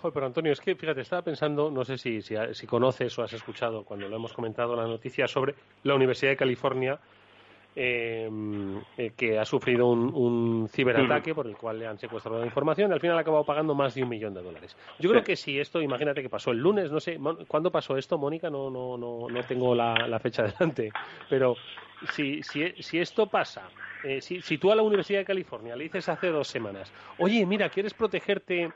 Joder, 0.00 0.12
pero 0.12 0.26
Antonio, 0.26 0.52
es 0.52 0.60
que 0.60 0.74
fíjate, 0.74 1.00
estaba 1.00 1.22
pensando, 1.22 1.70
no 1.70 1.84
sé 1.84 1.96
si, 1.96 2.20
si, 2.22 2.66
conoces 2.66 3.16
o 3.18 3.22
has 3.22 3.32
escuchado 3.32 3.84
cuando 3.84 4.08
lo 4.08 4.16
hemos 4.16 4.32
comentado 4.32 4.74
la 4.74 4.86
noticia 4.86 5.28
sobre 5.28 5.54
la 5.84 5.94
Universidad 5.94 6.32
de 6.32 6.36
California 6.36 6.98
Em, 7.74 8.76
eh, 8.98 9.12
que 9.16 9.38
ha 9.38 9.46
sufrido 9.46 9.86
un, 9.86 10.68
ciberataque 10.68 11.34
por 11.34 11.46
el 11.46 11.56
cual 11.56 11.78
le 11.78 11.86
han 11.86 11.96
secuestrado 11.98 12.38
la 12.38 12.44
información 12.44 12.90
y 12.90 12.94
al 12.94 13.00
final 13.00 13.16
ha 13.16 13.22
acabado 13.22 13.44
pagando 13.44 13.74
más 13.74 13.94
de 13.94 14.02
un 14.02 14.10
millón 14.10 14.34
de 14.34 14.42
dólares. 14.42 14.76
Yo 14.98 15.08
creo 15.08 15.24
que 15.24 15.36
si 15.36 15.58
esto, 15.58 15.80
imagínate 15.80 16.20
que 16.20 16.28
pasó 16.28 16.50
el 16.50 16.58
lunes, 16.58 16.90
no 16.90 17.00
sé, 17.00 17.18
¿cuándo 17.48 17.72
pasó 17.72 17.96
esto, 17.96 18.18
Mónica? 18.18 18.50
No, 18.50 18.68
no, 18.68 18.98
no, 18.98 19.26
no 19.26 19.40
tengo 19.44 19.74
la, 19.74 20.18
fecha 20.20 20.42
delante, 20.58 20.92
pero 21.30 21.56
si, 22.10 22.42
si, 22.42 22.74
si 22.82 22.98
esto 22.98 23.28
pasa, 23.28 23.62
eh, 24.04 24.20
si, 24.20 24.42
si 24.42 24.58
tú 24.58 24.70
a 24.70 24.76
la 24.76 24.82
Universidad 24.82 25.20
de 25.20 25.24
California 25.24 25.74
le 25.74 25.84
dices 25.84 26.10
hace 26.10 26.26
dos 26.26 26.48
semanas, 26.48 26.92
oye, 27.16 27.46
mira, 27.46 27.70
¿quieres 27.70 27.94
protegerte 27.94 28.70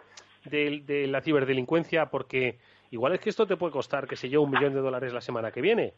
de, 0.46 0.82
de 0.86 1.06
la 1.06 1.20
ciberdelincuencia 1.20 2.06
porque 2.06 2.56
igual 2.90 3.14
es 3.14 3.20
que 3.20 3.30
esto 3.30 3.46
te 3.46 3.56
puede 3.56 3.72
costar, 3.72 4.06
que 4.06 4.16
sé 4.16 4.28
yo, 4.28 4.42
un 4.42 4.50
millón 4.50 4.74
de 4.74 4.80
dólares 4.80 5.12
la 5.12 5.20
semana 5.20 5.50
que 5.50 5.60
viene? 5.60 5.94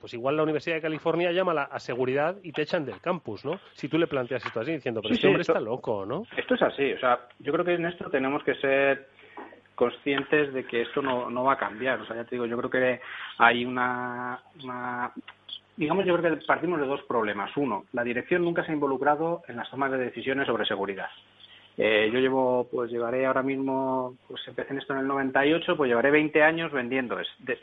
pues 0.00 0.14
igual 0.14 0.34
la 0.34 0.42
Universidad 0.42 0.76
de 0.76 0.80
California 0.80 1.30
llama 1.30 1.52
a, 1.62 1.78
seguridad 1.78 2.36
y 2.42 2.52
te 2.52 2.62
echan 2.62 2.86
del 2.86 3.02
campus, 3.02 3.44
¿no? 3.44 3.60
Si 3.74 3.86
tú 3.86 3.98
le 3.98 4.06
planteas 4.06 4.44
esto 4.46 4.60
así 4.60 4.72
diciendo, 4.72 5.02
pero 5.02 5.14
este 5.14 5.26
hombre 5.26 5.42
está 5.42 5.60
loco, 5.60 6.06
¿no? 6.06 6.22
Esto 6.36 6.54
es 6.54 6.62
así, 6.62 6.94
o 6.94 6.98
sea, 6.98 7.20
yo 7.38 7.52
creo 7.52 7.64
que 7.66 7.74
en 7.74 7.84
esto 7.84 8.08
tenemos 8.08 8.42
que 8.42 8.54
ser 8.54 9.08
conscientes 9.80 10.52
de 10.52 10.64
que 10.66 10.82
esto 10.82 11.00
no, 11.00 11.30
no 11.30 11.44
va 11.44 11.54
a 11.54 11.58
cambiar. 11.58 12.00
O 12.02 12.06
sea, 12.06 12.16
ya 12.16 12.24
te 12.24 12.36
digo, 12.36 12.44
yo 12.44 12.58
creo 12.58 12.68
que 12.70 13.00
hay 13.38 13.64
una, 13.64 14.38
digamos, 15.74 16.04
yo 16.04 16.18
creo 16.18 16.36
que 16.36 16.44
partimos 16.44 16.78
de 16.78 16.86
dos 16.86 17.00
problemas. 17.04 17.50
Uno, 17.56 17.86
la 17.92 18.04
dirección 18.04 18.42
nunca 18.42 18.62
se 18.62 18.72
ha 18.72 18.74
involucrado 18.74 19.42
en 19.48 19.56
las 19.56 19.70
tomas 19.70 19.90
de 19.90 19.96
decisiones 19.96 20.46
sobre 20.46 20.66
seguridad. 20.66 21.08
Eh, 21.82 22.10
yo 22.12 22.18
llevo, 22.18 22.68
pues 22.70 22.90
llevaré 22.90 23.24
ahora 23.24 23.42
mismo, 23.42 24.14
pues 24.28 24.46
empecé 24.46 24.74
en 24.74 24.80
esto 24.80 24.92
en 24.92 24.98
el 24.98 25.06
98, 25.06 25.78
pues 25.78 25.88
llevaré 25.88 26.10
20 26.10 26.42
años 26.42 26.70
vendiendo, 26.72 27.16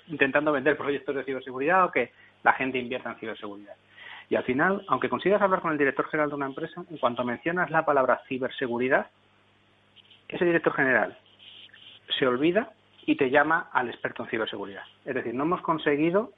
intentando 0.07 0.51
vender 0.51 0.75
proyectos 0.75 1.15
de 1.15 1.23
ciberseguridad 1.23 1.85
o 1.85 1.91
que 1.91 2.11
la 2.41 2.53
gente 2.53 2.79
invierta 2.79 3.11
en 3.11 3.19
ciberseguridad. 3.19 3.75
Y 4.27 4.35
al 4.35 4.43
final, 4.43 4.83
aunque 4.87 5.07
consigas 5.07 5.39
hablar 5.39 5.61
con 5.61 5.71
el 5.71 5.77
director 5.77 6.07
general 6.07 6.29
de 6.29 6.35
una 6.35 6.47
empresa, 6.47 6.83
en 6.89 6.97
cuanto 6.97 7.23
mencionas 7.23 7.69
la 7.69 7.85
palabra 7.85 8.23
ciberseguridad, 8.27 9.05
ese 10.27 10.45
director 10.45 10.73
general 10.73 11.15
se 12.17 12.25
olvida 12.25 12.71
y 13.05 13.17
te 13.17 13.29
llama 13.29 13.69
al 13.71 13.87
experto 13.87 14.23
en 14.23 14.29
ciberseguridad. 14.29 14.83
Es 15.05 15.13
decir, 15.13 15.35
no 15.35 15.43
hemos 15.43 15.61
conseguido 15.61 16.31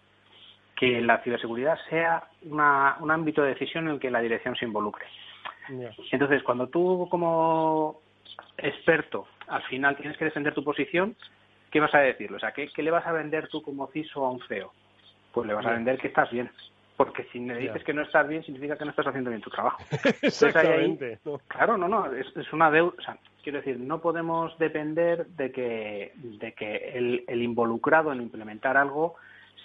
que 0.75 0.99
la 0.99 1.19
ciberseguridad 1.19 1.79
sea 1.89 2.27
un 2.41 2.59
ámbito 2.59 3.41
de 3.41 3.53
decisión 3.53 3.87
en 3.87 3.93
el 3.93 3.99
que 4.01 4.11
la 4.11 4.19
dirección 4.19 4.57
se 4.57 4.65
involucre. 4.65 5.05
Entonces, 6.11 6.43
cuando 6.43 6.67
tú 6.67 7.07
como 7.09 8.01
experto 8.57 9.27
al 9.47 9.63
final 9.63 9.95
tienes 9.97 10.17
que 10.17 10.25
defender 10.25 10.53
tu 10.53 10.63
posición, 10.63 11.15
¿qué 11.71 11.79
vas 11.79 11.93
a 11.93 11.99
decirlo? 11.99 12.37
O 12.37 12.39
sea, 12.39 12.51
¿qué, 12.51 12.69
le 12.75 12.91
vas 12.91 13.05
a 13.05 13.11
vender 13.11 13.47
tú 13.47 13.61
como 13.61 13.87
CISO 13.87 14.25
a 14.25 14.31
un 14.31 14.41
CEO? 14.47 14.71
pues 15.31 15.47
le 15.47 15.53
vas 15.53 15.65
a 15.65 15.71
vender 15.71 15.97
que 15.99 16.07
estás 16.07 16.29
bien. 16.31 16.49
Porque 16.97 17.23
si 17.31 17.39
me 17.39 17.55
dices 17.55 17.81
que 17.83 17.93
no 17.93 18.01
estás 18.01 18.27
bien, 18.27 18.43
significa 18.43 18.77
que 18.77 18.83
no 18.83 18.89
estás 18.89 19.07
haciendo 19.07 19.29
bien 19.29 19.41
tu 19.41 19.49
trabajo. 19.49 19.81
Exactamente. 20.21 21.19
Claro, 21.47 21.77
no, 21.77 21.87
no, 21.87 22.11
es, 22.13 22.27
una 22.51 22.69
deuda. 22.69 22.93
O 22.97 23.01
sea, 23.01 23.17
quiero 23.41 23.59
decir, 23.59 23.79
no 23.79 24.01
podemos 24.01 24.57
depender 24.57 25.25
de 25.27 25.51
que, 25.51 26.11
de 26.15 26.51
que 26.53 26.91
el, 26.95 27.23
el 27.27 27.41
involucrado 27.41 28.11
en 28.11 28.21
implementar 28.21 28.75
algo 28.75 29.15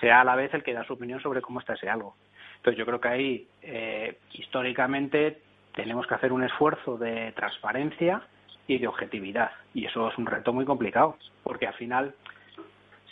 sea 0.00 0.20
a 0.20 0.24
la 0.24 0.36
vez 0.36 0.54
el 0.54 0.62
que 0.62 0.74
da 0.74 0.84
su 0.84 0.92
opinión 0.92 1.20
sobre 1.20 1.42
cómo 1.42 1.58
está 1.58 1.74
ese 1.74 1.88
algo. 1.88 2.14
Entonces, 2.56 2.78
yo 2.78 2.86
creo 2.86 3.00
que 3.00 3.08
ahí, 3.08 3.48
eh, 3.62 4.18
históricamente, 4.32 5.40
tenemos 5.74 6.06
que 6.06 6.14
hacer 6.14 6.32
un 6.32 6.44
esfuerzo 6.44 6.96
de 6.96 7.32
transparencia 7.32 8.22
y 8.66 8.78
de 8.78 8.88
objetividad. 8.88 9.50
Y 9.74 9.86
eso 9.86 10.08
es 10.08 10.18
un 10.18 10.26
reto 10.26 10.52
muy 10.52 10.64
complicado, 10.64 11.16
porque 11.42 11.66
al 11.66 11.74
final 11.74 12.14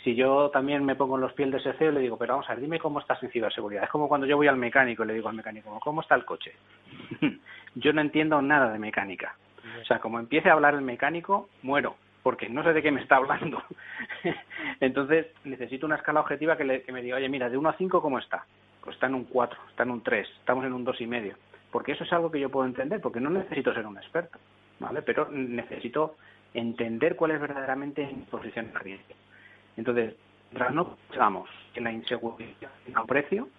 si 0.03 0.15
yo 0.15 0.49
también 0.49 0.83
me 0.83 0.95
pongo 0.95 1.15
en 1.15 1.21
los 1.21 1.33
pies 1.33 1.49
de 1.49 1.57
ese 1.57 1.73
CEO 1.73 1.91
le 1.91 2.01
digo, 2.01 2.17
pero 2.17 2.33
vamos 2.33 2.49
a 2.49 2.53
ver, 2.53 2.61
dime 2.61 2.79
cómo 2.79 2.99
estás 2.99 3.23
en 3.23 3.31
ciberseguridad. 3.31 3.85
Es 3.85 3.89
como 3.89 4.09
cuando 4.09 4.27
yo 4.27 4.35
voy 4.35 4.47
al 4.47 4.57
mecánico 4.57 5.03
y 5.03 5.07
le 5.07 5.13
digo 5.13 5.29
al 5.29 5.35
mecánico, 5.35 5.79
¿cómo 5.79 6.01
está 6.01 6.15
el 6.15 6.25
coche? 6.25 6.53
yo 7.75 7.93
no 7.93 8.01
entiendo 8.01 8.41
nada 8.41 8.71
de 8.71 8.79
mecánica. 8.79 9.35
O 9.81 9.85
sea, 9.85 9.99
como 9.99 10.19
empiece 10.19 10.49
a 10.49 10.53
hablar 10.53 10.73
el 10.73 10.81
mecánico, 10.81 11.49
muero, 11.61 11.95
porque 12.21 12.49
no 12.49 12.63
sé 12.63 12.73
de 12.73 12.81
qué 12.81 12.91
me 12.91 13.01
está 13.01 13.15
hablando. 13.15 13.63
Entonces, 14.81 15.27
necesito 15.45 15.85
una 15.85 15.95
escala 15.95 16.19
objetiva 16.19 16.57
que, 16.57 16.83
me 16.91 17.01
diga, 17.01 17.15
oye, 17.15 17.29
mira, 17.29 17.49
de 17.49 17.57
1 17.57 17.69
a 17.69 17.77
5, 17.77 18.01
¿cómo 18.01 18.19
está? 18.19 18.45
Pues 18.81 18.95
está 18.95 19.07
en 19.07 19.15
un 19.15 19.23
4, 19.23 19.57
está 19.69 19.83
en 19.83 19.91
un 19.91 20.03
3, 20.03 20.27
estamos 20.39 20.65
en 20.65 20.73
un 20.73 20.83
dos 20.83 20.99
y 20.99 21.07
medio. 21.07 21.37
Porque 21.73 21.93
eso 21.93 22.03
es 22.03 22.13
algo 22.13 22.29
que 22.29 22.39
yo 22.39 22.49
puedo 22.49 22.67
entender, 22.67 23.01
porque 23.01 23.19
no 23.19 23.31
necesito 23.31 23.73
ser 23.73 23.87
un 23.87 23.97
experto, 23.97 24.37
¿vale? 24.79 25.01
Pero 25.01 25.27
necesito 25.31 26.15
entender 26.53 27.15
cuál 27.15 27.31
es 27.31 27.41
verdaderamente 27.41 28.05
mi 28.05 28.21
posición 28.25 28.71
de 28.71 28.77
riesgo. 28.77 29.15
Entonces, 29.75 30.13
mientras 30.51 30.71
no 30.71 30.95
pensamos 31.09 31.49
que 31.73 31.81
la 31.81 31.91
inseguridad 31.91 32.69
tenga 32.85 33.01
un 33.01 33.07
precio, 33.07 33.49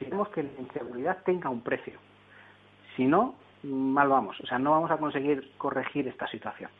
tenemos 0.00 0.28
que 0.30 0.42
la 0.42 0.60
inseguridad 0.60 1.22
tenga 1.24 1.48
un 1.48 1.60
precio. 1.60 2.00
Si 2.96 3.06
no, 3.06 3.36
mal 3.62 4.08
vamos. 4.08 4.40
O 4.40 4.46
sea, 4.46 4.58
no 4.58 4.72
vamos 4.72 4.90
a 4.90 4.96
conseguir 4.96 5.52
corregir 5.56 6.08
esta 6.08 6.26
situación. 6.26 6.70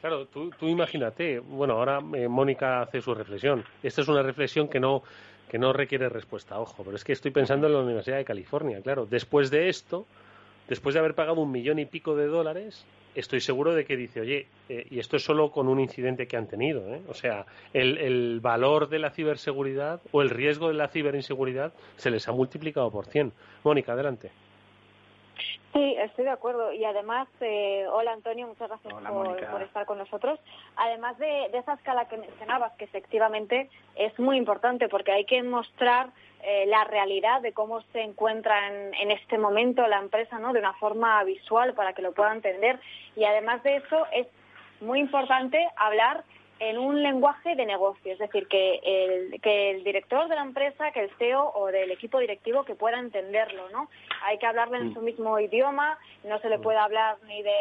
Claro, 0.00 0.26
tú, 0.26 0.50
tú 0.58 0.66
imagínate, 0.66 1.38
bueno, 1.38 1.74
ahora 1.74 2.00
eh, 2.12 2.28
Mónica 2.28 2.82
hace 2.82 3.00
su 3.00 3.14
reflexión. 3.14 3.64
Esta 3.82 4.02
es 4.02 4.08
una 4.08 4.22
reflexión 4.22 4.68
que 4.68 4.80
no, 4.80 5.02
que 5.48 5.58
no 5.58 5.72
requiere 5.72 6.08
respuesta, 6.08 6.58
ojo, 6.58 6.82
pero 6.84 6.96
es 6.96 7.04
que 7.04 7.12
estoy 7.12 7.30
pensando 7.30 7.66
en 7.66 7.74
la 7.74 7.80
Universidad 7.80 8.16
de 8.16 8.24
California, 8.24 8.80
claro. 8.82 9.06
Después 9.06 9.50
de 9.50 9.68
esto, 9.68 10.06
después 10.68 10.94
de 10.94 11.00
haber 11.00 11.14
pagado 11.14 11.40
un 11.40 11.50
millón 11.50 11.78
y 11.78 11.86
pico 11.86 12.16
de 12.16 12.26
dólares, 12.26 12.84
estoy 13.14 13.40
seguro 13.40 13.74
de 13.74 13.84
que 13.84 13.96
dice, 13.96 14.20
oye, 14.20 14.46
eh, 14.68 14.86
y 14.90 14.98
esto 14.98 15.16
es 15.16 15.24
solo 15.24 15.50
con 15.50 15.68
un 15.68 15.80
incidente 15.80 16.26
que 16.26 16.36
han 16.36 16.48
tenido, 16.48 16.92
¿eh? 16.94 17.00
o 17.08 17.14
sea, 17.14 17.46
el, 17.72 17.98
el, 17.98 18.40
valor 18.40 18.88
de 18.88 18.98
la 18.98 19.10
ciberseguridad 19.10 20.00
o 20.12 20.22
el 20.22 20.30
riesgo 20.30 20.68
de 20.68 20.74
la 20.74 20.88
ciberinseguridad 20.88 21.72
se 21.96 22.10
les 22.10 22.26
ha 22.28 22.32
multiplicado 22.32 22.90
por 22.90 23.06
100. 23.06 23.32
Mónica, 23.62 23.92
adelante. 23.92 24.30
Sí, 25.72 25.96
estoy 25.98 26.24
de 26.24 26.30
acuerdo. 26.30 26.72
Y 26.72 26.84
además, 26.84 27.28
eh, 27.40 27.86
hola 27.90 28.12
Antonio, 28.12 28.46
muchas 28.46 28.68
gracias 28.68 28.94
por, 28.94 29.62
estar 29.62 29.86
con 29.86 29.98
nosotros. 29.98 30.38
Además 30.76 31.18
de, 31.18 31.48
de, 31.50 31.58
esa 31.58 31.74
escala 31.74 32.06
que 32.08 32.16
mencionabas, 32.16 32.72
que 32.76 32.84
efectivamente 32.84 33.68
es 33.96 34.16
muy 34.18 34.36
importante 34.36 34.88
porque 34.88 35.12
hay 35.12 35.24
que 35.24 35.42
mostrar 35.42 36.10
eh, 36.46 36.66
la 36.66 36.84
realidad 36.84 37.40
de 37.40 37.54
cómo 37.54 37.80
se 37.92 38.02
encuentra 38.02 38.68
en, 38.68 39.10
este 39.10 39.38
momento 39.38 39.86
la 39.86 39.98
empresa, 39.98 40.38
¿no? 40.38 40.52
De 40.52 40.58
una 40.58 40.74
forma 40.74 41.24
visual 41.24 41.72
para 41.72 41.94
que 41.94 42.02
lo 42.02 42.12
pueda 42.12 42.32
entender. 42.32 42.78
Y 43.16 43.24
además 43.24 43.62
de 43.62 43.76
eso 43.76 44.06
es 44.12 44.26
muy 44.82 45.00
importante 45.00 45.66
hablar 45.76 46.22
en 46.60 46.78
un 46.78 47.02
lenguaje 47.02 47.54
de 47.56 47.66
negocio, 47.66 48.12
es 48.12 48.18
decir, 48.18 48.46
que 48.48 48.80
el, 48.84 49.40
que 49.40 49.72
el 49.72 49.84
director 49.84 50.28
de 50.28 50.36
la 50.36 50.42
empresa, 50.42 50.92
que 50.92 51.00
el 51.00 51.10
CEO 51.18 51.52
o 51.54 51.66
del 51.66 51.90
equipo 51.90 52.18
directivo 52.18 52.64
que 52.64 52.74
pueda 52.74 52.98
entenderlo, 52.98 53.68
¿no? 53.70 53.88
Hay 54.24 54.38
que 54.38 54.46
hablarle 54.46 54.78
en 54.78 54.90
mm. 54.90 54.94
su 54.94 55.00
mismo 55.00 55.38
idioma, 55.40 55.98
no 56.24 56.38
se 56.40 56.48
le 56.48 56.58
mm. 56.58 56.62
puede 56.62 56.78
hablar 56.78 57.16
ni 57.26 57.42
de 57.42 57.52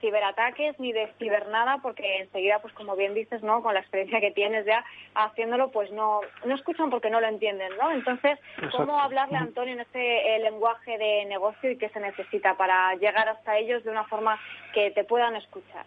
ciberataques 0.00 0.78
ni 0.80 0.92
de 0.92 1.12
cibernada 1.18 1.78
porque 1.80 2.18
enseguida 2.18 2.58
pues 2.58 2.74
como 2.74 2.96
bien 2.96 3.14
dices 3.14 3.40
no 3.42 3.62
con 3.62 3.72
la 3.72 3.80
experiencia 3.80 4.20
que 4.20 4.32
tienes 4.32 4.66
ya 4.66 4.84
haciéndolo 5.14 5.70
pues 5.70 5.92
no 5.92 6.20
no 6.44 6.56
escuchan 6.56 6.90
porque 6.90 7.08
no 7.08 7.20
lo 7.20 7.28
entienden 7.28 7.70
no 7.78 7.92
entonces 7.92 8.36
cómo 8.76 8.98
hablarle 8.98 9.38
a 9.38 9.42
Antonio 9.42 9.74
en 9.74 9.80
ese 9.80 10.34
eh, 10.34 10.40
lenguaje 10.40 10.98
de 10.98 11.24
negocio 11.26 11.70
y 11.70 11.78
qué 11.78 11.88
se 11.90 12.00
necesita 12.00 12.56
para 12.56 12.94
llegar 12.96 13.28
hasta 13.28 13.56
ellos 13.56 13.84
de 13.84 13.90
una 13.90 14.02
forma 14.04 14.40
que 14.74 14.90
te 14.90 15.04
puedan 15.04 15.36
escuchar 15.36 15.86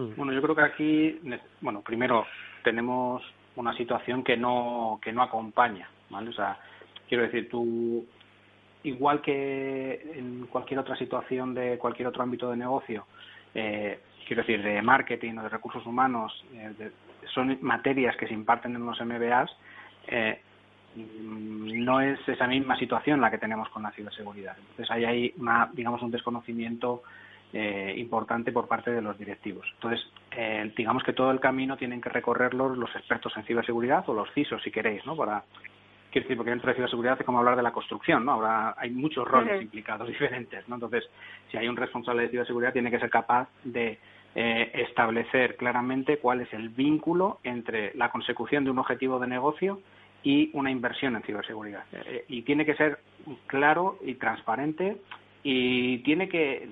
hmm. 0.00 0.16
bueno 0.16 0.32
yo 0.32 0.42
creo 0.42 0.54
que 0.54 0.62
aquí 0.62 1.20
bueno 1.60 1.82
primero 1.82 2.26
tenemos 2.62 3.22
una 3.56 3.76
situación 3.76 4.22
que 4.22 4.36
no 4.36 4.98
que 5.02 5.12
no 5.12 5.22
acompaña 5.22 5.88
vale 6.08 6.30
o 6.30 6.32
sea 6.32 6.58
quiero 7.08 7.24
decir 7.24 7.48
tú 7.48 8.06
igual 8.84 9.20
que 9.20 10.12
en 10.14 10.46
cualquier 10.46 10.80
otra 10.80 10.96
situación 10.96 11.54
de 11.54 11.78
cualquier 11.78 12.08
otro 12.08 12.22
ámbito 12.22 12.50
de 12.50 12.56
negocio, 12.56 13.06
eh, 13.54 14.00
quiero 14.26 14.42
decir, 14.42 14.62
de 14.62 14.80
marketing 14.82 15.38
o 15.38 15.42
de 15.42 15.48
recursos 15.48 15.84
humanos, 15.86 16.44
eh, 16.54 16.90
son 17.34 17.58
materias 17.60 18.16
que 18.16 18.26
se 18.26 18.34
imparten 18.34 18.74
en 18.74 18.86
los 18.86 19.00
MBAs, 19.00 19.50
eh, 20.06 20.40
no 20.96 22.00
es 22.00 22.18
esa 22.28 22.46
misma 22.48 22.76
situación 22.76 23.20
la 23.20 23.30
que 23.30 23.38
tenemos 23.38 23.68
con 23.68 23.82
la 23.82 23.92
ciberseguridad. 23.92 24.56
Entonces 24.58 24.90
ahí 24.90 25.04
hay 25.04 25.34
una, 25.36 25.70
digamos, 25.72 26.02
un 26.02 26.10
desconocimiento 26.10 27.02
importante 27.52 28.52
por 28.52 28.68
parte 28.68 28.92
de 28.92 29.02
los 29.02 29.18
directivos. 29.18 29.66
Entonces, 29.74 30.06
digamos 30.76 31.02
que 31.02 31.12
todo 31.12 31.30
el 31.30 31.40
camino 31.40 31.76
tienen 31.76 32.00
que 32.00 32.08
recorrerlo 32.08 32.68
los 32.74 32.94
expertos 32.94 33.36
en 33.36 33.44
ciberseguridad 33.44 34.08
o 34.08 34.14
los 34.14 34.30
CISOs, 34.32 34.62
si 34.62 34.70
queréis, 34.70 35.04
¿no? 35.04 35.16
Para, 35.16 35.42
Quiero 36.10 36.24
decir, 36.24 36.36
porque 36.36 36.50
dentro 36.50 36.68
de 36.68 36.74
ciberseguridad 36.74 37.16
es 37.20 37.26
como 37.26 37.38
hablar 37.38 37.56
de 37.56 37.62
la 37.62 37.72
construcción, 37.72 38.24
¿no? 38.24 38.32
Ahora 38.32 38.74
hay 38.76 38.90
muchos 38.90 39.26
roles 39.26 39.62
implicados 39.62 40.08
diferentes, 40.08 40.68
¿no? 40.68 40.74
Entonces, 40.74 41.04
si 41.50 41.56
hay 41.56 41.68
un 41.68 41.76
responsable 41.76 42.22
de 42.22 42.30
ciberseguridad, 42.30 42.72
tiene 42.72 42.90
que 42.90 42.98
ser 42.98 43.10
capaz 43.10 43.48
de 43.62 43.98
eh, 44.34 44.70
establecer 44.74 45.56
claramente 45.56 46.18
cuál 46.18 46.40
es 46.40 46.52
el 46.52 46.70
vínculo 46.70 47.38
entre 47.44 47.92
la 47.94 48.10
consecución 48.10 48.64
de 48.64 48.70
un 48.70 48.78
objetivo 48.78 49.20
de 49.20 49.28
negocio 49.28 49.80
y 50.24 50.50
una 50.52 50.70
inversión 50.70 51.14
en 51.14 51.22
ciberseguridad. 51.22 51.84
Eh, 51.92 52.02
eh, 52.06 52.24
y 52.28 52.42
tiene 52.42 52.66
que 52.66 52.74
ser 52.74 52.98
claro 53.46 53.98
y 54.04 54.14
transparente 54.14 54.96
y 55.42 55.98
tiene 55.98 56.28
que 56.28 56.68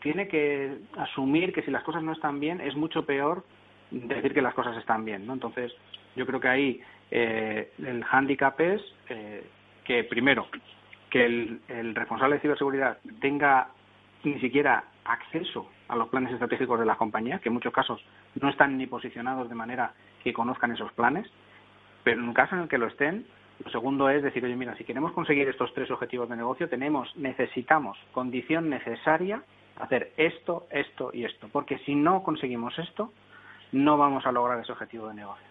tiene 0.00 0.28
que 0.28 0.78
asumir 0.96 1.52
que 1.52 1.62
si 1.62 1.70
las 1.70 1.82
cosas 1.82 2.02
no 2.02 2.12
están 2.12 2.40
bien 2.40 2.60
es 2.60 2.74
mucho 2.76 3.04
peor 3.04 3.44
decir 3.90 4.34
que 4.34 4.42
las 4.42 4.54
cosas 4.54 4.76
están 4.76 5.04
bien, 5.04 5.26
¿no? 5.26 5.32
Entonces, 5.32 5.72
yo 6.16 6.26
creo 6.26 6.40
que 6.40 6.48
ahí 6.48 6.80
eh, 7.10 7.72
el 7.84 8.04
hándicap 8.04 8.60
es 8.60 8.82
eh, 9.08 9.44
que 9.84 10.04
primero, 10.04 10.46
que 11.10 11.24
el, 11.24 11.94
responsable 11.94 12.36
de 12.36 12.42
ciberseguridad 12.42 12.98
tenga 13.20 13.68
ni 14.24 14.38
siquiera 14.40 14.84
acceso 15.04 15.70
a 15.88 15.96
los 15.96 16.08
planes 16.08 16.32
estratégicos 16.32 16.78
de 16.78 16.84
la 16.84 16.96
compañía, 16.96 17.38
que 17.38 17.48
en 17.48 17.54
muchos 17.54 17.72
casos 17.72 18.04
no 18.40 18.50
están 18.50 18.76
ni 18.76 18.86
posicionados 18.86 19.48
de 19.48 19.54
manera 19.54 19.94
que 20.22 20.34
conozcan 20.34 20.72
esos 20.72 20.92
planes, 20.92 21.26
pero 22.04 22.20
en 22.20 22.28
un 22.28 22.34
caso 22.34 22.56
en 22.56 22.62
el 22.62 22.68
que 22.68 22.78
lo 22.78 22.88
estén, 22.88 23.26
lo 23.64 23.70
segundo 23.70 24.10
es 24.10 24.22
decir, 24.22 24.44
oye, 24.44 24.54
mira, 24.54 24.76
si 24.76 24.84
queremos 24.84 25.12
conseguir 25.12 25.48
estos 25.48 25.72
tres 25.72 25.90
objetivos 25.90 26.28
de 26.28 26.36
negocio, 26.36 26.68
tenemos, 26.68 27.16
necesitamos 27.16 27.96
condición 28.12 28.68
necesaria 28.68 29.42
hacer 29.80 30.12
esto, 30.16 30.66
esto 30.70 31.10
y 31.12 31.24
esto, 31.24 31.48
porque 31.52 31.78
si 31.80 31.94
no 31.94 32.22
conseguimos 32.22 32.78
esto, 32.78 33.12
no 33.72 33.96
vamos 33.96 34.26
a 34.26 34.32
lograr 34.32 34.60
ese 34.60 34.72
objetivo 34.72 35.08
de 35.08 35.14
negocio. 35.14 35.46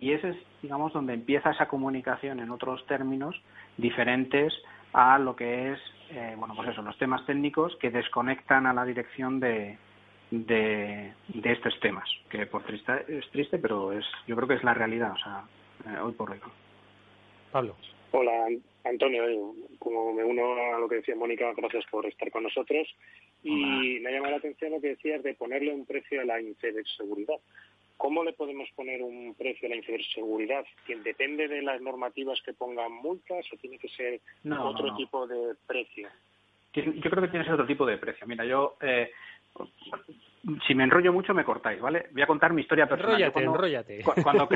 Y 0.00 0.12
ese 0.12 0.30
es, 0.30 0.36
digamos, 0.62 0.92
donde 0.92 1.14
empieza 1.14 1.50
esa 1.50 1.68
comunicación 1.68 2.40
en 2.40 2.50
otros 2.50 2.84
términos 2.86 3.40
diferentes 3.76 4.52
a 4.92 5.18
lo 5.18 5.36
que 5.36 5.72
es, 5.72 5.78
eh, 6.10 6.34
bueno, 6.36 6.54
pues 6.54 6.68
eso, 6.68 6.82
los 6.82 6.98
temas 6.98 7.24
técnicos 7.26 7.76
que 7.76 7.90
desconectan 7.90 8.66
a 8.66 8.72
la 8.72 8.84
dirección 8.84 9.40
de, 9.40 9.78
de, 10.30 11.12
estos 11.44 11.78
temas, 11.80 12.08
que 12.28 12.46
por 12.46 12.62
triste 12.64 13.04
es 13.08 13.28
triste, 13.30 13.58
pero 13.58 13.92
es, 13.92 14.04
yo 14.26 14.36
creo 14.36 14.48
que 14.48 14.54
es 14.54 14.64
la 14.64 14.74
realidad, 14.74 15.12
o 15.12 15.18
sea, 15.18 15.44
eh, 15.86 15.98
hoy 16.00 16.12
por 16.12 16.30
hoy. 16.30 16.38
Pablo. 17.50 17.74
Hola, 18.12 18.48
Antonio. 18.84 19.22
Como 19.78 20.12
me 20.12 20.24
uno 20.24 20.54
a 20.74 20.78
lo 20.78 20.88
que 20.88 20.96
decía 20.96 21.14
Mónica, 21.16 21.52
gracias 21.56 21.84
por 21.90 22.06
estar 22.06 22.30
con 22.30 22.42
nosotros. 22.42 22.88
Y 23.42 24.00
me 24.00 24.10
ha 24.10 24.12
llamado 24.12 24.32
la 24.32 24.38
atención 24.38 24.72
lo 24.72 24.80
que 24.80 24.88
decías 24.88 25.22
de 25.22 25.34
ponerle 25.34 25.72
un 25.72 25.86
precio 25.86 26.20
a 26.20 26.24
la 26.24 26.40
inseguridad. 26.40 27.36
¿Cómo 27.96 28.24
le 28.24 28.32
podemos 28.32 28.68
poner 28.74 29.02
un 29.02 29.34
precio 29.34 29.66
a 29.66 29.70
la 29.70 29.76
inseguridad? 29.76 30.64
¿Depende 31.04 31.48
de 31.48 31.62
las 31.62 31.80
normativas 31.80 32.40
que 32.42 32.54
pongan 32.54 32.92
multas 32.92 33.46
o 33.52 33.56
tiene 33.56 33.78
que 33.78 33.88
ser 33.88 34.20
otro 34.58 34.96
tipo 34.96 35.26
de 35.26 35.54
precio? 35.66 36.08
Yo 36.72 37.10
creo 37.10 37.22
que 37.22 37.28
tiene 37.28 37.44
que 37.44 37.50
ser 37.50 37.54
otro 37.54 37.66
tipo 37.66 37.84
de 37.84 37.98
precio. 37.98 38.26
Mira, 38.26 38.44
yo 38.44 38.76
eh, 38.80 39.10
si 40.66 40.74
me 40.74 40.84
enrollo 40.84 41.12
mucho 41.12 41.34
me 41.34 41.44
cortáis, 41.44 41.80
¿vale? 41.80 42.06
Voy 42.12 42.22
a 42.22 42.26
contar 42.26 42.52
mi 42.52 42.62
historia 42.62 42.88
personal. 42.88 43.20
Enróllate, 43.20 43.44
enróllate. 43.44 44.22
Cuando, 44.22 44.48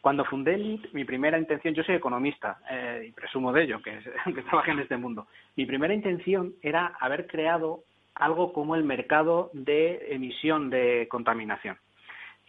cuando 0.00 0.24
fundé 0.24 0.54
Elite, 0.54 0.88
mi 0.92 1.04
primera 1.04 1.38
intención, 1.38 1.74
yo 1.74 1.82
soy 1.82 1.96
economista 1.96 2.58
eh, 2.70 3.06
y 3.08 3.12
presumo 3.12 3.52
de 3.52 3.64
ello, 3.64 3.82
que, 3.82 3.98
que 4.34 4.42
trabajé 4.42 4.70
en 4.70 4.80
este 4.80 4.96
mundo. 4.96 5.26
Mi 5.56 5.66
primera 5.66 5.92
intención 5.92 6.54
era 6.62 6.96
haber 6.98 7.26
creado 7.26 7.82
algo 8.16 8.52
como 8.52 8.74
el 8.74 8.84
mercado 8.84 9.50
de 9.52 10.08
emisión 10.10 10.70
de 10.70 11.06
contaminación. 11.10 11.78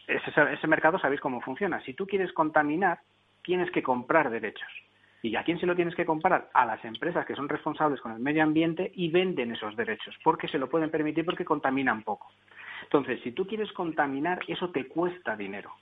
Ese, 0.06 0.66
mercado 0.66 0.98
sabéis 0.98 1.20
cómo 1.20 1.40
funciona. 1.42 1.80
Si 1.82 1.92
tú 1.92 2.06
quieres 2.06 2.32
contaminar, 2.32 3.00
tienes 3.42 3.70
que 3.70 3.82
comprar 3.82 4.30
derechos. 4.30 4.68
¿Y 5.20 5.36
a 5.36 5.42
quién 5.42 5.60
se 5.60 5.66
lo 5.66 5.76
tienes 5.76 5.94
que 5.94 6.06
comprar? 6.06 6.48
A 6.54 6.64
las 6.64 6.82
empresas 6.84 7.26
que 7.26 7.34
son 7.34 7.48
responsables 7.48 8.00
con 8.00 8.12
el 8.12 8.20
medio 8.20 8.42
ambiente 8.42 8.90
y 8.94 9.10
venden 9.10 9.52
esos 9.52 9.76
derechos, 9.76 10.16
porque 10.24 10.48
se 10.48 10.58
lo 10.58 10.70
pueden 10.70 10.90
permitir 10.90 11.24
porque 11.24 11.44
contaminan 11.44 12.02
poco. 12.02 12.32
Entonces, 12.84 13.20
si 13.22 13.32
tú 13.32 13.46
quieres 13.46 13.70
contaminar, 13.72 14.38
eso 14.48 14.70
te 14.70 14.86
cuesta 14.86 15.36
dinero. 15.36 15.72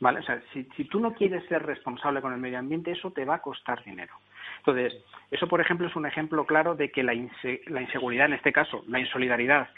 ¿Vale? 0.00 0.20
O 0.20 0.22
sea, 0.22 0.42
si, 0.52 0.64
tú 0.86 0.98
no 0.98 1.14
quieres 1.14 1.46
ser 1.46 1.62
responsable 1.62 2.20
con 2.20 2.32
el 2.32 2.40
medio 2.40 2.58
ambiente, 2.58 2.90
eso 2.90 3.12
te 3.12 3.24
va 3.24 3.36
a 3.36 3.42
costar 3.42 3.84
dinero. 3.84 4.14
Entonces, 4.58 4.94
eso, 5.30 5.46
por 5.48 5.60
ejemplo, 5.60 5.86
es 5.86 5.96
un 5.96 6.06
ejemplo 6.06 6.44
claro 6.46 6.74
de 6.74 6.90
que 6.90 7.02
la, 7.02 7.12
la 7.12 7.80
inseguridad, 7.82 8.26
en 8.26 8.34
este 8.34 8.52
caso, 8.52 8.84
la 8.88 9.00
insolidaridad 9.00 9.68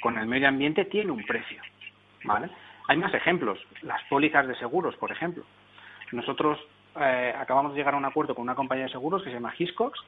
con 0.00 0.18
el 0.18 0.26
medio 0.26 0.48
ambiente, 0.48 0.84
tiene 0.86 1.10
un 1.10 1.24
precio. 1.24 1.60
¿Vale? 2.24 2.48
Hay 2.88 2.96
más 2.96 3.12
ejemplos. 3.14 3.58
Las 3.82 4.02
pólizas 4.04 4.46
de 4.48 4.54
seguros, 4.56 4.96
por 4.96 5.12
ejemplo. 5.12 5.44
Nosotros 6.12 6.58
eh, 7.00 7.34
acabamos 7.38 7.72
de 7.72 7.78
llegar 7.78 7.94
a 7.94 7.98
un 7.98 8.04
acuerdo 8.04 8.34
con 8.34 8.42
una 8.42 8.54
compañía 8.54 8.84
de 8.84 8.92
seguros 8.92 9.22
que 9.22 9.30
se 9.30 9.34
llama 9.34 9.54
Hiscox, 9.56 9.98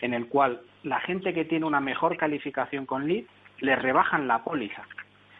en 0.00 0.14
el 0.14 0.28
cual 0.28 0.60
la 0.84 1.00
gente 1.00 1.34
que 1.34 1.44
tiene 1.44 1.66
una 1.66 1.80
mejor 1.80 2.16
calificación 2.16 2.86
con 2.86 3.08
LEED 3.08 3.24
le 3.60 3.74
rebajan 3.76 4.28
la 4.28 4.44
póliza. 4.44 4.82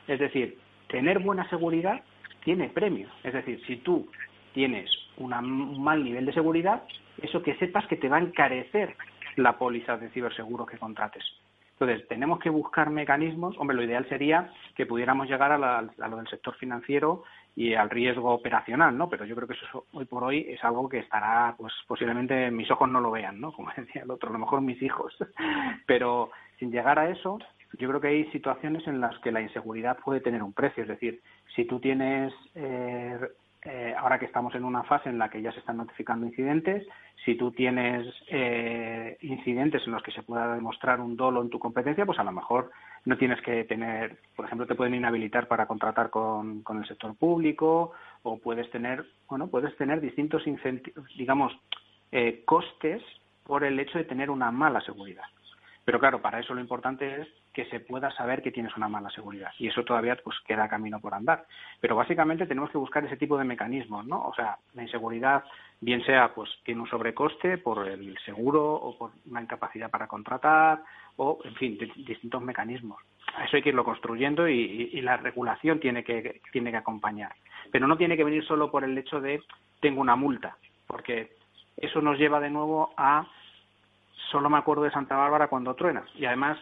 Es 0.09 0.19
decir, 0.19 0.59
tener 0.89 1.21
buena 1.21 1.49
seguridad 1.49 2.03
tiene 2.43 2.69
premio. 2.69 3.09
Es 3.23 3.33
decir, 3.33 3.63
si 3.67 3.77
tú 3.77 4.11
tienes 4.53 4.91
un 5.19 5.83
mal 5.83 6.03
nivel 6.03 6.27
de 6.27 6.33
seguridad, 6.33 6.83
eso 7.23 7.43
que 7.43 7.57
sepas 7.57 7.87
que 7.87 7.97
te 7.97 8.09
va 8.09 8.19
a 8.19 8.23
encarecer 8.23 8.97
la 9.37 9.59
póliza 9.59 9.97
de 9.97 10.11
ciberseguro 10.11 10.67
que 10.67 10.79
contrates. 10.79 11.25
Entonces, 11.81 12.09
tenemos 12.09 12.41
que 12.41 12.51
buscar 12.51 12.91
mecanismos. 12.91 13.57
Hombre, 13.57 13.77
lo 13.77 13.85
ideal 13.85 14.09
sería 14.09 14.53
que 14.75 14.85
pudiéramos 14.85 15.29
llegar 15.29 15.53
a, 15.53 15.79
a, 15.79 16.09
lo 16.09 16.17
del 16.17 16.27
sector 16.27 16.57
financiero 16.57 17.23
y 17.55 17.75
al 17.75 17.89
riesgo 17.89 18.35
operacional, 18.35 18.99
¿no? 18.99 19.09
Pero 19.09 19.25
yo 19.25 19.37
creo 19.37 19.47
que 19.47 19.55
eso 19.55 19.85
hoy 19.93 20.05
por 20.05 20.25
hoy 20.25 20.45
es 20.49 20.63
algo 20.65 20.89
que 20.89 20.99
estará, 20.99 21.55
pues 21.57 21.73
posiblemente 21.87 22.51
mis 22.51 22.69
ojos 22.71 22.89
no 22.89 23.01
lo 23.01 23.13
vean, 23.13 23.41
¿no? 23.41 23.53
Como 23.53 23.71
decía 23.77 24.03
el 24.03 24.11
otro, 24.11 24.31
a 24.31 24.33
lo 24.33 24.41
mejor 24.41 24.61
mis 24.61 24.83
hijos. 24.83 25.17
Pero 25.87 26.31
sin 26.59 26.73
llegar 26.73 26.99
a 26.99 27.11
eso, 27.11 27.39
yo 27.79 27.89
creo 27.89 28.01
que 28.01 28.09
hay 28.09 28.25
situaciones 28.33 28.87
en 28.89 29.01
las 29.01 29.17
que 29.21 29.31
la 29.31 29.41
inseguridad 29.41 29.99
puede 29.99 30.21
tener 30.21 30.43
un 30.43 30.53
precio. 30.53 30.83
Es 30.83 30.89
decir, 30.89 31.21
si 31.55 31.65
tú 31.65 31.79
tienes, 31.79 32.33
eh, 32.57 33.21
eh, 33.65 33.95
ahora 33.97 34.19
que 34.19 34.27
estamos 34.27 34.55
en 34.57 34.65
una 34.65 34.83
fase 34.85 35.11
en 35.11 35.19
la 35.19 35.29
que 35.29 35.43
ya 35.43 35.53
se 35.53 35.61
están 35.61 35.77
notificando 35.77 36.27
incidentes, 36.27 36.87
si 37.29 37.35
tú 37.35 37.51
tienes 37.51 38.07
eh, 38.29 39.19
incidentes 39.21 39.83
en 39.85 39.93
los 39.93 40.03
que 40.03 40.13
se 40.13 40.23
pueda 40.23 40.55
demostrar 40.55 40.99
un 40.99 41.15
dolo 41.15 41.43
en 41.43 41.51
tu 41.51 41.59
competencia, 41.59 42.07
pues 42.07 42.19
a 42.19 42.25
lo 42.25 42.33
mejor 42.33 42.71
no 43.05 43.19
tienes 43.19 43.39
que 43.43 43.65
tener, 43.65 44.17
por 44.35 44.47
ejemplo, 44.47 44.67
te 44.67 44.75
pueden 44.75 44.95
inhabilitar 44.95 45.47
para 45.47 45.67
contratar 45.67 46.09
con, 46.09 46.63
con 46.63 46.79
el 46.79 46.89
sector 46.89 47.15
público 47.17 47.93
o 48.23 48.39
puedes 48.39 48.71
tener, 48.71 49.05
bueno, 49.29 49.49
puedes 49.49 49.77
tener 49.77 50.01
distintos, 50.01 50.43
digamos, 51.19 51.53
eh, 52.13 52.45
costes 52.47 53.03
por 53.45 53.63
el 53.63 53.79
hecho 53.79 53.99
de 53.99 54.05
tener 54.05 54.31
una 54.31 54.51
mala 54.51 54.81
seguridad. 54.81 55.25
Pero 55.85 56.01
claro, 56.01 56.23
para 56.23 56.41
eso 56.41 56.55
lo 56.55 56.63
importante 56.63 57.21
es 57.21 57.29
que 57.53 57.67
se 57.67 57.81
pueda 57.81 58.11
saber 58.13 58.41
que 58.41 58.53
tienes 58.53 58.77
una 58.77 58.89
mala 58.89 59.11
seguridad 59.11 59.51
y 59.59 59.69
eso 59.69 59.85
todavía 59.85 60.17
pues 60.23 60.37
queda 60.47 60.69
camino 60.69 61.01
por 61.01 61.13
andar. 61.13 61.45
Pero 61.81 61.97
básicamente 61.97 62.47
tenemos 62.47 62.71
que 62.71 62.79
buscar 62.79 63.05
ese 63.05 63.17
tipo 63.17 63.37
de 63.37 63.45
mecanismos, 63.45 64.07
¿no? 64.07 64.23
O 64.23 64.35
sea, 64.35 64.59
la 64.75 64.83
inseguridad 64.83 65.45
bien 65.81 66.05
sea 66.05 66.35
pues 66.35 66.51
tiene 66.65 66.81
un 66.81 66.89
sobrecoste 66.89 67.59
por 67.59 67.87
el 67.87 68.17
seguro 68.25 68.75
o 68.75 68.99
por 68.99 69.11
una 69.31 69.43
incapacidad 69.43 69.91
para 69.91 70.09
contratar 70.09 70.83
o 71.17 71.39
en 71.45 71.55
fin, 71.55 71.79
distintos 71.97 72.43
mecanismos. 72.43 72.99
Eso 73.45 73.57
hay 73.57 73.63
que 73.63 73.69
irlo 73.69 73.85
construyendo 73.85 74.49
y, 74.49 74.91
y, 74.93 75.01
la 75.03 75.17
regulación 75.17 75.79
tiene 75.79 76.03
que 76.03 76.41
tiene 76.53 76.71
que 76.71 76.79
acompañar. 76.79 77.33
Pero 77.71 77.87
no 77.87 77.97
tiene 77.97 78.17
que 78.17 78.25
venir 78.25 78.45
solo 78.45 78.71
por 78.71 78.85
el 78.85 78.97
hecho 78.97 79.21
de 79.21 79.43
tengo 79.81 80.01
una 80.01 80.17
multa, 80.17 80.57
porque 80.87 81.31
eso 81.77 82.01
nos 82.01 82.19
lleva 82.19 82.41
de 82.41 82.51
nuevo 82.51 82.93
a 82.97 83.27
solo 84.31 84.51
me 84.51 84.59
acuerdo 84.59 84.83
de 84.85 84.91
Santa 84.91 85.17
Bárbara 85.17 85.49
cuando 85.49 85.75
truena. 85.75 86.05
Y 86.15 86.25
además, 86.25 86.59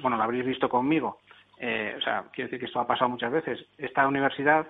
bueno, 0.00 0.16
lo 0.16 0.22
habréis 0.22 0.46
visto 0.46 0.68
conmigo. 0.68 1.20
Eh, 1.58 1.94
o 1.96 2.00
sea, 2.00 2.24
quiero 2.32 2.48
decir 2.48 2.60
que 2.60 2.66
esto 2.66 2.80
ha 2.80 2.86
pasado 2.86 3.08
muchas 3.08 3.32
veces. 3.32 3.64
Esta 3.78 4.06
universidad, 4.06 4.66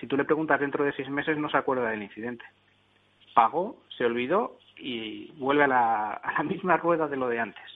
si 0.00 0.06
tú 0.06 0.16
le 0.16 0.24
preguntas 0.24 0.60
dentro 0.60 0.84
de 0.84 0.92
seis 0.92 1.08
meses, 1.08 1.38
no 1.38 1.48
se 1.48 1.56
acuerda 1.56 1.88
del 1.88 2.02
incidente. 2.02 2.44
Pagó, 3.38 3.76
se 3.96 4.04
olvidó 4.04 4.58
y 4.76 5.30
vuelve 5.38 5.62
a 5.62 5.68
la, 5.68 6.12
a 6.14 6.32
la 6.32 6.42
misma 6.42 6.76
rueda 6.76 7.06
de 7.06 7.16
lo 7.16 7.28
de 7.28 7.38
antes. 7.38 7.70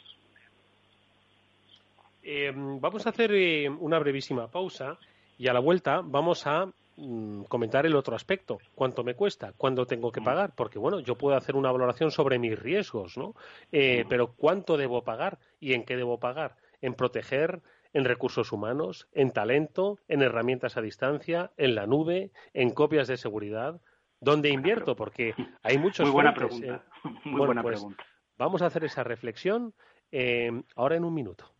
Eh, 2.24 2.52
vamos 2.54 3.06
a 3.06 3.10
hacer 3.10 3.30
eh, 3.32 3.68
una 3.68 4.00
brevísima 4.00 4.48
pausa 4.48 4.98
y 5.38 5.46
a 5.46 5.52
la 5.52 5.60
vuelta 5.60 6.00
vamos 6.02 6.48
a 6.48 6.66
Mm, 6.96 7.44
comentar 7.44 7.86
el 7.86 7.96
otro 7.96 8.14
aspecto. 8.14 8.58
¿Cuánto 8.74 9.02
me 9.02 9.14
cuesta? 9.14 9.52
¿Cuándo 9.56 9.86
tengo 9.86 10.12
que 10.12 10.20
mm. 10.20 10.24
pagar? 10.24 10.52
Porque, 10.54 10.78
bueno, 10.78 11.00
yo 11.00 11.16
puedo 11.16 11.36
hacer 11.36 11.56
una 11.56 11.72
valoración 11.72 12.10
sobre 12.10 12.38
mis 12.38 12.58
riesgos, 12.58 13.16
¿no? 13.16 13.34
Eh, 13.70 14.04
pero 14.08 14.34
¿cuánto 14.34 14.76
debo 14.76 15.02
pagar? 15.02 15.38
¿Y 15.58 15.72
en 15.72 15.84
qué 15.84 15.96
debo 15.96 16.20
pagar? 16.20 16.56
En 16.82 16.94
proteger, 16.94 17.62
en 17.94 18.04
recursos 18.04 18.52
humanos, 18.52 19.08
en 19.12 19.30
talento, 19.30 19.98
en 20.08 20.22
herramientas 20.22 20.76
a 20.76 20.82
distancia, 20.82 21.50
en 21.56 21.74
la 21.74 21.86
nube, 21.86 22.30
en 22.52 22.70
copias 22.70 23.08
de 23.08 23.16
seguridad. 23.16 23.80
¿Dónde 24.22 24.50
invierto? 24.50 24.94
Porque 24.94 25.34
hay 25.62 25.78
muchos. 25.78 26.06
Muy 26.06 26.12
buena 26.12 26.32
pregunta. 26.32 26.84
¿eh? 27.04 27.08
Muy 27.24 27.44
buena 27.44 27.60
pues, 27.60 27.74
pregunta. 27.74 28.04
Vamos 28.38 28.62
a 28.62 28.66
hacer 28.66 28.84
esa 28.84 29.02
reflexión 29.02 29.74
eh, 30.12 30.62
ahora 30.76 30.96
en 30.96 31.04
un 31.04 31.12
minuto. 31.12 31.52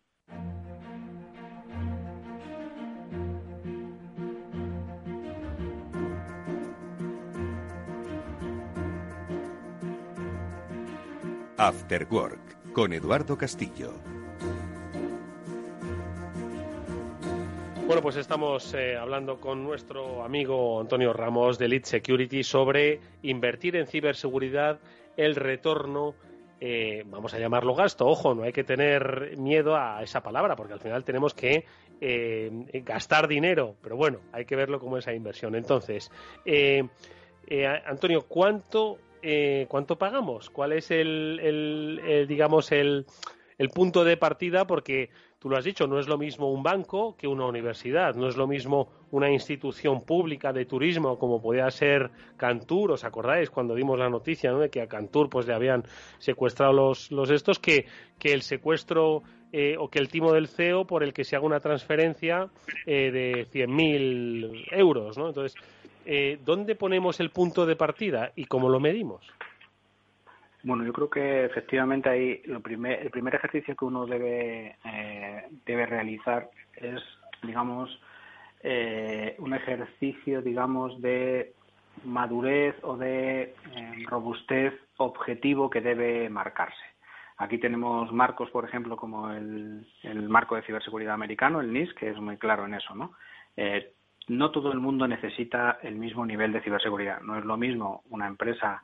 After 11.57 12.07
Work 12.09 12.73
con 12.73 12.93
Eduardo 12.93 13.37
Castillo. 13.37 14.12
Bueno, 17.93 18.01
pues 18.01 18.15
estamos 18.15 18.73
eh, 18.73 18.97
hablando 18.97 19.39
con 19.39 19.63
nuestro 19.63 20.23
amigo 20.23 20.81
Antonio 20.81 21.13
Ramos 21.13 21.59
de 21.59 21.65
Elite 21.65 21.87
Security 21.87 22.41
sobre 22.41 22.99
invertir 23.21 23.75
en 23.75 23.85
ciberseguridad, 23.85 24.79
el 25.15 25.35
retorno, 25.35 26.15
eh, 26.59 27.03
vamos 27.05 27.35
a 27.35 27.37
llamarlo 27.37 27.75
gasto. 27.75 28.07
Ojo, 28.07 28.33
no 28.33 28.45
hay 28.45 28.51
que 28.51 28.63
tener 28.63 29.37
miedo 29.37 29.75
a 29.75 30.01
esa 30.01 30.23
palabra, 30.23 30.55
porque 30.55 30.73
al 30.73 30.79
final 30.79 31.03
tenemos 31.03 31.35
que 31.35 31.65
eh, 32.01 32.49
gastar 32.83 33.27
dinero, 33.27 33.75
pero 33.79 33.95
bueno, 33.95 34.21
hay 34.31 34.45
que 34.45 34.55
verlo 34.55 34.79
como 34.79 34.97
esa 34.97 35.13
inversión. 35.13 35.53
Entonces, 35.53 36.09
Antonio, 37.85 38.25
¿cuánto 38.27 38.97
eh, 39.21 39.67
¿cuánto 39.69 39.99
pagamos? 39.99 40.49
¿Cuál 40.49 40.73
es 40.73 40.89
el, 40.89 42.25
digamos, 42.27 42.71
el, 42.71 43.05
el 43.59 43.69
punto 43.69 44.03
de 44.03 44.17
partida? 44.17 44.65
Porque 44.65 45.11
tú 45.43 45.49
lo 45.49 45.57
has 45.57 45.65
dicho, 45.65 45.87
no 45.87 45.99
es 45.99 46.07
lo 46.07 46.17
mismo 46.17 46.49
un 46.49 46.63
banco 46.63 47.17
que 47.17 47.27
una 47.27 47.45
universidad, 47.45 48.15
no 48.15 48.29
es 48.29 48.37
lo 48.37 48.47
mismo 48.47 48.87
una 49.11 49.29
institución 49.29 49.99
pública 50.05 50.53
de 50.53 50.63
turismo 50.63 51.19
como 51.19 51.41
podía 51.41 51.69
ser 51.69 52.11
Cantur, 52.37 52.93
¿os 52.93 53.03
acordáis 53.03 53.49
cuando 53.49 53.75
dimos 53.75 53.99
la 53.99 54.09
noticia 54.09 54.53
de 54.53 54.69
que 54.69 54.81
a 54.81 54.87
Cantur 54.87 55.29
pues 55.29 55.45
le 55.45 55.53
habían 55.53 55.83
secuestrado 56.17 56.71
los, 56.71 57.11
los 57.11 57.29
estos, 57.29 57.59
que, 57.59 57.87
que 58.17 58.31
el 58.31 58.41
secuestro 58.41 59.23
eh, 59.51 59.75
o 59.77 59.89
que 59.89 59.99
el 59.99 60.07
timo 60.07 60.31
del 60.31 60.47
CEO 60.47 60.87
por 60.87 61.03
el 61.03 61.11
que 61.11 61.25
se 61.25 61.35
haga 61.35 61.45
una 61.45 61.59
transferencia 61.59 62.47
eh, 62.85 63.11
de 63.11 63.45
100.000 63.51 64.67
euros, 64.71 65.17
¿no? 65.17 65.27
Entonces, 65.27 65.61
eh, 66.05 66.39
¿dónde 66.45 66.75
ponemos 66.75 67.19
el 67.19 67.31
punto 67.31 67.65
de 67.65 67.75
partida 67.75 68.31
y 68.37 68.45
cómo 68.45 68.69
lo 68.69 68.79
medimos? 68.79 69.25
Bueno, 70.63 70.85
yo 70.85 70.93
creo 70.93 71.09
que 71.09 71.43
efectivamente 71.43 72.09
ahí 72.09 72.41
lo 72.45 72.61
primer, 72.61 73.01
el 73.01 73.11
primer 73.11 73.35
ejercicio 73.35 73.75
que 73.75 73.83
uno 73.83 74.05
debe, 74.05 74.77
eh, 74.85 75.47
debe 75.65 75.85
realizar 75.85 76.49
es, 76.75 77.01
digamos, 77.41 78.01
eh, 78.61 79.35
un 79.39 79.53
ejercicio, 79.53 80.41
digamos, 80.41 81.01
de 81.01 81.53
madurez 82.05 82.75
o 82.81 82.95
de 82.95 83.41
eh, 83.75 84.05
robustez 84.07 84.73
objetivo 84.97 85.69
que 85.69 85.81
debe 85.81 86.29
marcarse. 86.29 86.85
Aquí 87.37 87.57
tenemos 87.57 88.13
marcos, 88.13 88.49
por 88.49 88.63
ejemplo, 88.63 88.95
como 88.95 89.31
el, 89.31 89.85
el, 90.03 90.29
marco 90.29 90.55
de 90.55 90.61
ciberseguridad 90.61 91.13
americano, 91.13 91.59
el 91.59 91.73
NIS, 91.73 91.93
que 91.95 92.09
es 92.09 92.17
muy 92.17 92.37
claro 92.37 92.65
en 92.65 92.75
eso, 92.75 92.95
¿no? 92.95 93.11
no 94.29 94.51
todo 94.51 94.71
el 94.71 94.79
mundo 94.79 95.05
necesita 95.07 95.79
el 95.83 95.95
mismo 95.95 96.25
nivel 96.25 96.53
de 96.53 96.61
ciberseguridad. 96.61 97.19
No 97.21 97.37
es 97.37 97.43
lo 97.43 97.57
mismo 97.57 98.03
una 98.09 98.27
empresa 98.27 98.81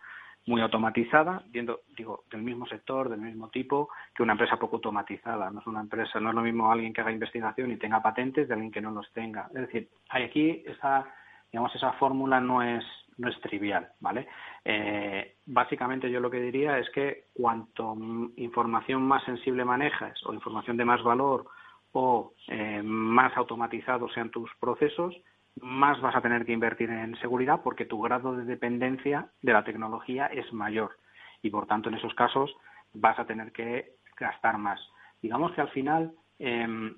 muy 0.49 0.61
automatizada, 0.61 1.43
viendo, 1.51 1.81
digo, 1.95 2.23
del 2.31 2.41
mismo 2.41 2.65
sector, 2.65 3.07
del 3.07 3.21
mismo 3.21 3.49
tipo, 3.49 3.89
que 4.15 4.23
una 4.23 4.33
empresa 4.33 4.57
poco 4.57 4.77
automatizada. 4.77 5.51
No 5.51 5.59
es 5.59 5.67
una 5.67 5.81
empresa, 5.81 6.19
no 6.19 6.29
es 6.29 6.35
lo 6.35 6.41
mismo 6.41 6.71
alguien 6.71 6.91
que 6.91 7.01
haga 7.01 7.11
investigación 7.11 7.71
y 7.71 7.77
tenga 7.77 8.01
patentes 8.01 8.47
de 8.47 8.53
alguien 8.55 8.71
que 8.71 8.81
no 8.81 8.89
los 8.89 9.11
tenga. 9.13 9.45
Es 9.53 9.61
decir, 9.61 9.89
aquí 10.09 10.63
esa, 10.65 11.05
digamos, 11.51 11.73
esa 11.75 11.93
fórmula 11.93 12.41
no 12.41 12.63
es, 12.63 12.83
no 13.17 13.29
es 13.29 13.39
trivial, 13.41 13.89
¿vale? 13.99 14.27
Eh, 14.65 15.35
básicamente 15.45 16.09
yo 16.09 16.19
lo 16.19 16.31
que 16.31 16.41
diría 16.41 16.79
es 16.79 16.89
que 16.89 17.25
cuanto 17.31 17.95
información 18.37 19.03
más 19.03 19.23
sensible 19.25 19.63
manejas 19.63 20.19
o 20.25 20.33
información 20.33 20.77
de 20.77 20.85
más 20.85 21.03
valor 21.03 21.45
o 21.91 22.33
eh, 22.47 22.81
más 22.83 23.37
automatizados 23.37 24.11
sean 24.13 24.31
tus 24.31 24.49
procesos, 24.59 25.15
más 25.61 25.99
vas 26.01 26.15
a 26.15 26.21
tener 26.21 26.45
que 26.45 26.53
invertir 26.53 26.89
en 26.89 27.15
seguridad 27.19 27.61
porque 27.63 27.85
tu 27.85 28.01
grado 28.01 28.35
de 28.35 28.45
dependencia 28.45 29.29
de 29.41 29.53
la 29.53 29.63
tecnología 29.63 30.27
es 30.27 30.51
mayor 30.53 30.97
y 31.41 31.49
por 31.49 31.67
tanto 31.67 31.89
en 31.89 31.95
esos 31.95 32.13
casos 32.13 32.55
vas 32.93 33.17
a 33.19 33.25
tener 33.25 33.51
que 33.51 33.93
gastar 34.17 34.57
más. 34.57 34.79
Digamos 35.21 35.51
que 35.53 35.61
al 35.61 35.69
final 35.69 36.11
eh, 36.39 36.93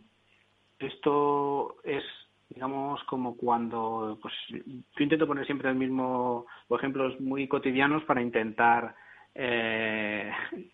esto 0.80 1.78
es 1.84 2.04
digamos 2.50 3.02
como 3.06 3.38
cuando 3.38 4.20
pues 4.22 4.34
yo 4.50 5.04
intento 5.04 5.28
poner 5.28 5.46
siempre 5.46 5.70
el 5.70 5.76
mismo 5.76 6.46
ejemplos 6.70 7.20
muy 7.22 7.48
cotidianos 7.48 8.04
para 8.04 8.22
intentar 8.22 8.94
eh, 9.36 10.32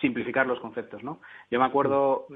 simplificar 0.00 0.46
los 0.46 0.60
conceptos, 0.60 1.02
¿no? 1.02 1.20
Yo 1.50 1.58
me 1.58 1.64
acuerdo, 1.64 2.26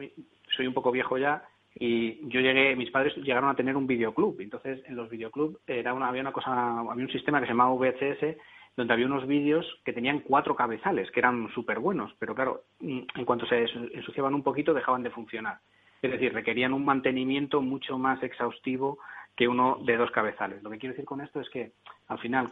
soy 0.56 0.66
un 0.66 0.74
poco 0.74 0.90
viejo 0.90 1.18
ya, 1.18 1.46
y 1.74 2.28
yo 2.28 2.40
llegué, 2.40 2.74
mis 2.76 2.90
padres 2.90 3.16
llegaron 3.16 3.50
a 3.50 3.54
tener 3.54 3.76
un 3.76 3.86
videoclub. 3.86 4.40
Entonces, 4.40 4.82
en 4.86 4.96
los 4.96 5.08
videoclubs 5.08 5.58
era 5.66 5.94
una, 5.94 6.08
había 6.08 6.22
una 6.22 6.32
cosa, 6.32 6.80
había 6.80 7.04
un 7.04 7.12
sistema 7.12 7.40
que 7.40 7.46
se 7.46 7.52
llamaba 7.52 7.74
VHS 7.74 8.36
donde 8.78 8.94
había 8.94 9.06
unos 9.06 9.26
vídeos 9.26 9.66
que 9.84 9.92
tenían 9.92 10.20
cuatro 10.20 10.54
cabezales, 10.54 11.10
que 11.10 11.18
eran 11.18 11.48
súper 11.52 11.80
buenos, 11.80 12.14
pero 12.20 12.32
claro, 12.32 12.62
en 12.80 13.24
cuanto 13.24 13.44
se 13.46 13.64
ensuciaban 13.92 14.34
un 14.34 14.44
poquito 14.44 14.72
dejaban 14.72 15.02
de 15.02 15.10
funcionar. 15.10 15.58
Es 16.00 16.12
decir, 16.12 16.32
requerían 16.32 16.72
un 16.72 16.84
mantenimiento 16.84 17.60
mucho 17.60 17.98
más 17.98 18.22
exhaustivo 18.22 18.98
que 19.34 19.48
uno 19.48 19.78
de 19.84 19.96
dos 19.96 20.12
cabezales. 20.12 20.62
Lo 20.62 20.70
que 20.70 20.78
quiero 20.78 20.92
decir 20.92 21.04
con 21.04 21.20
esto 21.20 21.40
es 21.40 21.48
que, 21.50 21.72
al 22.06 22.20
final, 22.20 22.50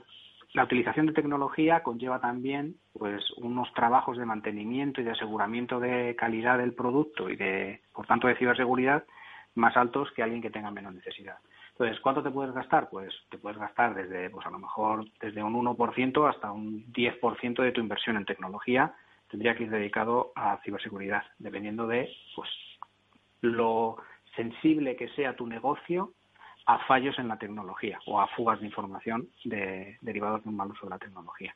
la 0.57 0.65
utilización 0.65 1.05
de 1.05 1.13
tecnología 1.13 1.83
conlleva 1.83 2.19
también 2.19 2.77
pues 2.99 3.23
unos 3.37 3.71
trabajos 3.75 4.17
de 4.17 4.25
mantenimiento 4.25 5.03
y 5.03 5.05
de 5.05 5.11
aseguramiento 5.11 5.79
de 5.79 6.17
calidad 6.17 6.57
del 6.57 6.73
producto 6.73 7.29
y 7.29 7.37
de 7.37 7.83
por 7.93 8.07
tanto 8.07 8.27
de 8.27 8.37
ciberseguridad 8.37 9.05
más 9.55 9.77
altos 9.77 10.11
que 10.13 10.23
alguien 10.23 10.41
que 10.41 10.49
tenga 10.49 10.71
menos 10.71 10.95
necesidad. 10.95 11.37
Entonces, 11.73 12.01
¿cuánto 12.01 12.23
te 12.23 12.31
puedes 12.31 12.55
gastar? 12.55 12.89
Pues 12.89 13.13
te 13.29 13.37
puedes 13.37 13.59
gastar 13.59 13.95
desde, 13.95 14.31
pues 14.31 14.47
a 14.47 14.51
lo 14.51 14.59
mejor 14.59 15.05
desde 15.21 15.43
un 15.43 15.53
1% 15.53 16.27
hasta 16.27 16.51
un 16.51 16.91
10% 16.91 17.63
de 17.63 17.73
tu 17.73 17.83
inversión 17.83 18.17
en 18.17 18.25
tecnología 18.25 18.95
tendría 19.31 19.55
que 19.57 19.65
ir 19.65 19.71
dedicado 19.71 20.33
a 20.37 20.59
ciberseguridad, 20.65 21.25
dependiendo 21.39 21.87
de 21.87 22.09
pues 22.35 22.49
lo 23.43 23.99
sensible 24.35 24.97
que 24.97 25.11
sea 25.11 25.37
tu 25.37 25.47
negocio 25.47 26.13
a 26.67 26.79
fallos 26.87 27.19
en 27.19 27.29
la 27.29 27.39
tecnología 27.39 28.01
o 28.07 28.21
a 28.21 28.27
fugas 28.29 28.61
de 28.61 28.67
información 28.67 29.29
de, 29.45 29.97
derivados 30.01 30.43
de 30.43 30.51
un 30.51 30.57
mal 30.57 30.71
uso 30.71 30.87
de 30.87 30.91
la 30.91 30.99
tecnología. 30.99 31.55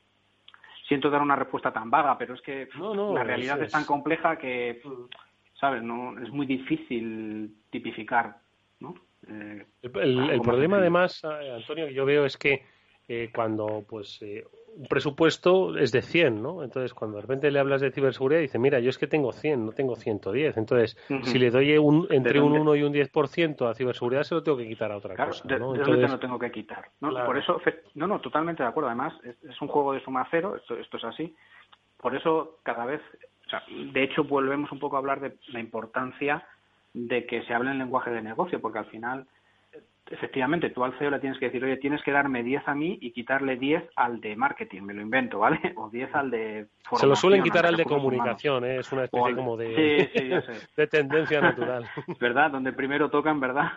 Siento 0.86 1.11
dar 1.11 1.22
una 1.22 1.36
respuesta 1.36 1.72
tan 1.72 1.90
vaga, 1.90 2.16
pero 2.16 2.34
es 2.34 2.40
que 2.42 2.68
la 2.76 3.24
realidad 3.24 3.62
es, 3.62 3.72
tan 3.72 3.84
compleja 3.84 4.36
que 4.36 4.80
¿sabes? 5.61 5.82
No, 5.82 6.18
es 6.18 6.30
muy 6.30 6.46
difícil 6.46 7.54
tipificar, 7.70 8.38
¿no? 8.80 8.94
Eh, 9.28 9.66
el, 9.82 10.40
problema, 10.40 10.78
además, 10.78 11.22
eh, 11.24 11.52
Antonio, 11.54 11.86
que 11.86 11.94
yo 11.94 12.06
veo 12.06 12.24
es 12.24 12.36
que 12.38 12.64
eh, 13.12 13.30
cuando, 13.34 13.84
pues, 13.88 14.20
un 14.22 14.86
presupuesto 14.86 15.76
es 15.76 15.90
de 15.90 16.00
100, 16.00 16.40
¿no? 16.40 16.62
Entonces, 16.62 16.94
cuando 16.94 17.16
de 17.16 17.22
repente 17.22 17.50
le 17.50 17.58
hablas 17.58 17.80
de 17.80 17.90
ciberseguridad, 17.90 18.40
dice, 18.40 18.61
mira, 18.61 18.78
yo 18.78 18.90
es 18.90 18.98
que 18.98 19.08
tengo 19.08 19.32
100, 19.32 19.66
no 19.66 19.72
tengo 19.72 19.96
110. 19.96 20.56
Entonces, 20.56 20.96
si 21.24 21.38
le 21.40 21.50
doy 21.50 21.76
un, 21.76 22.06
entre 22.11 22.40
un 22.40 22.52
1 22.52 22.76
y 22.76 22.82
un 22.84 22.92
10% 22.92 23.68
a 23.68 23.74
ciberseguridad, 23.74 24.22
se 24.22 24.36
lo 24.36 24.44
tengo 24.44 24.58
que 24.58 24.68
quitar 24.68 24.92
a 24.92 24.98
otra 24.98 25.16
cosa, 25.16 25.44
¿no? 25.58 25.74
Entonces, 25.74 26.08
no 26.08 26.20
tengo 26.20 26.38
que 26.38 26.52
quitar, 26.52 26.88
¿no? 27.00 27.12
Por 27.26 27.36
eso, 27.36 27.61
no, 27.94 28.06
no, 28.06 28.20
totalmente 28.20 28.62
de 28.62 28.68
acuerdo. 28.68 28.88
Además, 28.88 29.12
es, 29.24 29.61
un 29.61 29.66
juego 29.66 29.92
de 29.92 30.04
suma 30.04 30.28
cero, 30.30 30.54
esto, 30.56 30.76
esto 30.76 30.96
es 30.96 31.04
así. 31.04 31.34
Por 31.96 32.14
eso, 32.14 32.58
cada 32.62 32.84
vez 32.86 33.00
de 33.92 34.02
hecho, 34.04 34.24
volvemos 34.24 34.70
un 34.72 34.78
poco 34.78 34.96
a 34.96 35.00
hablar 35.00 35.20
de 35.20 35.36
la 35.48 35.61
importancia 35.61 36.46
de 36.92 37.26
que 37.26 37.42
se 37.42 37.54
hable 37.54 37.70
en 37.70 37.78
lenguaje 37.78 38.11
de 38.11 38.22
negocio, 38.22 38.61
porque 38.61 38.78
al 38.78 38.86
final, 38.86 39.26
efectivamente, 40.11 40.70
tú 40.70 40.84
al 40.84 40.98
CEO 40.98 41.11
le 41.11 41.20
tienes 41.20 41.38
que 41.38 41.46
decir, 41.46 41.64
oye, 41.64 41.76
tienes 41.76 42.02
que 42.02 42.11
darme 42.11 42.42
10 42.42 42.66
a 42.66 42.74
mí 42.74 42.98
y 43.00 43.12
quitarle 43.12 43.56
10 43.56 43.90
al 43.96 44.20
de 44.20 44.36
marketing, 44.36 44.82
me 44.82 44.94
lo 44.94 45.00
invento, 45.00 45.38
¿vale? 45.38 45.61
O 45.76 45.88
10 45.88 46.14
al 46.14 46.30
de 46.30 46.66
Se 46.92 47.06
lo 47.06 47.14
suelen 47.16 47.42
quitar 47.42 47.64
al 47.64 47.76
de 47.76 47.84
comunicación, 47.84 48.64
¿eh? 48.64 48.78
es 48.78 48.92
una 48.92 49.04
especie 49.04 49.34
como 49.34 49.56
de, 49.56 50.42
de 50.76 50.86
tendencia 50.88 51.40
natural. 51.40 51.86
¿Verdad? 52.20 52.50
Donde 52.50 52.72
primero 52.72 53.08
tocan, 53.08 53.40
¿verdad? 53.40 53.72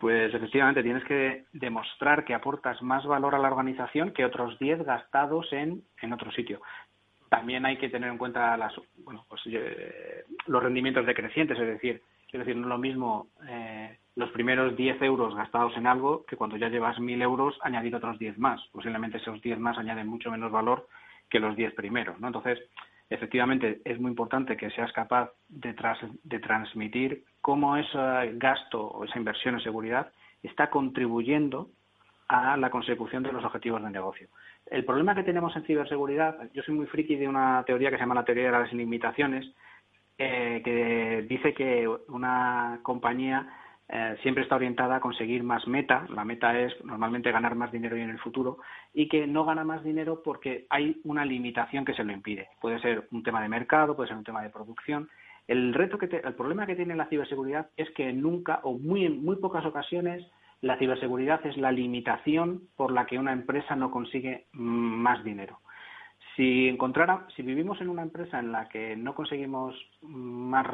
pues 0.00 0.34
efectivamente 0.34 0.82
tienes 0.82 1.04
que 1.04 1.44
demostrar 1.52 2.24
que 2.24 2.34
aportas 2.34 2.82
más 2.82 3.06
valor 3.06 3.34
a 3.34 3.38
la 3.38 3.48
organización 3.48 4.12
que 4.12 4.24
otros 4.24 4.58
10 4.58 4.84
gastados 4.84 5.50
en, 5.52 5.82
en 6.02 6.12
otro 6.12 6.30
sitio 6.32 6.60
también 7.34 7.66
hay 7.66 7.76
que 7.78 7.88
tener 7.88 8.10
en 8.10 8.18
cuenta 8.18 8.56
las, 8.56 8.72
bueno, 8.98 9.26
pues, 9.28 9.42
eh, 9.46 10.22
los 10.46 10.62
rendimientos 10.62 11.04
decrecientes, 11.04 11.58
es 11.58 11.66
decir, 11.66 12.00
es 12.34 12.40
decir, 12.40 12.56
no 12.56 12.62
es 12.62 12.68
lo 12.68 12.78
mismo 12.78 13.28
eh, 13.48 13.96
los 14.16 14.30
primeros 14.30 14.76
10 14.76 15.00
euros 15.02 15.36
gastados 15.36 15.76
en 15.76 15.86
algo 15.86 16.24
que 16.24 16.36
cuando 16.36 16.56
ya 16.56 16.68
llevas 16.68 16.98
1.000 16.98 17.22
euros 17.22 17.56
añadir 17.62 17.94
otros 17.94 18.18
10 18.18 18.38
más. 18.38 18.60
Posiblemente 18.72 19.18
esos 19.18 19.40
10 19.40 19.58
más 19.60 19.78
añaden 19.78 20.08
mucho 20.08 20.32
menos 20.32 20.50
valor 20.50 20.88
que 21.30 21.38
los 21.38 21.54
10 21.54 21.74
primeros, 21.74 22.18
¿no? 22.18 22.26
Entonces, 22.26 22.58
efectivamente, 23.08 23.80
es 23.84 24.00
muy 24.00 24.10
importante 24.10 24.56
que 24.56 24.70
seas 24.70 24.92
capaz 24.92 25.30
de 25.48 26.40
transmitir 26.40 27.22
cómo 27.40 27.76
ese 27.76 27.98
gasto 28.34 28.84
o 28.84 29.04
esa 29.04 29.18
inversión 29.18 29.54
en 29.54 29.60
seguridad 29.60 30.10
está 30.42 30.70
contribuyendo 30.70 31.68
a 32.26 32.56
la 32.56 32.70
consecución 32.70 33.22
de 33.22 33.32
los 33.32 33.44
objetivos 33.44 33.80
de 33.80 33.90
negocio. 33.90 34.28
El 34.66 34.84
problema 34.84 35.14
que 35.14 35.22
tenemos 35.22 35.54
en 35.54 35.64
ciberseguridad, 35.64 36.36
yo 36.52 36.62
soy 36.62 36.74
muy 36.74 36.86
friki 36.86 37.14
de 37.14 37.28
una 37.28 37.62
teoría 37.64 37.90
que 37.90 37.96
se 37.96 38.02
llama 38.02 38.16
la 38.16 38.24
teoría 38.24 38.46
de 38.46 38.58
las 38.58 38.72
limitaciones, 38.72 39.46
eh, 40.18 40.62
que 40.64 41.26
dice 41.28 41.54
que 41.54 41.88
una 42.08 42.80
compañía 42.82 43.48
eh, 43.88 44.16
siempre 44.22 44.42
está 44.42 44.56
orientada 44.56 44.96
a 44.96 45.00
conseguir 45.00 45.42
más 45.42 45.66
meta. 45.66 46.06
La 46.08 46.24
meta 46.24 46.58
es 46.58 46.72
normalmente 46.84 47.32
ganar 47.32 47.54
más 47.54 47.70
dinero 47.70 47.96
en 47.96 48.10
el 48.10 48.18
futuro 48.18 48.58
y 48.92 49.08
que 49.08 49.26
no 49.26 49.44
gana 49.44 49.64
más 49.64 49.84
dinero 49.84 50.22
porque 50.22 50.66
hay 50.70 51.00
una 51.04 51.24
limitación 51.24 51.84
que 51.84 51.94
se 51.94 52.04
lo 52.04 52.12
impide. 52.12 52.48
Puede 52.60 52.80
ser 52.80 53.08
un 53.10 53.22
tema 53.22 53.42
de 53.42 53.48
mercado, 53.48 53.94
puede 53.96 54.08
ser 54.08 54.16
un 54.16 54.24
tema 54.24 54.42
de 54.42 54.50
producción. 54.50 55.08
El 55.46 55.74
reto 55.74 55.98
que 55.98 56.06
el 56.06 56.34
problema 56.34 56.66
que 56.66 56.76
tiene 56.76 56.96
la 56.96 57.06
ciberseguridad 57.06 57.68
es 57.76 57.90
que 57.90 58.12
nunca 58.12 58.60
o 58.62 58.78
muy 58.78 59.04
en 59.04 59.22
muy 59.22 59.36
pocas 59.36 59.66
ocasiones 59.66 60.24
la 60.62 60.78
ciberseguridad 60.78 61.44
es 61.44 61.58
la 61.58 61.70
limitación 61.70 62.62
por 62.74 62.90
la 62.90 63.04
que 63.04 63.18
una 63.18 63.32
empresa 63.34 63.76
no 63.76 63.90
consigue 63.90 64.46
más 64.52 65.22
dinero. 65.22 65.58
Si 66.36 66.68
encontrara, 66.68 67.26
si 67.36 67.42
vivimos 67.42 67.80
en 67.80 67.88
una 67.88 68.02
empresa 68.02 68.38
en 68.40 68.50
la 68.50 68.68
que 68.68 68.96
no 68.96 69.14
conseguimos 69.14 69.76
más, 70.02 70.66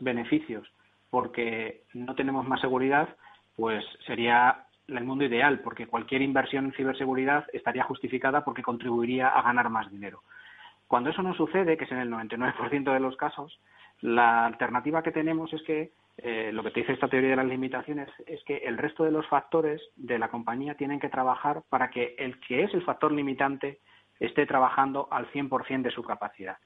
beneficios 0.00 0.66
porque 1.10 1.82
no 1.92 2.14
tenemos 2.14 2.48
más 2.48 2.60
seguridad, 2.62 3.14
pues 3.54 3.84
sería 4.06 4.64
el 4.88 5.04
mundo 5.04 5.24
ideal, 5.24 5.60
porque 5.60 5.86
cualquier 5.86 6.22
inversión 6.22 6.66
en 6.66 6.72
ciberseguridad 6.72 7.44
estaría 7.52 7.84
justificada 7.84 8.44
porque 8.44 8.62
contribuiría 8.62 9.28
a 9.28 9.42
ganar 9.42 9.68
más 9.68 9.90
dinero. 9.90 10.22
Cuando 10.88 11.10
eso 11.10 11.22
no 11.22 11.34
sucede, 11.34 11.76
que 11.76 11.84
es 11.84 11.92
en 11.92 11.98
el 11.98 12.10
99% 12.10 12.92
de 12.92 13.00
los 13.00 13.16
casos, 13.16 13.60
la 14.00 14.46
alternativa 14.46 15.02
que 15.02 15.12
tenemos 15.12 15.52
es 15.52 15.62
que 15.62 15.92
eh, 16.18 16.50
lo 16.52 16.62
que 16.62 16.70
te 16.70 16.80
dice 16.80 16.92
esta 16.92 17.08
teoría 17.08 17.30
de 17.30 17.36
las 17.36 17.46
limitaciones 17.46 18.08
es 18.26 18.42
que 18.44 18.58
el 18.58 18.78
resto 18.78 19.04
de 19.04 19.10
los 19.10 19.26
factores 19.28 19.82
de 19.96 20.18
la 20.18 20.28
compañía 20.28 20.74
tienen 20.74 21.00
que 21.00 21.08
trabajar 21.08 21.62
para 21.68 21.90
que 21.90 22.14
el 22.18 22.40
que 22.40 22.64
es 22.64 22.74
el 22.74 22.82
factor 22.82 23.12
limitante 23.12 23.80
esté 24.20 24.46
trabajando 24.46 25.08
al 25.10 25.30
100% 25.32 25.82
de 25.82 25.90
su 25.90 26.02
capacidad. 26.02 26.58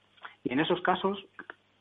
Y 0.43 0.53
en 0.53 0.59
esos 0.59 0.81
casos, 0.81 1.25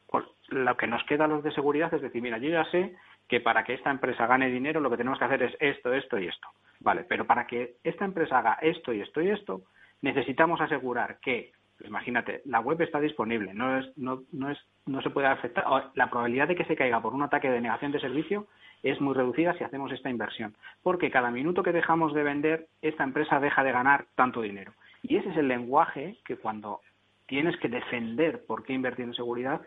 pues, 0.08 0.24
lo 0.48 0.76
que 0.76 0.86
nos 0.86 1.04
queda 1.04 1.24
a 1.24 1.28
los 1.28 1.42
de 1.44 1.52
seguridad 1.52 1.92
es 1.92 2.02
decir, 2.02 2.22
mira, 2.22 2.38
yo 2.38 2.48
ya 2.48 2.64
sé 2.70 2.96
que 3.28 3.40
para 3.40 3.64
que 3.64 3.74
esta 3.74 3.90
empresa 3.90 4.26
gane 4.26 4.50
dinero 4.50 4.80
lo 4.80 4.90
que 4.90 4.96
tenemos 4.96 5.18
que 5.18 5.24
hacer 5.24 5.42
es 5.42 5.56
esto, 5.60 5.92
esto 5.92 6.18
y 6.18 6.28
esto. 6.28 6.48
Vale, 6.80 7.04
pero 7.08 7.26
para 7.26 7.46
que 7.46 7.76
esta 7.82 8.04
empresa 8.04 8.38
haga 8.38 8.58
esto 8.62 8.92
y 8.92 9.00
esto 9.00 9.20
y 9.20 9.30
esto, 9.30 9.62
necesitamos 10.02 10.60
asegurar 10.60 11.18
que, 11.20 11.52
imagínate, 11.84 12.42
la 12.44 12.60
web 12.60 12.80
está 12.82 13.00
disponible, 13.00 13.54
no 13.54 13.78
es, 13.78 13.98
no, 13.98 14.22
no 14.32 14.50
es, 14.50 14.58
no 14.86 15.02
se 15.02 15.10
puede 15.10 15.26
afectar, 15.26 15.64
la 15.94 16.10
probabilidad 16.10 16.48
de 16.48 16.54
que 16.54 16.64
se 16.64 16.76
caiga 16.76 17.00
por 17.00 17.14
un 17.14 17.22
ataque 17.22 17.50
de 17.50 17.60
negación 17.60 17.92
de 17.92 18.00
servicio 18.00 18.46
es 18.82 19.00
muy 19.00 19.14
reducida 19.14 19.54
si 19.54 19.64
hacemos 19.64 19.90
esta 19.90 20.10
inversión, 20.10 20.54
porque 20.82 21.10
cada 21.10 21.30
minuto 21.30 21.62
que 21.62 21.72
dejamos 21.72 22.12
de 22.14 22.22
vender, 22.22 22.66
esta 22.82 23.04
empresa 23.04 23.40
deja 23.40 23.64
de 23.64 23.72
ganar 23.72 24.06
tanto 24.14 24.42
dinero. 24.42 24.72
Y 25.08 25.16
ese 25.16 25.30
es 25.30 25.36
el 25.36 25.48
lenguaje 25.48 26.18
que 26.24 26.36
cuando 26.36 26.80
tienes 27.26 27.56
que 27.58 27.68
defender 27.68 28.44
por 28.44 28.64
qué 28.64 28.72
invertir 28.72 29.04
en 29.04 29.14
seguridad, 29.14 29.60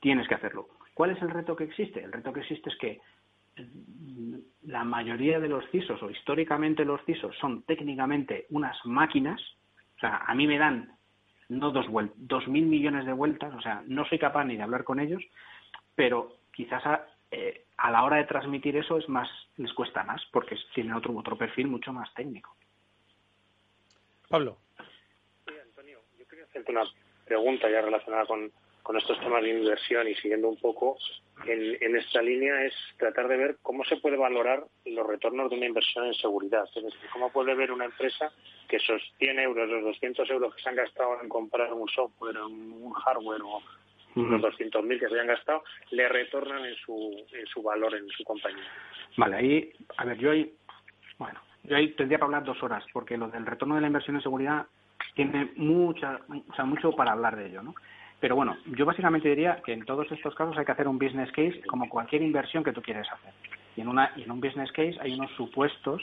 tienes 0.00 0.28
que 0.28 0.34
hacerlo. 0.34 0.68
¿Cuál 0.94 1.10
es 1.10 1.22
el 1.22 1.30
reto 1.30 1.56
que 1.56 1.64
existe? 1.64 2.02
El 2.02 2.12
reto 2.12 2.32
que 2.32 2.40
existe 2.40 2.70
es 2.70 2.76
que 2.76 3.00
la 4.62 4.84
mayoría 4.84 5.40
de 5.40 5.48
los 5.48 5.68
CISOs 5.70 6.02
o 6.02 6.10
históricamente 6.10 6.84
los 6.84 7.04
CISOs 7.04 7.36
son 7.38 7.62
técnicamente 7.62 8.46
unas 8.50 8.76
máquinas, 8.84 9.40
o 9.96 10.00
sea, 10.00 10.18
a 10.26 10.34
mí 10.34 10.46
me 10.46 10.58
dan 10.58 10.96
no 11.48 11.72
dos, 11.72 11.86
dos 12.16 12.46
mil 12.46 12.66
millones 12.66 13.04
de 13.04 13.12
vueltas, 13.12 13.52
o 13.54 13.60
sea, 13.60 13.82
no 13.86 14.04
soy 14.04 14.18
capaz 14.18 14.44
ni 14.44 14.56
de 14.56 14.62
hablar 14.62 14.84
con 14.84 15.00
ellos, 15.00 15.22
pero 15.96 16.36
quizás 16.52 16.84
a, 16.86 17.06
eh, 17.32 17.64
a 17.78 17.90
la 17.90 18.04
hora 18.04 18.16
de 18.18 18.24
transmitir 18.24 18.76
eso 18.76 18.98
es 18.98 19.08
más, 19.08 19.28
les 19.56 19.72
cuesta 19.72 20.04
más, 20.04 20.22
porque 20.32 20.56
tienen 20.74 20.94
otro, 20.94 21.16
otro 21.16 21.36
perfil 21.36 21.66
mucho 21.66 21.92
más 21.92 22.12
técnico. 22.14 22.54
Pablo. 24.28 24.58
Sí, 25.46 25.54
Antonio, 25.62 26.00
yo 26.18 26.26
quería 26.28 26.37
hacerte 26.48 26.72
una 26.72 26.84
pregunta 27.24 27.70
ya 27.70 27.82
relacionada 27.82 28.26
con, 28.26 28.50
con 28.82 28.96
estos 28.96 29.20
temas 29.20 29.42
de 29.42 29.50
inversión 29.50 30.08
y 30.08 30.14
siguiendo 30.14 30.48
un 30.48 30.56
poco 30.56 30.96
en, 31.46 31.96
esta 31.96 32.22
línea 32.22 32.64
es 32.64 32.74
tratar 32.96 33.28
de 33.28 33.36
ver 33.36 33.56
cómo 33.62 33.84
se 33.84 33.96
puede 33.98 34.16
valorar 34.16 34.64
los 34.86 35.06
retornos 35.06 35.50
de 35.50 35.56
una 35.56 35.66
inversión 35.66 36.06
en 36.06 36.14
seguridad. 36.14 36.64
Es 36.74 36.82
decir, 36.82 37.08
cómo 37.12 37.30
puede 37.30 37.54
ver 37.54 37.70
una 37.70 37.84
empresa 37.84 38.32
que 38.68 38.76
esos 38.76 39.02
100 39.18 39.38
euros, 39.40 39.68
los 39.68 39.84
200 39.84 40.30
euros 40.30 40.54
que 40.54 40.62
se 40.62 40.68
han 40.68 40.76
gastado 40.76 41.20
en 41.22 41.28
comprar 41.28 41.72
un 41.72 41.88
software, 41.88 42.38
un 42.38 42.92
hardware 42.92 43.42
o 43.42 43.62
los 44.16 44.40
200.000 44.40 44.98
que 44.98 45.08
se 45.08 45.14
hayan 45.14 45.26
gastado, 45.28 45.62
le 45.90 46.08
retornan 46.08 46.64
en 46.64 46.74
su, 46.76 47.24
en 47.32 47.46
su 47.46 47.62
valor 47.62 47.94
en 47.94 48.08
su 48.08 48.24
compañía. 48.24 48.64
Vale, 49.16 49.36
ahí, 49.36 49.72
a 49.96 50.04
ver, 50.04 50.18
yo 50.18 50.30
ahí, 50.30 50.52
bueno, 51.18 51.40
yo 51.64 51.76
ahí 51.76 51.92
tendría 51.92 52.18
que 52.18 52.24
hablar 52.24 52.42
dos 52.42 52.60
horas, 52.62 52.84
porque 52.92 53.16
lo 53.16 53.28
del 53.28 53.46
retorno 53.46 53.76
de 53.76 53.82
la 53.82 53.86
inversión 53.86 54.16
en 54.16 54.22
seguridad 54.22 54.66
tiene 55.14 55.52
mucha, 55.56 56.20
o 56.28 56.54
sea, 56.54 56.64
mucho 56.64 56.92
para 56.92 57.12
hablar 57.12 57.36
de 57.36 57.46
ello, 57.46 57.62
¿no? 57.62 57.74
Pero 58.20 58.34
bueno, 58.34 58.56
yo 58.66 58.84
básicamente 58.84 59.28
diría 59.28 59.62
que 59.64 59.72
en 59.72 59.84
todos 59.84 60.10
estos 60.10 60.34
casos 60.34 60.58
hay 60.58 60.64
que 60.64 60.72
hacer 60.72 60.88
un 60.88 60.98
business 60.98 61.30
case 61.30 61.60
como 61.68 61.88
cualquier 61.88 62.22
inversión 62.22 62.64
que 62.64 62.72
tú 62.72 62.82
quieres 62.82 63.06
hacer. 63.12 63.32
Y 63.76 63.80
en, 63.80 63.88
una, 63.88 64.12
y 64.16 64.22
en 64.22 64.30
un 64.32 64.40
business 64.40 64.72
case 64.72 64.96
hay 65.00 65.14
unos 65.14 65.30
supuestos, 65.32 66.02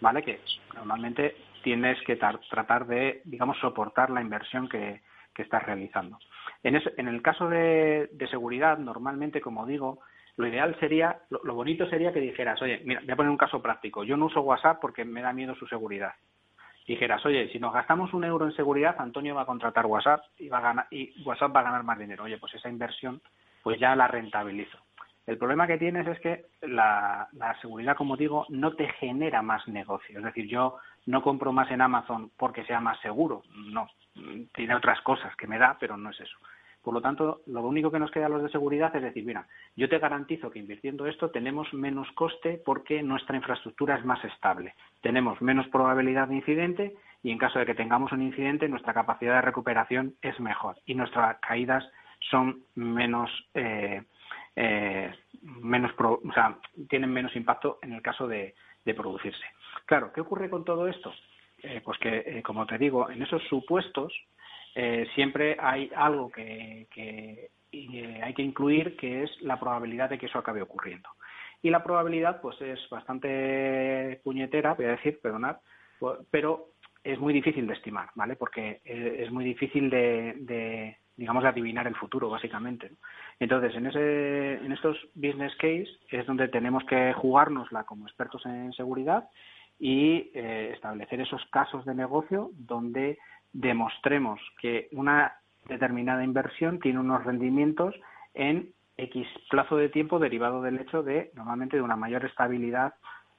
¿vale? 0.00 0.22
Que 0.22 0.40
normalmente 0.74 1.36
tienes 1.62 1.98
que 2.02 2.16
tratar 2.16 2.86
de, 2.86 3.22
digamos, 3.24 3.58
soportar 3.58 4.10
la 4.10 4.20
inversión 4.20 4.68
que, 4.68 5.00
que 5.34 5.42
estás 5.42 5.62
realizando. 5.62 6.18
En, 6.62 6.78
en 6.96 7.08
el 7.08 7.22
caso 7.22 7.48
de, 7.48 8.10
de, 8.12 8.28
seguridad, 8.28 8.76
normalmente, 8.76 9.40
como 9.40 9.64
digo, 9.64 10.00
lo 10.36 10.46
ideal 10.46 10.76
sería, 10.80 11.18
lo, 11.30 11.40
lo 11.44 11.54
bonito 11.54 11.88
sería 11.88 12.12
que 12.12 12.20
dijeras, 12.20 12.60
oye, 12.60 12.82
mira, 12.84 13.00
voy 13.00 13.10
a 13.10 13.16
poner 13.16 13.30
un 13.30 13.38
caso 13.38 13.62
práctico. 13.62 14.04
Yo 14.04 14.18
no 14.18 14.26
uso 14.26 14.42
WhatsApp 14.42 14.80
porque 14.82 15.06
me 15.06 15.22
da 15.22 15.32
miedo 15.32 15.54
su 15.54 15.66
seguridad 15.66 16.12
dijeras, 16.86 17.24
oye, 17.24 17.48
si 17.50 17.58
nos 17.58 17.72
gastamos 17.72 18.12
un 18.12 18.24
euro 18.24 18.46
en 18.46 18.54
seguridad, 18.54 18.96
Antonio 18.98 19.34
va 19.34 19.42
a 19.42 19.46
contratar 19.46 19.86
WhatsApp 19.86 20.22
y, 20.38 20.48
va 20.48 20.58
a 20.58 20.62
ganar, 20.62 20.86
y 20.90 21.22
WhatsApp 21.22 21.54
va 21.54 21.60
a 21.60 21.64
ganar 21.64 21.84
más 21.84 21.98
dinero. 21.98 22.24
Oye, 22.24 22.38
pues 22.38 22.54
esa 22.54 22.68
inversión 22.68 23.20
pues 23.62 23.80
ya 23.80 23.96
la 23.96 24.06
rentabilizo. 24.06 24.78
El 25.26 25.38
problema 25.38 25.66
que 25.66 25.78
tienes 25.78 26.06
es 26.06 26.20
que 26.20 26.44
la, 26.60 27.28
la 27.32 27.58
seguridad, 27.60 27.96
como 27.96 28.16
digo, 28.16 28.44
no 28.50 28.74
te 28.74 28.88
genera 29.00 29.40
más 29.40 29.66
negocio. 29.68 30.18
Es 30.18 30.24
decir, 30.24 30.46
yo 30.46 30.76
no 31.06 31.22
compro 31.22 31.50
más 31.50 31.70
en 31.70 31.80
Amazon 31.80 32.30
porque 32.36 32.64
sea 32.64 32.80
más 32.80 33.00
seguro. 33.00 33.42
No, 33.54 33.88
tiene 34.54 34.74
otras 34.74 35.00
cosas 35.00 35.34
que 35.36 35.46
me 35.46 35.58
da, 35.58 35.78
pero 35.80 35.96
no 35.96 36.10
es 36.10 36.20
eso. 36.20 36.36
Por 36.84 36.92
lo 36.92 37.00
tanto, 37.00 37.40
lo 37.46 37.62
único 37.62 37.90
que 37.90 37.98
nos 37.98 38.10
queda 38.10 38.26
a 38.26 38.28
los 38.28 38.42
de 38.42 38.50
seguridad 38.50 38.94
es 38.94 39.02
decir, 39.02 39.24
mira, 39.24 39.46
yo 39.74 39.88
te 39.88 39.98
garantizo 39.98 40.50
que 40.50 40.58
invirtiendo 40.58 41.06
esto 41.06 41.30
tenemos 41.30 41.72
menos 41.72 42.06
coste 42.12 42.60
porque 42.62 43.02
nuestra 43.02 43.36
infraestructura 43.36 43.96
es 43.96 44.04
más 44.04 44.22
estable. 44.22 44.74
Tenemos 45.00 45.40
menos 45.40 45.66
probabilidad 45.68 46.28
de 46.28 46.36
incidente 46.36 46.94
y 47.22 47.30
en 47.30 47.38
caso 47.38 47.58
de 47.58 47.64
que 47.64 47.74
tengamos 47.74 48.12
un 48.12 48.20
incidente, 48.20 48.68
nuestra 48.68 48.92
capacidad 48.92 49.36
de 49.36 49.40
recuperación 49.40 50.14
es 50.20 50.38
mejor 50.40 50.76
y 50.84 50.94
nuestras 50.94 51.38
caídas 51.38 51.90
son 52.30 52.64
menos, 52.74 53.30
eh, 53.54 54.02
eh, 54.54 55.10
menos 55.42 55.90
o 55.98 56.20
sea, 56.34 56.58
tienen 56.90 57.10
menos 57.10 57.34
impacto 57.34 57.78
en 57.80 57.94
el 57.94 58.02
caso 58.02 58.28
de, 58.28 58.54
producirse. 58.94 59.44
Claro, 59.86 60.12
¿qué 60.12 60.20
ocurre 60.20 60.50
con 60.50 60.66
todo 60.66 60.86
esto? 60.86 61.10
Eh, 61.62 61.80
pues 61.82 61.98
que, 61.98 62.42
como 62.44 62.66
te 62.66 62.76
digo, 62.76 63.08
en 63.08 63.22
esos 63.22 63.42
supuestos 63.44 64.12
eh, 64.74 65.06
siempre 65.14 65.56
hay 65.60 65.90
algo 65.94 66.30
que, 66.30 66.88
eh, 66.96 68.20
hay 68.22 68.34
que 68.34 68.42
incluir 68.42 68.96
que 68.96 69.22
es 69.22 69.42
la 69.42 69.58
probabilidad 69.58 70.10
de 70.10 70.18
que 70.18 70.26
eso 70.26 70.38
acabe 70.38 70.62
ocurriendo. 70.62 71.08
Y 71.62 71.70
la 71.70 71.82
probabilidad 71.82 72.40
pues 72.40 72.60
es 72.60 72.78
bastante 72.90 74.20
puñetera, 74.22 74.74
voy 74.74 74.86
a 74.86 74.90
decir, 74.90 75.20
perdonad, 75.20 75.56
pero 76.30 76.70
es 77.02 77.18
muy 77.18 77.32
difícil 77.32 77.66
de 77.66 77.74
estimar, 77.74 78.10
¿vale? 78.14 78.36
Porque 78.36 78.80
eh, 78.84 79.16
es 79.20 79.30
muy 79.30 79.44
difícil 79.44 79.88
de, 79.88 80.96
digamos, 81.16 81.42
de 81.42 81.48
adivinar 81.48 81.86
el 81.86 81.94
futuro, 81.94 82.28
básicamente. 82.28 82.90
Entonces, 83.38 83.74
en, 83.76 83.86
ese, 83.86 84.54
en 84.54 84.72
estos 84.72 84.98
business 85.14 85.54
case 85.56 85.88
es 86.10 86.26
donde 86.26 86.48
tenemos 86.48 86.84
que 86.84 87.12
jugárnosla 87.14 87.84
como 87.84 88.06
expertos 88.06 88.44
en 88.46 88.72
seguridad 88.72 89.28
y 89.78 90.30
establecer 90.34 91.20
esos 91.20 91.44
casos 91.46 91.84
de 91.84 91.94
negocio 91.94 92.50
donde 92.54 93.18
demostremos 93.54 94.40
que 94.60 94.88
una 94.92 95.36
determinada 95.66 96.22
inversión 96.22 96.78
tiene 96.80 97.00
unos 97.00 97.24
rendimientos 97.24 97.94
en 98.34 98.74
X 98.98 99.26
plazo 99.48 99.76
de 99.76 99.88
tiempo 99.88 100.18
derivado 100.18 100.60
del 100.60 100.78
hecho 100.78 101.02
de, 101.02 101.30
normalmente, 101.34 101.76
de 101.76 101.82
una 101.82 101.96
mayor 101.96 102.24
estabilidad 102.26 102.94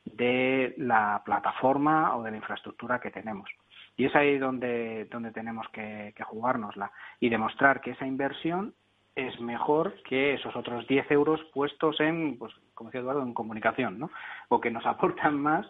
de 0.06 0.74
la 0.78 1.22
plataforma 1.24 2.16
o 2.16 2.24
de 2.24 2.32
la 2.32 2.38
infraestructura 2.38 3.00
que 3.00 3.12
tenemos. 3.12 3.50
Y 3.98 4.06
es 4.06 4.16
ahí 4.16 4.38
donde, 4.38 5.06
donde 5.06 5.32
tenemos 5.32 5.68
que, 5.70 6.14
que 6.16 6.24
jugárnosla 6.24 6.92
y 7.20 7.30
demostrar 7.30 7.82
que 7.82 7.92
esa 7.92 8.06
inversión 8.06 8.74
es 9.16 9.40
mejor 9.40 9.96
que 10.04 10.34
esos 10.34 10.56
otros 10.56 10.86
10 10.88 11.10
euros 11.12 11.42
puestos 11.54 12.00
en, 12.02 12.38
pues, 12.38 12.54
como 12.74 12.90
decía 12.90 13.02
Eduardo, 13.02 13.24
en 13.24 13.34
comunicación, 13.34 13.98
¿no? 13.98 14.12
O 14.50 14.60
que 14.60 14.72
nos 14.72 14.86
aportan 14.86 15.40
más 15.40 15.66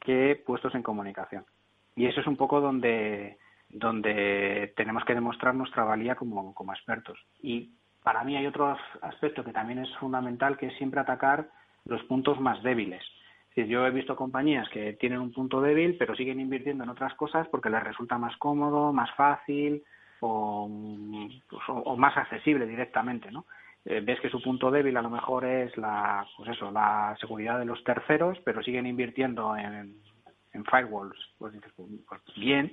que 0.00 0.40
puestos 0.46 0.74
en 0.74 0.82
comunicación. 0.82 1.44
Y 1.96 2.06
eso 2.06 2.20
es 2.20 2.26
un 2.26 2.36
poco 2.36 2.60
donde, 2.60 3.38
donde 3.74 4.72
tenemos 4.76 5.04
que 5.04 5.14
demostrar 5.14 5.54
nuestra 5.54 5.84
valía 5.84 6.14
como, 6.14 6.54
como 6.54 6.72
expertos. 6.72 7.18
Y 7.42 7.72
para 8.02 8.22
mí 8.22 8.36
hay 8.36 8.46
otro 8.46 8.76
aspecto 9.02 9.44
que 9.44 9.52
también 9.52 9.80
es 9.80 9.94
fundamental, 9.96 10.56
que 10.56 10.66
es 10.66 10.76
siempre 10.76 11.00
atacar 11.00 11.48
los 11.84 12.02
puntos 12.04 12.40
más 12.40 12.62
débiles. 12.62 13.02
yo 13.56 13.86
he 13.86 13.90
visto 13.90 14.14
compañías 14.16 14.68
que 14.70 14.92
tienen 14.94 15.20
un 15.20 15.32
punto 15.32 15.60
débil, 15.60 15.96
pero 15.98 16.14
siguen 16.14 16.40
invirtiendo 16.40 16.84
en 16.84 16.90
otras 16.90 17.14
cosas 17.14 17.48
porque 17.48 17.68
les 17.70 17.82
resulta 17.82 18.16
más 18.16 18.36
cómodo, 18.36 18.92
más 18.92 19.10
fácil 19.16 19.82
o, 20.20 20.70
pues, 21.50 21.98
más 21.98 22.16
accesible 22.16 22.66
directamente, 22.66 23.30
¿no? 23.30 23.44
Eh, 23.84 24.00
ves 24.00 24.18
que 24.20 24.30
su 24.30 24.40
punto 24.40 24.70
débil 24.70 24.96
a 24.96 25.02
lo 25.02 25.10
mejor 25.10 25.44
es 25.44 25.76
la, 25.76 26.26
pues 26.36 26.48
eso, 26.50 26.70
la 26.70 27.14
seguridad 27.20 27.58
de 27.58 27.66
los 27.66 27.82
terceros, 27.84 28.38
pero 28.44 28.62
siguen 28.62 28.86
invirtiendo 28.86 29.54
en, 29.56 29.94
en 30.52 30.64
firewalls. 30.64 31.18
Pues 31.38 31.54
pues, 31.76 31.88
pues 32.08 32.22
bien, 32.36 32.72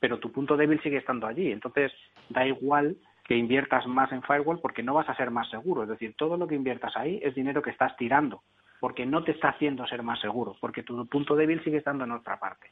pero 0.00 0.18
tu 0.18 0.32
punto 0.32 0.56
débil 0.56 0.80
sigue 0.82 0.96
estando 0.96 1.26
allí. 1.26 1.52
Entonces, 1.52 1.92
da 2.28 2.46
igual 2.46 2.96
que 3.24 3.36
inviertas 3.36 3.86
más 3.86 4.10
en 4.10 4.22
firewall 4.22 4.58
porque 4.60 4.82
no 4.82 4.94
vas 4.94 5.08
a 5.08 5.14
ser 5.14 5.30
más 5.30 5.48
seguro. 5.50 5.84
Es 5.84 5.88
decir, 5.88 6.14
todo 6.16 6.36
lo 6.36 6.48
que 6.48 6.56
inviertas 6.56 6.96
ahí 6.96 7.20
es 7.22 7.34
dinero 7.34 7.62
que 7.62 7.70
estás 7.70 7.96
tirando, 7.96 8.42
porque 8.80 9.06
no 9.06 9.22
te 9.22 9.32
está 9.32 9.50
haciendo 9.50 9.86
ser 9.86 10.02
más 10.02 10.18
seguro, 10.20 10.56
porque 10.60 10.82
tu 10.82 11.06
punto 11.06 11.36
débil 11.36 11.62
sigue 11.62 11.76
estando 11.76 12.04
en 12.04 12.12
otra 12.12 12.40
parte. 12.40 12.68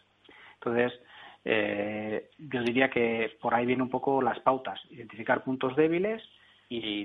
Entonces, 0.55 0.93
eh, 1.45 2.31
yo 2.39 2.62
diría 2.62 2.91
que 2.91 3.37
por 3.41 3.55
ahí 3.55 3.66
vienen 3.66 3.83
un 3.83 3.91
poco 3.91 4.20
las 4.20 4.41
pautas, 4.41 4.81
identificar 4.91 5.45
puntos 5.45 5.76
débiles 5.76 6.22
y, 6.68 7.05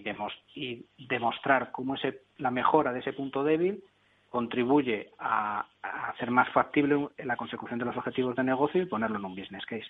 demostrar 0.97 1.71
cómo 1.71 1.95
ese, 1.95 2.23
la 2.37 2.51
mejora 2.51 2.91
de 2.91 2.99
ese 2.99 3.13
punto 3.13 3.43
débil 3.43 3.83
contribuye 4.29 5.11
a, 5.19 5.65
hacer 6.09 6.31
más 6.31 6.49
factible 6.49 7.09
la 7.19 7.37
consecución 7.37 7.77
de 7.77 7.85
los 7.85 7.95
objetivos 7.95 8.35
de 8.35 8.43
negocio 8.43 8.81
y 8.81 8.87
ponerlo 8.87 9.19
en 9.19 9.25
un 9.25 9.35
business 9.35 9.65
case. 9.65 9.85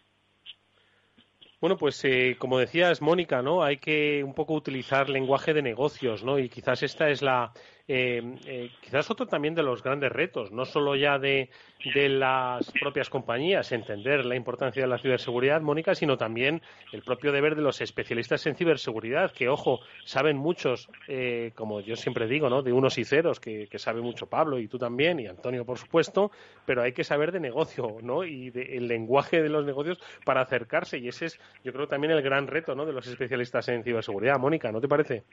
Bueno, 1.64 1.78
pues 1.78 2.04
eh, 2.04 2.36
como 2.38 2.60
decías, 2.60 3.02
Mónica, 3.02 3.42
¿no? 3.42 3.64
Hay 3.64 3.78
que 3.78 4.22
un 4.22 4.34
poco 4.34 4.54
utilizar 4.54 5.08
lenguaje 5.08 5.54
de 5.54 5.62
negocios, 5.62 6.22
¿no? 6.22 6.38
Y 6.38 6.50
quizás 6.50 6.84
esta 6.84 7.10
es 7.10 7.22
la, 7.22 7.54
eh, 7.86 8.38
eh, 8.46 8.72
quizás 8.80 9.12
otro 9.12 9.26
también 9.26 9.56
de 9.56 9.64
los 9.64 9.84
grandes 9.84 10.10
retos, 10.10 10.54
no 10.54 10.64
solo 10.64 10.96
ya 10.96 11.20
de, 11.20 11.50
las 11.94 12.72
propias 12.72 13.10
compañías 13.10 13.74
entender 13.74 14.24
la 14.24 14.38
importancia 14.38 14.82
de 14.82 14.88
la 14.88 14.98
ciberseguridad, 14.98 15.60
Mónica, 15.62 15.94
sino 15.94 16.18
también 16.18 16.62
el 16.94 17.02
propio 17.02 17.34
deber 17.34 17.56
de 17.56 17.62
los 17.62 17.82
especialistas 17.82 18.46
en 18.46 18.56
ciberseguridad, 18.56 19.34
que, 19.34 19.50
ojo, 19.50 19.82
saben 20.06 20.38
muchos, 20.38 20.88
eh, 21.10 21.52
como 21.56 21.82
yo 21.82 21.98
siempre 21.98 22.26
digo, 22.28 22.50
¿no? 22.50 22.62
de 22.62 22.72
unos 22.72 22.98
y 22.98 23.04
ceros, 23.04 23.42
que, 23.42 23.68
sabe 23.76 24.00
mucho 24.00 24.28
Pablo 24.28 24.60
y 24.60 24.70
tú 24.70 24.78
también, 24.78 25.20
y 25.20 25.28
Antonio, 25.28 25.66
por 25.66 25.78
supuesto, 25.78 26.32
pero 26.66 26.84
hay 26.84 26.94
que 26.94 27.04
saber 27.04 27.34
de 27.34 27.42
negocio 27.42 27.98
¿no? 28.02 28.24
y 28.24 28.50
del 28.50 28.88
lenguaje 28.88 29.42
de 29.42 29.50
los 29.50 29.66
negocios 29.66 30.00
para 30.24 30.40
acercarse, 30.40 31.00
y 31.00 31.10
ese 31.10 31.26
es, 31.26 31.40
yo 31.66 31.74
creo, 31.74 31.88
también 31.90 32.12
el 32.12 32.22
gran 32.22 32.48
reto 32.48 32.76
¿no? 32.76 32.86
de 32.86 32.94
los 32.94 33.08
especialistas 33.08 33.68
en 33.68 33.84
ciberseguridad. 33.84 34.40
Mónica, 34.40 34.72
¿no 34.72 34.80
te 34.80 34.88
parece? 34.88 35.24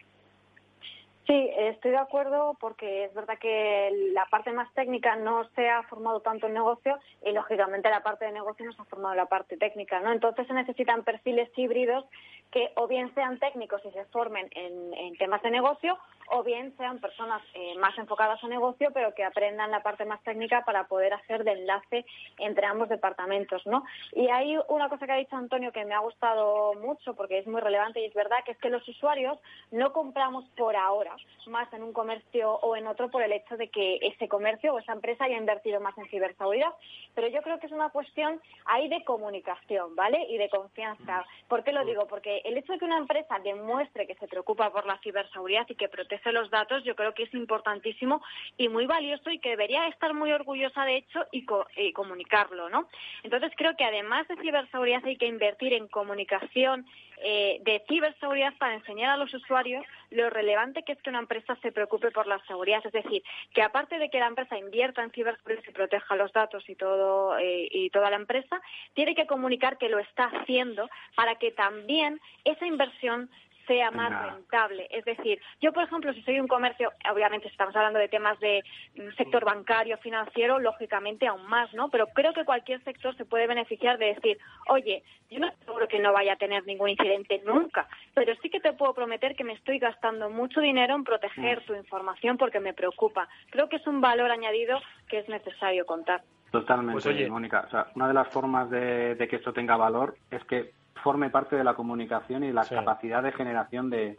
Sí, 1.27 1.51
estoy 1.57 1.93
de 1.93 1.99
acuerdo 1.99 2.57
porque 2.59 3.05
es 3.05 3.15
verdad 3.15 3.39
que 3.39 4.11
la 4.15 4.25
parte 4.27 4.53
más 4.53 4.73
técnica 4.75 5.17
no 5.17 5.45
se 5.55 5.69
ha 5.69 5.83
formado 5.85 6.21
tanto 6.21 6.47
en 6.47 6.55
negocio 6.55 6.99
y 7.25 7.33
lógicamente 7.33 7.91
la 7.91 8.03
parte 8.03 8.25
de 8.25 8.33
negocio 8.33 8.65
no 8.65 8.73
se 8.73 8.83
ha 8.83 8.87
formado 8.87 9.13
en 9.13 9.19
la 9.19 9.27
parte 9.27 9.57
técnica, 9.57 10.01
¿no? 10.01 10.13
Entonces 10.13 10.47
se 10.47 10.55
necesitan 10.55 11.05
perfiles 11.05 11.51
híbridos 11.57 12.05
que 12.51 12.73
o 12.75 12.89
bien 12.89 13.15
sean 13.15 13.39
técnicos 13.39 13.81
y 13.85 13.91
se 13.93 14.05
formen 14.07 14.49
en, 14.53 14.91
temas 15.19 15.43
de 15.43 15.51
negocio 15.51 15.99
o 16.31 16.43
bien 16.43 16.75
sean 16.79 16.99
personas 16.99 17.43
eh, 17.55 17.75
más 17.79 17.97
enfocadas 17.99 18.43
a 18.43 18.49
negocio 18.49 18.91
pero 18.93 19.15
que 19.15 19.25
aprendan 19.25 19.71
la 19.71 19.83
parte 19.83 20.05
más 20.07 20.23
técnica 20.23 20.65
para 20.65 20.85
poder 20.85 21.13
hacer 21.13 21.45
de 21.45 21.53
enlace 21.53 22.07
entre 22.39 22.67
ambos 22.67 22.89
departamentos, 22.89 23.65
¿no? 23.67 23.85
Y 24.13 24.29
hay 24.29 24.57
una 24.69 24.89
cosa 24.89 25.07
que 25.07 25.13
ha 25.13 25.17
dicho 25.17 25.37
Antonio 25.37 25.71
que 25.71 25.85
me 25.85 25.95
ha 25.95 26.01
gustado 26.01 26.75
mucho 26.75 27.15
porque 27.15 27.39
es 27.39 27.47
muy 27.47 27.61
relevante 27.61 28.01
y 28.01 28.07
es 28.07 28.15
verdad 28.15 28.39
que 28.45 28.53
es 28.53 28.59
que 28.59 28.71
los 28.71 28.87
usuarios 28.89 29.39
no 29.71 29.93
compramos 29.93 30.45
por 30.57 30.75
ahora 30.75 31.10
más 31.47 31.73
en 31.73 31.83
un 31.83 31.93
comercio 31.93 32.53
o 32.53 32.77
en 32.77 32.87
otro 32.87 33.11
por 33.11 33.23
el 33.23 33.33
hecho 33.33 33.57
de 33.57 33.69
que 33.69 33.99
ese 34.03 34.29
comercio 34.29 34.75
o 34.75 34.79
esa 34.79 34.93
empresa 34.93 35.25
haya 35.25 35.37
invertido 35.37 35.81
más 35.81 35.97
en 35.99 36.09
ciberseguridad, 36.09 36.73
pero 37.15 37.29
yo 37.29 37.43
creo 37.43 37.59
que 37.59 37.67
es 37.67 37.73
una 37.73 37.91
cuestión 37.91 38.41
ahí 38.67 38.89
de 38.89 39.05
comunicación, 39.05 39.97
¿vale? 39.97 40.27
Y 40.29 40.39
de 40.39 40.49
confianza. 40.49 41.25
¿Por 41.49 41.65
qué 41.65 41.73
lo 41.73 41.85
digo? 41.85 42.07
Porque 42.07 42.43
el 42.45 42.57
hecho 42.57 42.73
de 42.73 42.79
que 42.79 42.85
una 42.85 42.99
empresa 42.99 43.39
demuestre 43.39 44.07
que 44.07 44.15
se 44.15 44.29
preocupa 44.29 44.71
por 44.71 44.87
la 44.87 44.99
ciberseguridad 44.99 45.67
y 45.69 45.75
que 45.75 45.89
protege 45.89 46.33
los 46.33 46.51
datos, 46.51 46.85
yo 46.85 46.95
creo 46.95 47.15
que 47.15 47.25
es 47.25 47.35
importantísimo 47.35 48.23
y 48.57 48.69
muy 48.69 48.87
valioso 48.87 49.31
y 49.31 49.39
que 49.39 49.51
debería 49.51 49.87
estar 49.89 50.15
muy 50.15 50.33
orgullosa 50.33 50.85
de 50.85 50.99
hecho 50.99 51.25
y, 51.33 51.45
comunicarlo, 51.93 52.69
¿no? 52.69 52.89
Entonces 53.23 53.53
creo 53.57 53.77
que 53.77 53.85
además 53.85 54.29
de 54.29 54.37
ciberseguridad 54.37 55.05
hay 55.05 55.17
que 55.17 55.27
invertir 55.27 55.73
en 55.73 55.89
comunicación 55.89 56.87
eh, 57.23 57.59
de 57.63 57.83
ciberseguridad 57.89 58.55
para 58.59 58.75
enseñar 58.75 59.11
a 59.11 59.17
los 59.17 59.33
usuarios 59.35 59.85
lo 60.11 60.31
relevante 60.31 60.83
que 60.83 60.93
es 60.93 61.03
que 61.03 61.11
una 61.11 61.21
empresa 61.21 61.57
se 61.63 61.73
preocupe 61.73 62.11
por 62.11 62.27
la 62.27 62.39
seguridad. 62.47 62.81
Es 62.85 62.93
decir, 62.93 63.23
que 63.55 63.63
aparte 63.63 63.99
de 63.99 64.11
que 64.11 64.19
la 64.19 64.27
empresa 64.27 64.59
invierta 64.59 65.03
en 65.03 65.11
ciberseguridad 65.11 65.63
y 65.67 65.73
proteja 65.73 66.17
los 66.17 66.33
datos 66.33 66.69
y 66.69 66.75
todo 66.75 67.39
eh, 67.39 67.69
y 67.71 67.91
toda 67.91 68.11
la 68.11 68.17
empresa, 68.17 68.61
tiene 68.95 69.15
que 69.15 69.27
comunicar 69.27 69.79
que 69.79 69.89
lo 69.89 69.99
está 69.99 70.25
haciendo 70.25 70.89
para 71.15 71.37
que 71.37 71.51
también 71.53 72.21
esa 72.45 72.67
inversión 72.67 73.31
sea 73.71 73.93
más 73.93 74.33
rentable. 74.33 74.89
Es 74.91 75.05
decir, 75.05 75.41
yo, 75.61 75.73
por 75.73 75.85
ejemplo, 75.85 76.13
si 76.13 76.23
soy 76.23 76.41
un 76.41 76.49
comercio, 76.49 76.91
obviamente 77.09 77.47
estamos 77.47 77.75
hablando 77.77 78.01
de 78.01 78.09
temas 78.09 78.39
de 78.41 78.65
mm, 78.97 79.17
sector 79.17 79.45
bancario, 79.45 79.97
financiero, 79.99 80.59
lógicamente 80.59 81.29
aún 81.29 81.47
más, 81.47 81.73
¿no? 81.73 81.89
Pero 81.89 82.09
creo 82.09 82.33
que 82.33 82.45
cualquier 82.45 82.83
sector 82.83 83.17
se 83.17 83.25
puede 83.25 83.47
beneficiar 83.47 83.97
de 83.99 84.07
decir, 84.15 84.39
oye, 84.67 85.05
yo 85.31 85.39
no 85.39 85.53
seguro 85.65 85.87
que 85.87 86.01
no 86.01 86.13
vaya 86.13 86.33
a 86.33 86.37
tener 86.37 86.67
ningún 86.67 86.89
incidente 86.89 87.41
nunca, 87.47 87.87
pero 88.13 88.35
sí 88.43 88.51
que 88.51 88.59
te 88.59 88.73
puedo 88.73 88.93
prometer 88.93 89.37
que 89.37 89.45
me 89.45 89.53
estoy 89.53 89.79
gastando 89.79 90.31
mucho 90.31 90.61
dinero 90.61 90.97
en 90.97 91.05
proteger 91.05 91.61
mm. 91.61 91.67
tu 91.67 91.75
información 91.77 92.39
porque 92.39 92.59
me 92.59 92.75
preocupa. 92.75 93.29
Creo 93.51 93.69
que 93.69 93.77
es 93.77 93.87
un 93.87 94.01
valor 94.01 94.33
añadido 94.33 94.81
que 95.09 95.21
es 95.21 95.29
necesario 95.29 95.87
contar. 95.87 96.23
Totalmente, 96.51 97.01
pues, 97.01 97.31
Mónica. 97.31 97.65
O 97.69 97.71
sea, 97.71 97.87
una 97.95 98.09
de 98.09 98.15
las 98.15 98.29
formas 98.29 98.69
de, 98.71 99.17
que 99.31 99.37
esto 99.37 99.53
tenga 99.53 99.77
valor 99.77 100.17
es 100.33 100.43
que 100.45 100.73
forme 101.01 101.31
parte 101.31 101.57
de 101.57 101.65
la 101.65 101.75
comunicación 101.75 102.45
y 102.45 102.53
la 102.53 102.65
capacidad 102.65 103.23
de 103.23 103.33
generación 103.33 103.91
de, 103.91 104.17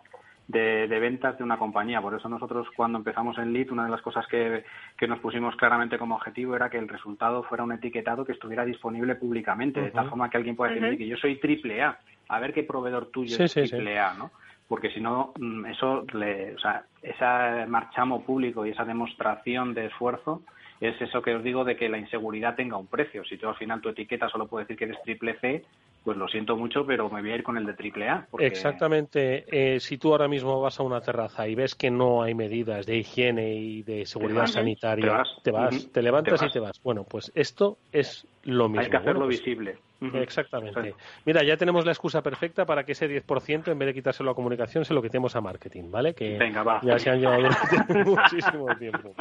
de, 0.47 0.99
ventas 0.99 1.37
de 1.37 1.43
una 1.43 1.57
compañía. 1.57 2.01
Por 2.01 2.13
eso 2.13 2.27
nosotros 2.29 2.67
cuando 2.75 2.97
empezamos 2.97 3.37
en 3.37 3.53
Lead, 3.53 3.71
una 3.71 3.85
de 3.85 3.91
las 3.91 4.01
cosas 4.01 4.25
que, 4.27 4.63
que, 4.97 5.07
nos 5.07 5.19
pusimos 5.19 5.55
claramente 5.55 5.97
como 5.97 6.15
objetivo 6.15 6.55
era 6.55 6.69
que 6.69 6.77
el 6.77 6.87
resultado 6.87 7.43
fuera 7.43 7.63
un 7.63 7.71
etiquetado 7.71 8.25
que 8.25 8.33
estuviera 8.33 8.65
disponible 8.65 9.15
públicamente, 9.15 9.81
de 9.81 9.91
tal 9.91 10.09
forma 10.09 10.29
que 10.29 10.37
alguien 10.37 10.55
pueda 10.55 10.73
decir 10.73 10.97
que 10.97 11.07
yo 11.07 11.17
soy 11.17 11.39
triple 11.39 11.81
A, 11.81 11.99
a 12.27 12.39
ver 12.39 12.53
qué 12.53 12.63
proveedor 12.63 13.07
tuyo 13.07 13.37
es 13.37 13.53
triple 13.53 13.99
A, 13.99 14.13
¿no? 14.13 14.31
Porque 14.67 14.89
si 14.91 15.01
no, 15.01 15.33
mm, 15.37 15.65
eso, 15.65 16.05
le, 16.13 16.55
o 16.55 16.59
sea, 16.59 16.83
ese 17.01 17.65
marchamo 17.67 18.23
público 18.23 18.65
y 18.65 18.69
esa 18.69 18.85
demostración 18.85 19.73
de 19.73 19.87
esfuerzo 19.87 20.43
es 20.79 20.99
eso 21.01 21.21
que 21.21 21.35
os 21.35 21.43
digo 21.43 21.63
de 21.63 21.75
que 21.75 21.89
la 21.89 21.97
inseguridad 21.97 22.55
tenga 22.55 22.77
un 22.77 22.87
precio. 22.87 23.23
Si 23.25 23.37
tú 23.37 23.49
al 23.49 23.55
final 23.55 23.81
tu 23.81 23.89
etiqueta 23.89 24.29
solo 24.29 24.47
puede 24.47 24.63
decir 24.63 24.77
que 24.77 24.85
eres 24.85 25.01
triple 25.03 25.37
C, 25.39 25.63
pues 26.03 26.17
lo 26.17 26.27
siento 26.27 26.55
mucho, 26.55 26.85
pero 26.85 27.09
me 27.09 27.21
voy 27.21 27.31
a 27.31 27.35
ir 27.35 27.43
con 27.43 27.57
el 27.57 27.65
de 27.65 27.73
triple 27.73 28.09
A. 28.09 28.27
Exactamente. 28.39 29.45
Eh, 29.47 29.79
si 29.79 29.97
tú 29.97 30.11
ahora 30.11 30.27
mismo 30.27 30.59
vas 30.59 30.79
a 30.79 30.83
una 30.83 31.01
terraza 31.01 31.47
y 31.47 31.55
ves 31.55 31.75
que 31.75 31.91
no 31.91 32.23
hay 32.23 32.33
medidas 32.33 32.85
de 32.85 32.97
higiene 32.97 33.53
y 33.55 33.83
de 33.83 34.05
seguridad 34.05 34.47
sanitaria, 34.47 35.23
te 35.43 35.51
vas, 35.51 35.91
te, 35.91 36.01
levantas 36.01 36.41
y 36.41 36.49
te 36.49 36.59
vas. 36.59 36.81
Bueno, 36.83 37.03
pues 37.03 37.31
esto 37.35 37.77
es 37.91 38.27
lo 38.43 38.67
mismo. 38.67 38.81
Hay 38.81 38.89
que 38.89 38.97
hacerlo 38.97 39.25
pues 39.25 39.39
visible. 39.39 39.77
Exactamente. 40.01 40.95
Mira, 41.25 41.43
ya 41.43 41.57
tenemos 41.57 41.85
la 41.85 41.91
excusa 41.91 42.21
perfecta 42.23 42.65
para 42.65 42.83
que 42.83 42.93
ese 42.93 43.07
10%, 43.07 43.71
en 43.71 43.79
vez 43.79 43.87
de 43.87 43.93
quitárselo 43.93 44.31
a 44.31 44.35
comunicación, 44.35 44.83
se 44.83 44.93
lo 44.93 45.01
quitemos 45.01 45.35
a 45.35 45.41
marketing, 45.41 45.91
¿vale? 45.91 46.13
Que 46.13 46.39
ya 46.81 46.97
se 46.97 47.09
han 47.09 47.19
llevado 47.19 47.49
muchísimo 48.05 48.75
tiempo. 48.77 49.13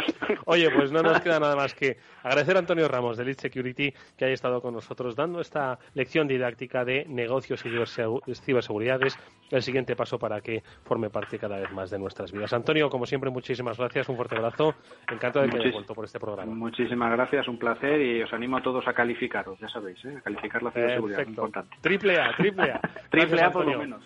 Oye, 0.46 0.70
pues 0.70 0.90
no 0.90 1.02
nos 1.02 1.20
queda 1.20 1.38
nada 1.38 1.56
más 1.56 1.74
que 1.74 1.98
agradecer 2.22 2.56
a 2.56 2.60
Antonio 2.60 2.88
Ramos 2.88 3.16
de 3.16 3.24
Lead 3.24 3.36
Security 3.36 3.92
que 4.16 4.24
haya 4.24 4.34
estado 4.34 4.62
con 4.62 4.74
nosotros 4.74 5.14
dando 5.14 5.40
esta 5.40 5.78
lección 5.94 6.28
didáctica 6.28 6.84
de 6.84 7.04
negocios 7.06 7.62
y 7.64 8.34
ciberseguridades, 8.34 9.18
el 9.50 9.62
siguiente 9.62 9.96
paso 9.96 10.18
para 10.18 10.40
que 10.40 10.62
forme 10.84 11.10
parte 11.10 11.38
cada 11.38 11.58
vez 11.58 11.70
más 11.72 11.90
de 11.90 11.98
nuestras 11.98 12.32
vidas. 12.32 12.52
Antonio, 12.52 12.88
como 12.88 13.06
siempre, 13.06 13.30
muchísimas 13.30 13.76
gracias, 13.76 14.08
un 14.08 14.16
fuerte 14.16 14.36
abrazo, 14.36 14.74
encantado 15.10 15.44
de 15.44 15.50
que 15.50 15.58
hayas 15.58 15.72
vuelto 15.72 15.94
por 15.94 16.04
este 16.04 16.18
programa. 16.18 16.54
Muchísimas 16.54 17.12
gracias, 17.12 17.48
un 17.48 17.58
placer 17.58 18.00
y 18.00 18.22
os 18.22 18.32
animo 18.32 18.56
a 18.56 18.62
todos 18.62 18.86
a 18.86 18.92
calificaros, 18.92 19.58
ya 19.58 19.68
sabéis, 19.68 20.02
¿eh? 20.04 20.16
a 20.16 20.20
calificar 20.20 20.62
la 20.62 20.69
ciberseguridad, 20.70 21.26
importante. 21.26 21.76
Triple 21.80 22.20
A, 22.20 22.32
triple 22.36 22.70
A. 22.70 22.80
triple 23.10 23.42
A 23.42 23.50
por 23.50 23.66
lo 23.66 23.78
menos. 23.78 24.02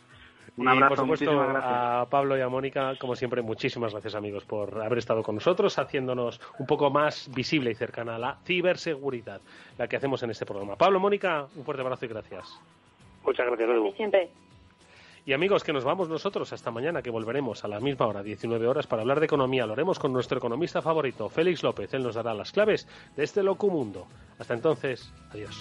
Un 0.57 0.69
abrazo, 0.69 0.95
y 0.95 0.97
por 0.97 1.19
supuesto 1.19 1.41
a 1.41 2.07
Pablo 2.09 2.39
y 2.39 2.41
a 2.41 2.49
Mónica, 2.49 2.95
como 3.01 3.17
siempre, 3.17 3.43
muchísimas 3.43 3.91
gracias 3.91 4.15
amigos 4.15 4.45
por 4.45 4.81
haber 4.81 4.99
estado 4.99 5.23
con 5.23 5.35
nosotros, 5.35 5.77
haciéndonos 5.79 6.41
un 6.59 6.67
poco 6.67 6.91
más 6.91 7.29
visible 7.35 7.73
y 7.73 7.75
cercana 7.75 8.15
a 8.15 8.19
la 8.19 8.37
ciberseguridad, 8.45 9.41
la 9.79 9.89
que 9.89 9.97
hacemos 9.97 10.23
en 10.23 10.31
este 10.31 10.47
programa. 10.47 10.77
Pablo, 10.77 11.01
Mónica, 11.01 11.49
un 11.57 11.65
fuerte 11.65 11.83
abrazo 11.83 12.05
y 12.05 12.09
gracias. 12.09 12.61
Muchas 13.25 13.47
gracias, 13.47 13.69
Edu. 13.69 13.93
Siempre. 13.97 14.31
Y 15.27 15.33
amigos, 15.33 15.65
que 15.65 15.73
nos 15.73 15.85
vamos 15.85 16.09
nosotros 16.09 16.53
hasta 16.53 16.71
mañana, 16.71 17.01
que 17.01 17.11
volveremos 17.11 17.65
a 17.65 17.69
la 17.69 17.81
misma 17.81 18.07
hora, 18.07 18.23
19 18.23 18.67
horas, 18.67 18.87
para 18.87 19.03
hablar 19.03 19.21
de 19.21 19.27
economía. 19.27 19.67
Lo 19.67 19.73
haremos 19.73 19.99
con 19.99 20.13
nuestro 20.13 20.37
economista 20.37 20.83
favorito, 20.83 21.31
Félix 21.31 21.63
López. 21.63 21.95
Él 21.95 22.03
nos 22.03 22.15
dará 22.15 22.35
las 22.35 22.53
claves 22.53 22.87
de 23.17 23.25
este 23.25 23.43
loco 23.43 23.69
mundo. 23.69 24.07
Hasta 24.39 24.53
entonces, 24.53 25.11
adiós. 25.33 25.59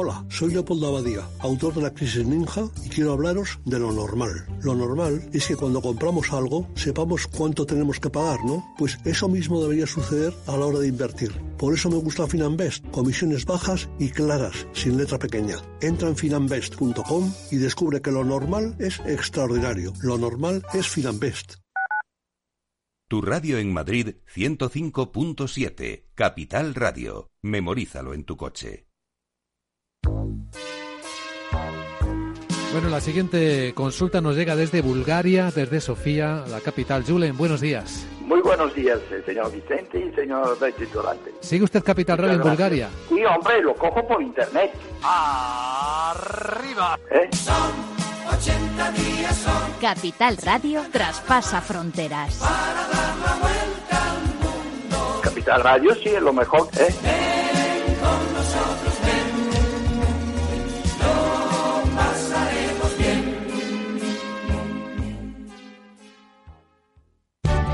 Hola, 0.00 0.24
soy 0.28 0.52
Leopoldo 0.52 0.86
Abadía, 0.86 1.28
autor 1.40 1.74
de 1.74 1.82
La 1.82 1.92
Crisis 1.92 2.24
Ninja, 2.24 2.70
y 2.84 2.88
quiero 2.88 3.14
hablaros 3.14 3.58
de 3.64 3.80
lo 3.80 3.90
normal. 3.90 4.46
Lo 4.62 4.76
normal 4.76 5.28
es 5.32 5.48
que 5.48 5.56
cuando 5.56 5.82
compramos 5.82 6.32
algo 6.32 6.68
sepamos 6.76 7.26
cuánto 7.26 7.66
tenemos 7.66 7.98
que 7.98 8.08
pagar, 8.08 8.38
¿no? 8.44 8.64
Pues 8.78 8.96
eso 9.04 9.28
mismo 9.28 9.60
debería 9.60 9.88
suceder 9.88 10.32
a 10.46 10.56
la 10.56 10.66
hora 10.66 10.78
de 10.78 10.86
invertir. 10.86 11.32
Por 11.58 11.74
eso 11.74 11.90
me 11.90 11.96
gusta 11.96 12.28
Finanbest, 12.28 12.88
comisiones 12.92 13.44
bajas 13.44 13.88
y 13.98 14.10
claras, 14.10 14.68
sin 14.72 14.98
letra 14.98 15.18
pequeña. 15.18 15.56
Entra 15.80 16.06
en 16.06 16.14
finanbest.com 16.16 17.32
y 17.50 17.56
descubre 17.56 18.00
que 18.00 18.12
lo 18.12 18.22
normal 18.22 18.76
es 18.78 19.00
extraordinario. 19.00 19.94
Lo 20.00 20.16
normal 20.16 20.62
es 20.74 20.86
Finanbest. 20.86 21.54
Tu 23.08 23.20
radio 23.20 23.58
en 23.58 23.72
Madrid 23.72 24.14
105.7, 24.32 26.04
Capital 26.14 26.76
Radio. 26.76 27.32
Memorízalo 27.42 28.14
en 28.14 28.22
tu 28.22 28.36
coche. 28.36 28.87
Bueno, 32.72 32.90
la 32.90 33.00
siguiente 33.00 33.72
consulta 33.74 34.20
nos 34.20 34.36
llega 34.36 34.54
desde 34.54 34.82
Bulgaria, 34.82 35.50
desde 35.50 35.80
Sofía, 35.80 36.44
la 36.48 36.60
capital. 36.60 37.02
Julen, 37.02 37.36
buenos 37.36 37.62
días. 37.62 38.06
Muy 38.20 38.42
buenos 38.42 38.74
días, 38.74 38.98
eh, 39.10 39.22
señor 39.24 39.50
Vicente 39.50 39.98
y 39.98 40.14
señor 40.14 40.58
titulante. 40.76 41.32
¿Sigue 41.40 41.64
usted 41.64 41.82
Capital 41.82 42.18
Radio 42.18 42.34
en 42.34 42.42
Bulgaria? 42.42 42.90
Sí, 43.08 43.24
hombre, 43.24 43.62
lo 43.62 43.74
cojo 43.74 44.06
por 44.06 44.22
internet. 44.22 44.70
¡Arriba! 45.02 46.98
¿Eh? 47.10 47.30
Capital 49.80 50.36
Radio 50.36 50.82
traspasa 50.92 51.62
fronteras. 51.62 52.42
Capital 55.22 55.62
Radio 55.62 55.94
sí 55.94 56.10
es 56.10 56.20
lo 56.20 56.34
mejor, 56.34 56.68
¿eh? 56.78 56.94